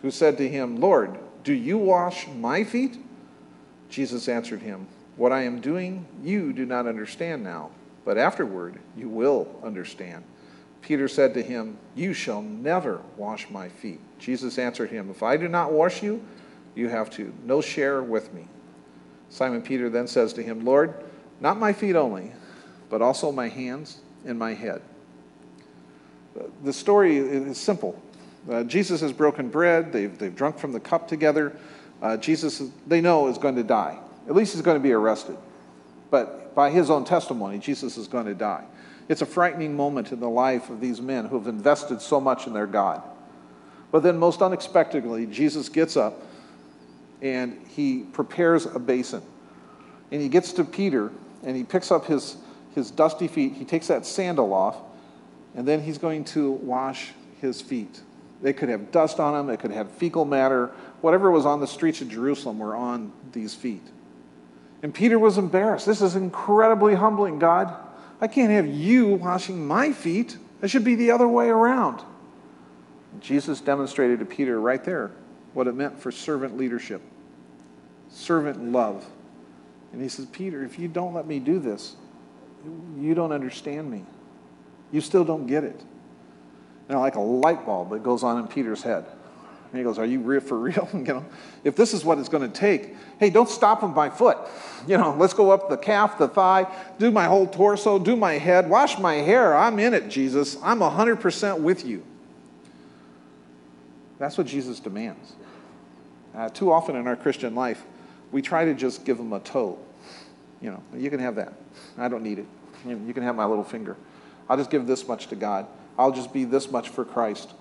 who 0.00 0.10
said 0.10 0.38
to 0.38 0.48
him, 0.48 0.80
Lord, 0.80 1.18
do 1.44 1.52
you 1.52 1.76
wash 1.76 2.26
my 2.26 2.64
feet? 2.64 2.96
Jesus 3.90 4.26
answered 4.26 4.62
him, 4.62 4.86
What 5.16 5.32
I 5.32 5.42
am 5.42 5.60
doing, 5.60 6.06
you 6.22 6.54
do 6.54 6.64
not 6.64 6.86
understand 6.86 7.44
now, 7.44 7.72
but 8.06 8.16
afterward 8.16 8.78
you 8.96 9.10
will 9.10 9.48
understand. 9.62 10.24
Peter 10.82 11.08
said 11.08 11.34
to 11.34 11.42
him, 11.42 11.76
You 11.94 12.12
shall 12.12 12.42
never 12.42 13.02
wash 13.16 13.50
my 13.50 13.68
feet. 13.68 14.00
Jesus 14.18 14.58
answered 14.58 14.90
him, 14.90 15.10
If 15.10 15.22
I 15.22 15.36
do 15.36 15.48
not 15.48 15.72
wash 15.72 16.02
you, 16.02 16.24
you 16.74 16.88
have 16.88 17.10
to 17.10 17.32
no 17.44 17.60
share 17.60 18.02
with 18.02 18.32
me. 18.32 18.46
Simon 19.30 19.62
Peter 19.62 19.90
then 19.90 20.06
says 20.06 20.32
to 20.34 20.42
him, 20.42 20.64
Lord, 20.64 20.94
not 21.40 21.58
my 21.58 21.72
feet 21.72 21.96
only, 21.96 22.32
but 22.88 23.02
also 23.02 23.30
my 23.30 23.48
hands 23.48 23.98
and 24.24 24.38
my 24.38 24.54
head. 24.54 24.80
The 26.62 26.72
story 26.72 27.18
is 27.18 27.58
simple. 27.58 28.00
Uh, 28.50 28.64
Jesus 28.64 29.00
has 29.00 29.12
broken 29.12 29.48
bread. 29.48 29.92
They've, 29.92 30.16
they've 30.16 30.34
drunk 30.34 30.58
from 30.58 30.72
the 30.72 30.80
cup 30.80 31.08
together. 31.08 31.56
Uh, 32.00 32.16
Jesus, 32.16 32.62
they 32.86 33.00
know, 33.00 33.26
is 33.26 33.38
going 33.38 33.56
to 33.56 33.64
die. 33.64 33.98
At 34.28 34.34
least 34.34 34.52
he's 34.52 34.62
going 34.62 34.76
to 34.76 34.82
be 34.82 34.92
arrested. 34.92 35.36
But 36.10 36.54
by 36.54 36.70
his 36.70 36.90
own 36.90 37.04
testimony, 37.04 37.58
Jesus 37.58 37.96
is 37.96 38.08
going 38.08 38.26
to 38.26 38.34
die. 38.34 38.64
It's 39.08 39.22
a 39.22 39.26
frightening 39.26 39.74
moment 39.74 40.12
in 40.12 40.20
the 40.20 40.28
life 40.28 40.68
of 40.70 40.80
these 40.80 41.00
men 41.00 41.26
who 41.26 41.38
have 41.38 41.48
invested 41.48 42.02
so 42.02 42.20
much 42.20 42.46
in 42.46 42.52
their 42.52 42.66
God. 42.66 43.02
But 43.90 44.02
then, 44.02 44.18
most 44.18 44.42
unexpectedly, 44.42 45.26
Jesus 45.26 45.68
gets 45.68 45.96
up 45.96 46.22
and 47.22 47.58
he 47.68 48.00
prepares 48.00 48.66
a 48.66 48.78
basin. 48.78 49.22
And 50.12 50.20
he 50.20 50.28
gets 50.28 50.52
to 50.54 50.64
Peter 50.64 51.10
and 51.42 51.56
he 51.56 51.64
picks 51.64 51.90
up 51.90 52.06
his, 52.06 52.36
his 52.74 52.90
dusty 52.90 53.28
feet. 53.28 53.54
He 53.54 53.64
takes 53.64 53.86
that 53.86 54.04
sandal 54.04 54.52
off, 54.52 54.76
and 55.54 55.66
then 55.66 55.82
he's 55.82 55.98
going 55.98 56.24
to 56.24 56.50
wash 56.52 57.12
his 57.40 57.60
feet. 57.60 58.00
They 58.42 58.52
could 58.52 58.68
have 58.68 58.90
dust 58.92 59.20
on 59.20 59.34
them, 59.34 59.52
it 59.52 59.60
could 59.60 59.70
have 59.70 59.90
fecal 59.92 60.24
matter. 60.24 60.70
Whatever 61.00 61.30
was 61.30 61.46
on 61.46 61.60
the 61.60 61.66
streets 61.66 62.00
of 62.00 62.08
Jerusalem 62.08 62.58
were 62.58 62.74
on 62.74 63.12
these 63.32 63.54
feet. 63.54 63.82
And 64.82 64.92
Peter 64.92 65.18
was 65.18 65.38
embarrassed. 65.38 65.86
This 65.86 66.02
is 66.02 66.14
incredibly 66.14 66.94
humbling, 66.94 67.38
God. 67.38 67.74
I 68.20 68.26
can't 68.26 68.50
have 68.50 68.66
you 68.66 69.08
washing 69.08 69.66
my 69.66 69.92
feet. 69.92 70.36
It 70.60 70.68
should 70.68 70.84
be 70.84 70.94
the 70.94 71.10
other 71.10 71.28
way 71.28 71.48
around. 71.48 72.02
Jesus 73.20 73.60
demonstrated 73.60 74.18
to 74.18 74.24
Peter 74.24 74.60
right 74.60 74.82
there 74.82 75.10
what 75.54 75.66
it 75.66 75.74
meant 75.74 76.00
for 76.00 76.10
servant 76.10 76.56
leadership, 76.56 77.00
servant 78.08 78.72
love. 78.72 79.06
And 79.92 80.02
he 80.02 80.08
says, 80.08 80.26
Peter, 80.26 80.64
if 80.64 80.78
you 80.78 80.88
don't 80.88 81.14
let 81.14 81.26
me 81.26 81.38
do 81.38 81.58
this, 81.58 81.96
you 82.98 83.14
don't 83.14 83.32
understand 83.32 83.90
me. 83.90 84.04
You 84.92 85.00
still 85.00 85.24
don't 85.24 85.46
get 85.46 85.64
it 85.64 85.80
know, 86.94 87.00
like 87.00 87.16
a 87.16 87.20
light 87.20 87.66
bulb 87.66 87.90
that 87.90 88.02
goes 88.02 88.22
on 88.22 88.38
in 88.38 88.46
Peter's 88.46 88.82
head. 88.82 89.04
And 89.70 89.78
he 89.78 89.84
goes, 89.84 89.98
Are 89.98 90.06
you 90.06 90.20
real 90.20 90.40
for 90.40 90.58
real? 90.58 90.88
you 90.94 91.00
know, 91.00 91.24
if 91.64 91.76
this 91.76 91.92
is 91.92 92.04
what 92.04 92.18
it's 92.18 92.28
going 92.28 92.50
to 92.50 92.58
take, 92.58 92.94
hey, 93.18 93.30
don't 93.30 93.48
stop 93.48 93.82
him 93.82 93.92
by 93.92 94.08
foot. 94.10 94.38
You 94.86 94.96
know, 94.96 95.14
let's 95.18 95.34
go 95.34 95.50
up 95.50 95.68
the 95.68 95.76
calf, 95.76 96.18
the 96.18 96.28
thigh, 96.28 96.66
do 96.98 97.10
my 97.10 97.24
whole 97.24 97.46
torso, 97.46 97.98
do 97.98 98.16
my 98.16 98.34
head, 98.34 98.68
wash 98.70 98.98
my 98.98 99.14
hair. 99.14 99.56
I'm 99.56 99.78
in 99.78 99.92
it, 99.92 100.08
Jesus. 100.08 100.56
I'm 100.62 100.80
100% 100.80 101.60
with 101.60 101.84
you. 101.84 102.04
That's 104.18 104.38
what 104.38 104.46
Jesus 104.46 104.80
demands. 104.80 105.34
Uh, 106.34 106.48
too 106.48 106.72
often 106.72 106.96
in 106.96 107.06
our 107.06 107.16
Christian 107.16 107.54
life, 107.54 107.82
we 108.32 108.42
try 108.42 108.64
to 108.64 108.74
just 108.74 109.04
give 109.04 109.18
him 109.18 109.32
a 109.32 109.40
toe. 109.40 109.78
You 110.60 110.70
know, 110.70 110.82
you 110.96 111.10
can 111.10 111.20
have 111.20 111.36
that. 111.36 111.52
I 111.96 112.08
don't 112.08 112.22
need 112.22 112.38
it. 112.38 112.46
You 112.86 113.12
can 113.12 113.22
have 113.22 113.36
my 113.36 113.44
little 113.44 113.64
finger. 113.64 113.96
I'll 114.48 114.56
just 114.56 114.70
give 114.70 114.86
this 114.86 115.06
much 115.06 115.28
to 115.28 115.36
God. 115.36 115.66
I'll 115.98 116.12
just 116.12 116.32
be 116.32 116.44
this 116.44 116.70
much 116.70 116.88
for 116.88 117.04
Christ. 117.04 117.52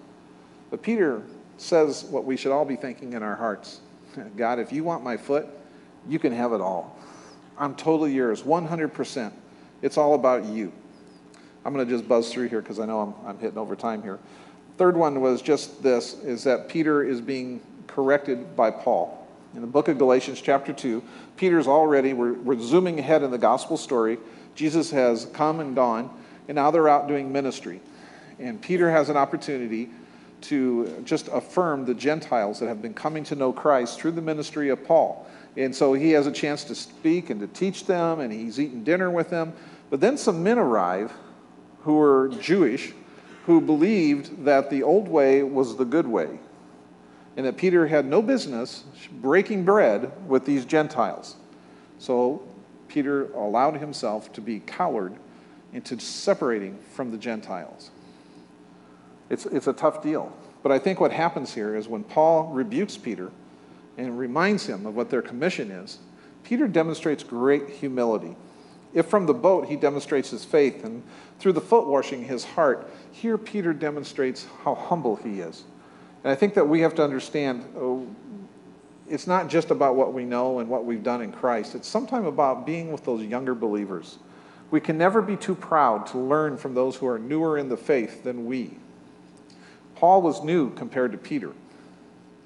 But 0.70 0.82
Peter 0.82 1.24
says 1.58 2.04
what 2.06 2.26
we 2.26 2.38
should 2.38 2.52
all 2.52 2.66
be 2.66 2.76
thinking 2.76 3.14
in 3.14 3.24
our 3.24 3.36
hearts 3.36 3.82
God, 4.36 4.60
if 4.60 4.72
you 4.72 4.84
want 4.84 5.04
my 5.04 5.18
foot, 5.18 5.48
you 6.08 6.20
can 6.20 6.32
have 6.34 6.54
it 6.54 6.62
all. 6.62 6.98
I'm 7.58 7.76
totally 7.76 8.14
yours, 8.14 8.44
100%. 8.44 9.32
It's 9.82 9.98
all 9.98 10.14
about 10.14 10.46
you. 10.46 10.72
I'm 11.66 11.74
going 11.74 11.86
to 11.86 11.92
just 11.92 12.08
buzz 12.08 12.32
through 12.32 12.50
here 12.50 12.62
because 12.62 12.80
I 12.80 12.86
know 12.86 13.02
I'm, 13.02 13.28
I'm 13.28 13.40
hitting 13.40 13.58
over 13.58 13.76
time 13.76 14.02
here. 14.02 14.20
Third 14.78 14.96
one 14.96 15.22
was 15.22 15.42
just 15.42 15.82
this 15.84 16.14
is 16.24 16.44
that 16.44 16.70
Peter 16.70 17.04
is 17.04 17.20
being 17.20 17.62
corrected 17.88 18.56
by 18.56 18.72
Paul. 18.72 19.28
In 19.54 19.62
the 19.62 19.68
book 19.68 19.88
of 19.88 19.98
Galatians, 19.98 20.40
chapter 20.40 20.72
2, 20.72 21.04
Peter's 21.36 21.68
already, 21.68 22.14
we're, 22.14 22.34
we're 22.34 22.60
zooming 22.60 23.00
ahead 23.00 23.24
in 23.24 23.32
the 23.32 23.38
gospel 23.38 23.76
story. 23.76 24.18
Jesus 24.56 24.92
has 24.92 25.26
come 25.34 25.60
and 25.60 25.76
gone, 25.76 26.10
and 26.48 26.56
now 26.56 26.70
they're 26.70 26.90
out 26.90 27.08
doing 27.08 27.32
ministry. 27.32 27.82
And 28.40 28.62
Peter 28.62 28.92
has 28.92 29.10
an 29.10 29.18
opportunity 29.18 29.90
to 30.42 31.02
just 31.04 31.28
affirm 31.30 31.86
the 31.86 31.94
Gentiles 31.94 32.60
that 32.60 32.68
have 32.68 32.82
been 32.82 32.94
coming 32.94 33.24
to 33.26 33.36
know 33.36 33.52
Christ 33.52 34.00
through 34.00 34.12
the 34.12 34.22
ministry 34.22 34.70
of 34.70 34.84
Paul. 34.86 35.28
And 35.56 35.76
so 35.76 35.94
he 35.94 36.12
has 36.12 36.28
a 36.28 36.32
chance 36.32 36.64
to 36.66 36.76
speak 36.76 37.30
and 37.30 37.40
to 37.42 37.48
teach 37.48 37.86
them, 37.86 38.20
and 38.20 38.32
he's 38.32 38.60
eating 38.60 38.84
dinner 38.84 39.10
with 39.10 39.30
them. 39.30 39.54
But 39.90 40.02
then 40.02 40.18
some 40.18 40.44
men 40.44 40.60
arrive 40.60 41.12
who 41.82 41.96
were 41.96 42.30
Jewish, 42.42 42.94
who 43.46 43.62
believed 43.62 44.46
that 44.46 44.70
the 44.70 44.84
old 44.84 45.08
way 45.08 45.42
was 45.42 45.78
the 45.78 45.86
good 45.86 46.06
way, 46.06 46.40
and 47.36 47.46
that 47.46 47.58
Peter 47.58 47.88
had 47.88 48.06
no 48.06 48.22
business 48.22 48.84
breaking 49.12 49.64
bread 49.66 50.12
with 50.28 50.46
these 50.46 50.66
Gentiles. 50.66 51.38
So 51.98 52.44
Peter 52.88 53.32
allowed 53.34 53.78
himself 53.78 54.32
to 54.34 54.42
be 54.42 54.60
cowered 54.60 55.16
into 55.74 56.00
separating 56.00 56.78
from 56.94 57.12
the 57.12 57.18
Gentiles. 57.18 57.92
It's, 59.30 59.46
it's 59.46 59.68
a 59.68 59.74
tough 59.74 60.02
deal. 60.02 60.32
But 60.64 60.72
I 60.72 60.80
think 60.80 61.00
what 61.00 61.12
happens 61.12 61.54
here 61.54 61.76
is 61.76 61.88
when 61.88 62.04
Paul 62.04 62.48
rebukes 62.48 62.98
Peter 62.98 63.32
and 63.98 64.18
reminds 64.18 64.66
him 64.68 64.86
of 64.86 64.96
what 64.96 65.10
their 65.10 65.22
commission 65.22 65.72
is, 65.72 66.00
Peter 66.44 66.68
demonstrates 66.68 67.24
great 67.24 67.70
humility. 67.70 68.36
If 68.94 69.08
from 69.08 69.26
the 69.26 69.34
boat 69.34 69.68
he 69.68 69.76
demonstrates 69.76 70.30
his 70.30 70.46
faith 70.46 70.84
and 70.84 71.04
through 71.40 71.54
the 71.54 71.62
foot 71.62 71.88
washing 71.88 72.24
his 72.24 72.44
heart, 72.44 72.90
here 73.12 73.38
Peter 73.38 73.74
demonstrates 73.74 74.46
how 74.64 74.76
humble 74.76 75.18
he 75.18 75.42
is. 75.42 75.66
And 76.24 76.32
I 76.32 76.36
think 76.36 76.54
that 76.56 76.68
we 76.68 76.82
have 76.82 76.96
to 76.96 77.04
understand 77.04 77.66
oh, 77.78 78.08
it's 79.10 79.28
not 79.28 79.50
just 79.50 79.72
about 79.72 79.96
what 79.96 80.14
we 80.14 80.26
know 80.26 80.60
and 80.60 80.70
what 80.70 80.86
we've 80.86 81.04
done 81.04 81.22
in 81.22 81.32
Christ, 81.32 81.76
it's 81.76 81.88
sometimes 81.88 82.28
about 82.28 82.66
being 82.66 82.92
with 82.92 83.06
those 83.06 83.24
younger 83.24 83.56
believers. 83.56 84.18
We 84.70 84.82
can 84.82 84.98
never 84.98 85.22
be 85.22 85.38
too 85.38 85.56
proud 85.56 86.08
to 86.08 86.18
learn 86.18 86.58
from 86.58 86.74
those 86.74 86.98
who 86.98 87.08
are 87.08 87.20
newer 87.20 87.58
in 87.58 87.70
the 87.70 87.78
faith 87.78 88.24
than 88.24 88.46
we. 88.46 88.78
Paul 90.00 90.22
was 90.22 90.44
new 90.44 90.70
compared 90.76 91.12
to 91.14 91.18
Peter, 91.18 91.54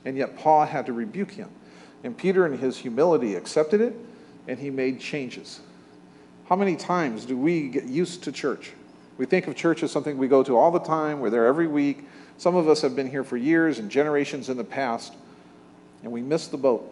and 0.05 0.15
yet 0.15 0.37
Paul 0.37 0.65
had 0.65 0.85
to 0.85 0.93
rebuke 0.93 1.31
him. 1.31 1.49
And 2.03 2.17
Peter, 2.17 2.45
in 2.45 2.57
his 2.57 2.77
humility, 2.77 3.35
accepted 3.35 3.81
it 3.81 3.93
and 4.47 4.57
he 4.57 4.69
made 4.69 4.99
changes. 4.99 5.59
How 6.47 6.55
many 6.55 6.75
times 6.75 7.25
do 7.25 7.37
we 7.37 7.67
get 7.67 7.83
used 7.83 8.23
to 8.23 8.31
church? 8.31 8.71
We 9.17 9.25
think 9.25 9.47
of 9.47 9.55
church 9.55 9.83
as 9.83 9.91
something 9.91 10.17
we 10.17 10.29
go 10.29 10.43
to 10.43 10.57
all 10.57 10.71
the 10.71 10.79
time, 10.79 11.19
we're 11.19 11.29
there 11.29 11.45
every 11.45 11.67
week. 11.67 12.07
Some 12.37 12.55
of 12.55 12.69
us 12.69 12.81
have 12.81 12.95
been 12.95 13.09
here 13.09 13.23
for 13.23 13.37
years 13.37 13.79
and 13.79 13.91
generations 13.91 14.49
in 14.49 14.57
the 14.57 14.63
past, 14.63 15.13
and 16.03 16.11
we 16.11 16.21
miss 16.21 16.47
the 16.47 16.57
boat 16.57 16.91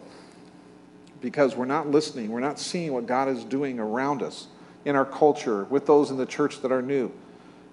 because 1.21 1.55
we're 1.55 1.65
not 1.65 1.87
listening, 1.87 2.29
we're 2.29 2.39
not 2.39 2.59
seeing 2.59 2.93
what 2.93 3.05
God 3.05 3.29
is 3.29 3.45
doing 3.45 3.79
around 3.79 4.21
us 4.21 4.47
in 4.83 4.95
our 4.95 5.05
culture 5.05 5.63
with 5.65 5.85
those 5.85 6.11
in 6.11 6.17
the 6.17 6.25
church 6.25 6.61
that 6.61 6.71
are 6.71 6.81
new. 6.81 7.11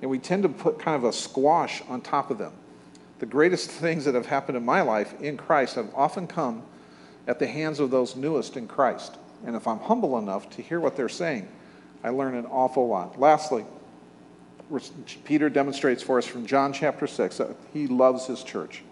And 0.03 0.11
we 0.11 0.19
tend 0.19 0.45
to 0.45 0.49
put 0.49 0.79
kind 0.79 0.97
of 0.97 1.05
a 1.05 1.13
squash 1.13 1.83
on 1.89 2.01
top 2.01 2.31
of 2.31 2.39
them. 2.39 2.53
The 3.19 3.27
greatest 3.27 3.71
things 3.71 4.05
that 4.05 4.15
have 4.15 4.27
happened 4.27 4.57
in 4.57 4.65
my 4.65 4.83
life 4.83 5.15
in 5.21 5.37
Christ 5.37 5.77
have 5.77 5.89
often 5.95 6.27
come 6.27 6.63
at 7.27 7.39
the 7.39 7.47
hands 7.47 7.81
of 7.81 7.91
those 7.91 8.15
newest 8.15 8.57
in 8.57 8.69
Christ. 8.69 9.17
And 9.45 9.57
if 9.57 9.67
I'm 9.67 9.79
humble 9.79 10.19
enough 10.19 10.51
to 10.51 10.63
hear 10.63 10.81
what 10.81 10.97
they're 10.97 11.09
saying, 11.09 11.49
I 12.05 12.11
learn 12.11 12.35
an 12.35 12.47
awful 12.47 12.89
lot. 12.89 13.19
Lastly, 13.19 13.65
Peter 15.25 15.49
demonstrates 15.49 16.03
for 16.03 16.19
us 16.19 16.27
from 16.27 16.47
John 16.47 16.73
chapter 16.73 17.07
6 17.07 17.39
that 17.39 17.57
he 17.73 17.87
loves 17.87 18.27
his 18.27 18.43
church. 18.43 18.83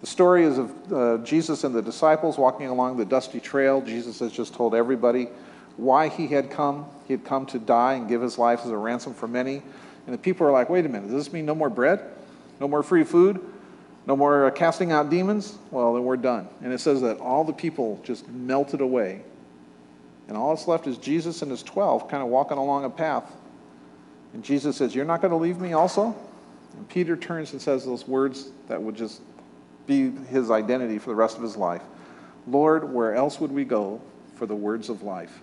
The 0.00 0.06
story 0.06 0.44
is 0.44 0.58
of 0.58 0.92
uh, 0.92 1.18
Jesus 1.18 1.64
and 1.64 1.74
the 1.74 1.82
disciples 1.82 2.36
walking 2.36 2.66
along 2.66 2.96
the 2.96 3.04
dusty 3.04 3.40
trail. 3.40 3.80
Jesus 3.80 4.18
has 4.18 4.32
just 4.32 4.54
told 4.54 4.74
everybody 4.74 5.28
why 5.76 6.08
he 6.08 6.26
had 6.26 6.50
come. 6.50 6.86
He 7.06 7.12
had 7.12 7.24
come 7.24 7.46
to 7.46 7.58
die 7.58 7.94
and 7.94 8.08
give 8.08 8.20
his 8.20 8.36
life 8.36 8.60
as 8.64 8.70
a 8.70 8.76
ransom 8.76 9.14
for 9.14 9.28
many. 9.28 9.62
And 10.06 10.14
the 10.14 10.18
people 10.18 10.46
are 10.46 10.50
like, 10.50 10.68
wait 10.68 10.84
a 10.84 10.88
minute, 10.88 11.10
does 11.10 11.24
this 11.24 11.32
mean 11.32 11.46
no 11.46 11.54
more 11.54 11.70
bread? 11.70 12.00
No 12.62 12.68
more 12.68 12.84
free 12.84 13.02
food? 13.02 13.40
No 14.06 14.16
more 14.16 14.46
uh, 14.46 14.50
casting 14.52 14.92
out 14.92 15.10
demons? 15.10 15.58
Well, 15.72 15.94
then 15.94 16.04
we're 16.04 16.16
done. 16.16 16.48
And 16.62 16.72
it 16.72 16.78
says 16.78 17.00
that 17.00 17.18
all 17.18 17.42
the 17.42 17.52
people 17.52 18.00
just 18.04 18.28
melted 18.28 18.80
away. 18.80 19.22
And 20.28 20.36
all 20.36 20.54
that's 20.54 20.68
left 20.68 20.86
is 20.86 20.96
Jesus 20.96 21.42
and 21.42 21.50
his 21.50 21.64
12 21.64 22.08
kind 22.08 22.22
of 22.22 22.28
walking 22.28 22.58
along 22.58 22.84
a 22.84 22.90
path. 22.90 23.28
And 24.32 24.44
Jesus 24.44 24.76
says, 24.76 24.94
You're 24.94 25.04
not 25.04 25.20
going 25.20 25.32
to 25.32 25.36
leave 25.36 25.58
me 25.58 25.72
also? 25.72 26.14
And 26.76 26.88
Peter 26.88 27.16
turns 27.16 27.50
and 27.50 27.60
says 27.60 27.84
those 27.84 28.06
words 28.06 28.50
that 28.68 28.80
would 28.80 28.94
just 28.94 29.22
be 29.88 30.12
his 30.30 30.52
identity 30.52 31.00
for 31.00 31.10
the 31.10 31.16
rest 31.16 31.36
of 31.36 31.42
his 31.42 31.56
life 31.56 31.82
Lord, 32.46 32.94
where 32.94 33.12
else 33.12 33.40
would 33.40 33.50
we 33.50 33.64
go 33.64 34.00
for 34.36 34.46
the 34.46 34.54
words 34.54 34.88
of 34.88 35.02
life? 35.02 35.42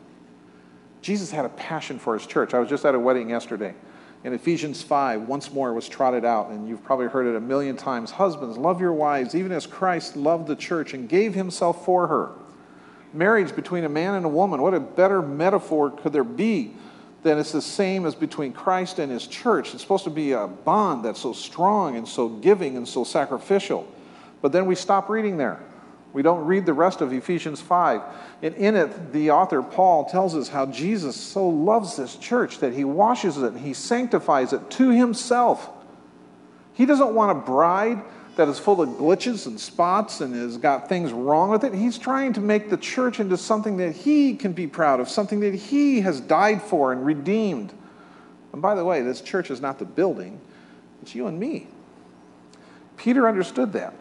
Jesus 1.02 1.32
had 1.32 1.44
a 1.44 1.50
passion 1.50 2.00
for 2.00 2.18
his 2.18 2.26
church. 2.26 2.54
I 2.54 2.60
was 2.60 2.70
just 2.70 2.86
at 2.86 2.96
a 2.96 3.00
wedding 3.00 3.30
yesterday 3.30 3.76
in 4.24 4.34
Ephesians 4.34 4.82
5 4.82 5.28
once 5.28 5.54
more 5.54 5.74
was 5.74 5.88
trotted 5.88 6.26
out, 6.26 6.50
and 6.50 6.68
you've 6.68 6.84
probably 6.84 7.08
heard 7.08 7.26
it 7.26 7.36
a 7.36 7.40
million 7.40 7.78
times. 7.78 8.12
Husbands, 8.12 8.58
love 8.58 8.82
your 8.82 8.94
wives, 8.94 9.34
even 9.34 9.52
as 9.52 9.66
Christ 9.66 10.18
loved 10.18 10.48
the 10.48 10.56
church 10.56 10.94
and 10.94 11.08
gave 11.08 11.34
himself 11.34 11.86
for 11.86 12.08
her. 12.08 12.32
Marriage 13.14 13.56
between 13.56 13.86
a 13.86 13.90
man 13.90 14.16
and 14.16 14.26
a 14.26 14.30
woman, 14.30 14.62
what 14.62 14.74
a 14.74 14.80
better 14.80 15.22
metaphor 15.22 15.90
could 15.90 16.12
there 16.12 16.24
be 16.24 16.74
than 17.24 17.38
it's 17.38 17.52
the 17.52 17.62
same 17.62 18.06
as 18.06 18.14
between 18.14 18.52
Christ 18.52 19.00
and 19.00 19.12
his 19.12 19.26
church? 19.26 19.74
It's 19.74 19.82
supposed 19.82 20.04
to 20.04 20.10
be 20.10 20.34
a 20.34 20.48
bond 20.48 21.06
that's 21.06 21.22
so 21.22 21.34
strong 21.34 21.96
and 21.96 22.08
so 22.08 22.28
giving 22.28 22.78
and 22.78 22.88
so 22.88 23.04
sacrificial. 23.04 23.88
But 24.42 24.52
then 24.52 24.66
we 24.66 24.76
stop 24.76 25.10
reading 25.10 25.38
there. 25.38 25.60
We 26.12 26.22
don't 26.24 26.46
read 26.46 26.66
the 26.66 26.74
rest 26.74 27.02
of 27.02 27.14
Ephesians 27.14 27.62
5. 27.62 28.02
And 28.42 28.56
in 28.56 28.76
it, 28.76 29.14
the 29.14 29.32
author 29.32 29.62
Paul 29.62 30.06
tells 30.06 30.36
us 30.36 30.48
how 30.48 30.66
Jesus 30.66 31.16
so 31.16 31.48
loves 31.48 31.96
this 31.96 32.16
church 32.16 32.60
that 32.60 32.74
he 32.74 32.84
washes 32.84 33.38
it 33.38 33.54
and 33.54 33.60
he 33.60 33.74
sanctifies 33.74 34.54
it 34.54 34.70
to 34.72 34.90
himself. 34.90 35.70
He 36.74 36.86
doesn't 36.86 37.14
want 37.14 37.38
a 37.38 37.42
bride 37.42 38.02
that 38.38 38.48
is 38.48 38.58
full 38.58 38.82
of 38.82 38.90
glitches 38.92 39.46
and 39.46 39.60
spots 39.60 40.22
and 40.22 40.34
has 40.34 40.58
got 40.58 40.88
things 40.88 41.12
wrong 41.12 41.50
with 41.50 41.64
it. 41.64 41.74
He's 41.74 41.98
trying 41.98 42.34
to 42.34 42.42
make 42.42 42.70
the 42.70 42.78
church 42.78 43.20
into 43.20 43.38
something 43.38 43.78
that 43.78 43.94
he 43.94 44.34
can 44.34 44.54
be 44.54 44.66
proud 44.66 45.02
of, 45.02 45.10
something 45.10 45.42
that 45.42 45.54
he 45.54 46.02
has 46.02 46.22
died 46.22 46.62
for 46.62 46.94
and 46.94 47.06
redeemed. 47.06 47.74
And 48.54 48.62
by 48.62 48.76
the 48.76 48.86
way, 48.86 49.02
this 49.02 49.22
church 49.22 49.52
is 49.52 49.60
not 49.62 49.78
the 49.78 49.86
building, 49.86 50.40
it's 51.02 51.14
you 51.14 51.28
and 51.28 51.40
me. 51.40 51.68
Peter 52.98 53.28
understood 53.28 53.74
that. 53.74 53.94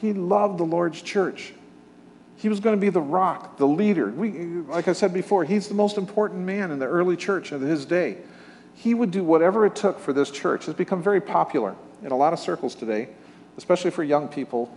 He 0.00 0.12
loved 0.12 0.58
the 0.58 0.64
Lord's 0.64 1.02
church. 1.02 1.54
He 2.36 2.48
was 2.48 2.60
going 2.60 2.76
to 2.76 2.80
be 2.80 2.90
the 2.90 3.00
rock, 3.00 3.56
the 3.56 3.66
leader. 3.66 4.08
We, 4.08 4.32
like 4.32 4.88
I 4.88 4.92
said 4.92 5.14
before, 5.14 5.44
he's 5.44 5.68
the 5.68 5.74
most 5.74 5.96
important 5.96 6.40
man 6.40 6.70
in 6.70 6.78
the 6.78 6.86
early 6.86 7.16
church 7.16 7.52
of 7.52 7.60
his 7.60 7.84
day. 7.86 8.18
He 8.74 8.92
would 8.92 9.10
do 9.10 9.22
whatever 9.22 9.64
it 9.66 9.76
took 9.76 10.00
for 10.00 10.12
this 10.12 10.30
church. 10.30 10.68
It's 10.68 10.76
become 10.76 11.02
very 11.02 11.20
popular 11.20 11.74
in 12.02 12.12
a 12.12 12.16
lot 12.16 12.32
of 12.32 12.38
circles 12.38 12.74
today, 12.74 13.08
especially 13.56 13.92
for 13.92 14.02
young 14.02 14.28
people, 14.28 14.76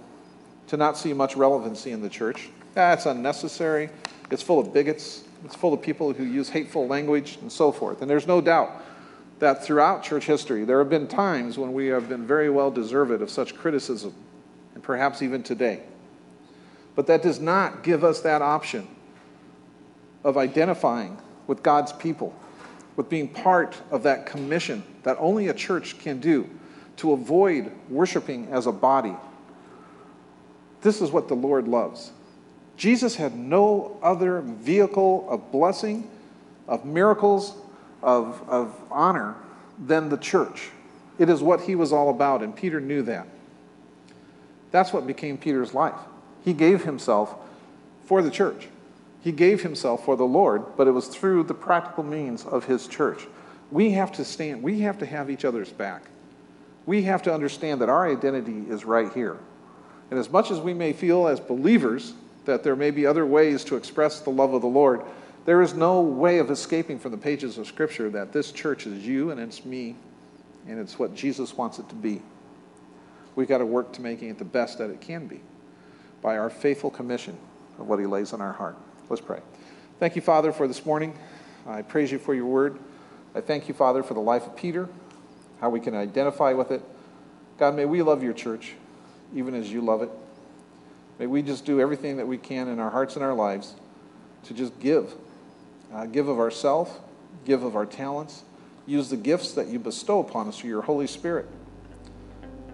to 0.67 0.77
not 0.77 0.97
see 0.97 1.13
much 1.13 1.35
relevancy 1.35 1.91
in 1.91 2.01
the 2.01 2.09
church. 2.09 2.49
Ah, 2.71 2.93
That's 2.93 3.05
unnecessary. 3.05 3.89
It's 4.29 4.43
full 4.43 4.59
of 4.59 4.71
bigots. 4.71 5.23
It's 5.43 5.55
full 5.55 5.73
of 5.73 5.81
people 5.81 6.13
who 6.13 6.23
use 6.23 6.49
hateful 6.49 6.87
language 6.87 7.37
and 7.41 7.51
so 7.51 7.71
forth. 7.71 8.01
And 8.01 8.09
there's 8.09 8.27
no 8.27 8.39
doubt 8.39 8.83
that 9.39 9.63
throughout 9.63 10.03
church 10.03 10.25
history, 10.25 10.63
there 10.63 10.79
have 10.79 10.89
been 10.89 11.07
times 11.07 11.57
when 11.57 11.73
we 11.73 11.87
have 11.87 12.07
been 12.07 12.25
very 12.25 12.49
well 12.49 12.71
deserved 12.71 13.21
of 13.21 13.29
such 13.29 13.55
criticism 13.55 14.13
and 14.77 14.83
perhaps 14.83 15.23
even 15.23 15.41
today. 15.41 15.81
But 16.93 17.07
that 17.07 17.23
does 17.23 17.39
not 17.39 17.81
give 17.81 18.03
us 18.03 18.21
that 18.21 18.43
option 18.43 18.87
of 20.23 20.37
identifying 20.37 21.17
with 21.47 21.63
God's 21.63 21.91
people, 21.93 22.35
with 22.95 23.09
being 23.09 23.27
part 23.27 23.75
of 23.89 24.03
that 24.03 24.27
commission 24.27 24.83
that 25.01 25.17
only 25.19 25.47
a 25.47 25.53
church 25.55 25.97
can 25.97 26.19
do 26.19 26.47
to 26.97 27.13
avoid 27.13 27.71
worshiping 27.89 28.49
as 28.51 28.67
a 28.67 28.71
body. 28.71 29.15
This 30.81 31.01
is 31.01 31.09
what 31.09 31.27
the 31.27 31.33
Lord 31.33 31.67
loves. 31.67 32.11
Jesus 32.75 33.15
had 33.15 33.35
no 33.35 33.97
other 34.03 34.41
vehicle 34.41 35.27
of 35.27 35.51
blessing, 35.51 36.07
of 36.67 36.85
miracles, 36.85 37.55
of, 38.03 38.47
of 38.47 38.79
honor 38.91 39.33
than 39.83 40.09
the 40.09 40.17
church. 40.17 40.69
It 41.17 41.29
is 41.29 41.41
what 41.41 41.61
he 41.61 41.73
was 41.73 41.91
all 41.91 42.11
about, 42.11 42.43
and 42.43 42.55
Peter 42.55 42.79
knew 42.79 43.01
that. 43.01 43.27
That's 44.71 44.93
what 44.93 45.07
became 45.07 45.37
Peter's 45.37 45.73
life. 45.73 45.99
He 46.43 46.53
gave 46.53 46.83
himself 46.83 47.35
for 48.05 48.21
the 48.21 48.31
church. 48.31 48.67
He 49.21 49.31
gave 49.31 49.63
himself 49.63 50.05
for 50.05 50.15
the 50.15 50.23
Lord, 50.23 50.77
but 50.77 50.87
it 50.87 50.91
was 50.91 51.07
through 51.07 51.43
the 51.43 51.53
practical 51.53 52.03
means 52.03 52.45
of 52.45 52.65
his 52.65 52.87
church. 52.87 53.27
We 53.71 53.91
have 53.91 54.11
to 54.13 54.23
stand, 54.23 54.63
we 54.63 54.79
have 54.81 54.97
to 54.99 55.05
have 55.05 55.29
each 55.29 55.43
other's 55.43 55.71
back. 55.71 56.03
We 56.85 57.03
have 57.03 57.21
to 57.23 57.33
understand 57.33 57.81
that 57.81 57.89
our 57.89 58.09
identity 58.09 58.63
is 58.69 58.85
right 58.85 59.11
here. 59.11 59.37
And 60.09 60.19
as 60.19 60.29
much 60.29 60.51
as 60.51 60.59
we 60.59 60.73
may 60.73 60.93
feel 60.93 61.27
as 61.27 61.39
believers 61.39 62.13
that 62.45 62.63
there 62.63 62.77
may 62.77 62.91
be 62.91 63.05
other 63.05 63.25
ways 63.25 63.65
to 63.65 63.75
express 63.75 64.21
the 64.21 64.29
love 64.29 64.53
of 64.53 64.61
the 64.61 64.67
Lord, 64.67 65.01
there 65.43 65.61
is 65.61 65.73
no 65.73 65.99
way 65.99 66.39
of 66.39 66.49
escaping 66.49 66.97
from 66.97 67.11
the 67.11 67.17
pages 67.17 67.57
of 67.57 67.67
Scripture 67.67 68.09
that 68.11 68.31
this 68.31 68.53
church 68.53 68.87
is 68.87 69.05
you 69.05 69.31
and 69.31 69.39
it's 69.39 69.65
me 69.65 69.95
and 70.67 70.79
it's 70.79 70.97
what 70.97 71.13
Jesus 71.13 71.55
wants 71.57 71.79
it 71.79 71.89
to 71.89 71.95
be. 71.95 72.21
We've 73.37 73.47
got 73.47 73.59
to 73.59 73.67
work 73.67 73.93
to 73.93 74.01
making 74.01 74.29
it 74.29 74.39
the 74.39 74.45
best 74.45 74.79
that 74.79 74.89
it 74.89 74.99
can 74.99 75.27
be 75.27 75.41
by 76.23 76.39
our 76.39 76.49
faithful 76.49 76.89
commission 76.89 77.37
of 77.77 77.87
what 77.87 77.99
He 77.99 78.07
lays 78.07 78.33
on 78.33 78.41
our 78.41 78.51
heart. 78.51 78.75
Let's 79.09 79.21
pray. 79.21 79.41
Thank 79.99 80.15
you, 80.15 80.23
Father, 80.23 80.51
for 80.51 80.67
this 80.67 80.87
morning. 80.87 81.15
I 81.67 81.83
praise 81.83 82.11
you 82.11 82.17
for 82.17 82.33
your 82.33 82.47
word. 82.47 82.79
I 83.35 83.41
thank 83.41 83.67
you, 83.67 83.75
Father, 83.75 84.01
for 84.01 84.15
the 84.15 84.19
life 84.19 84.47
of 84.47 84.55
Peter, 84.55 84.89
how 85.61 85.69
we 85.69 85.79
can 85.79 85.93
identify 85.93 86.53
with 86.53 86.71
it. 86.71 86.81
God, 87.59 87.75
may 87.75 87.85
we 87.85 88.01
love 88.01 88.23
your 88.23 88.33
church 88.33 88.73
even 89.35 89.53
as 89.53 89.71
you 89.71 89.81
love 89.81 90.01
it. 90.01 90.09
May 91.19 91.27
we 91.27 91.43
just 91.43 91.63
do 91.63 91.79
everything 91.79 92.17
that 92.17 92.27
we 92.27 92.39
can 92.39 92.67
in 92.67 92.79
our 92.79 92.89
hearts 92.89 93.17
and 93.17 93.23
our 93.23 93.35
lives 93.35 93.75
to 94.45 94.55
just 94.55 94.79
give. 94.79 95.13
Uh, 95.93 96.07
give 96.07 96.27
of 96.27 96.39
ourselves, 96.39 96.89
give 97.45 97.61
of 97.61 97.75
our 97.75 97.85
talents, 97.85 98.41
use 98.87 99.11
the 99.11 99.17
gifts 99.17 99.51
that 99.51 99.67
you 99.67 99.77
bestow 99.77 100.21
upon 100.21 100.47
us 100.47 100.57
through 100.57 100.71
your 100.71 100.81
Holy 100.81 101.05
Spirit 101.05 101.45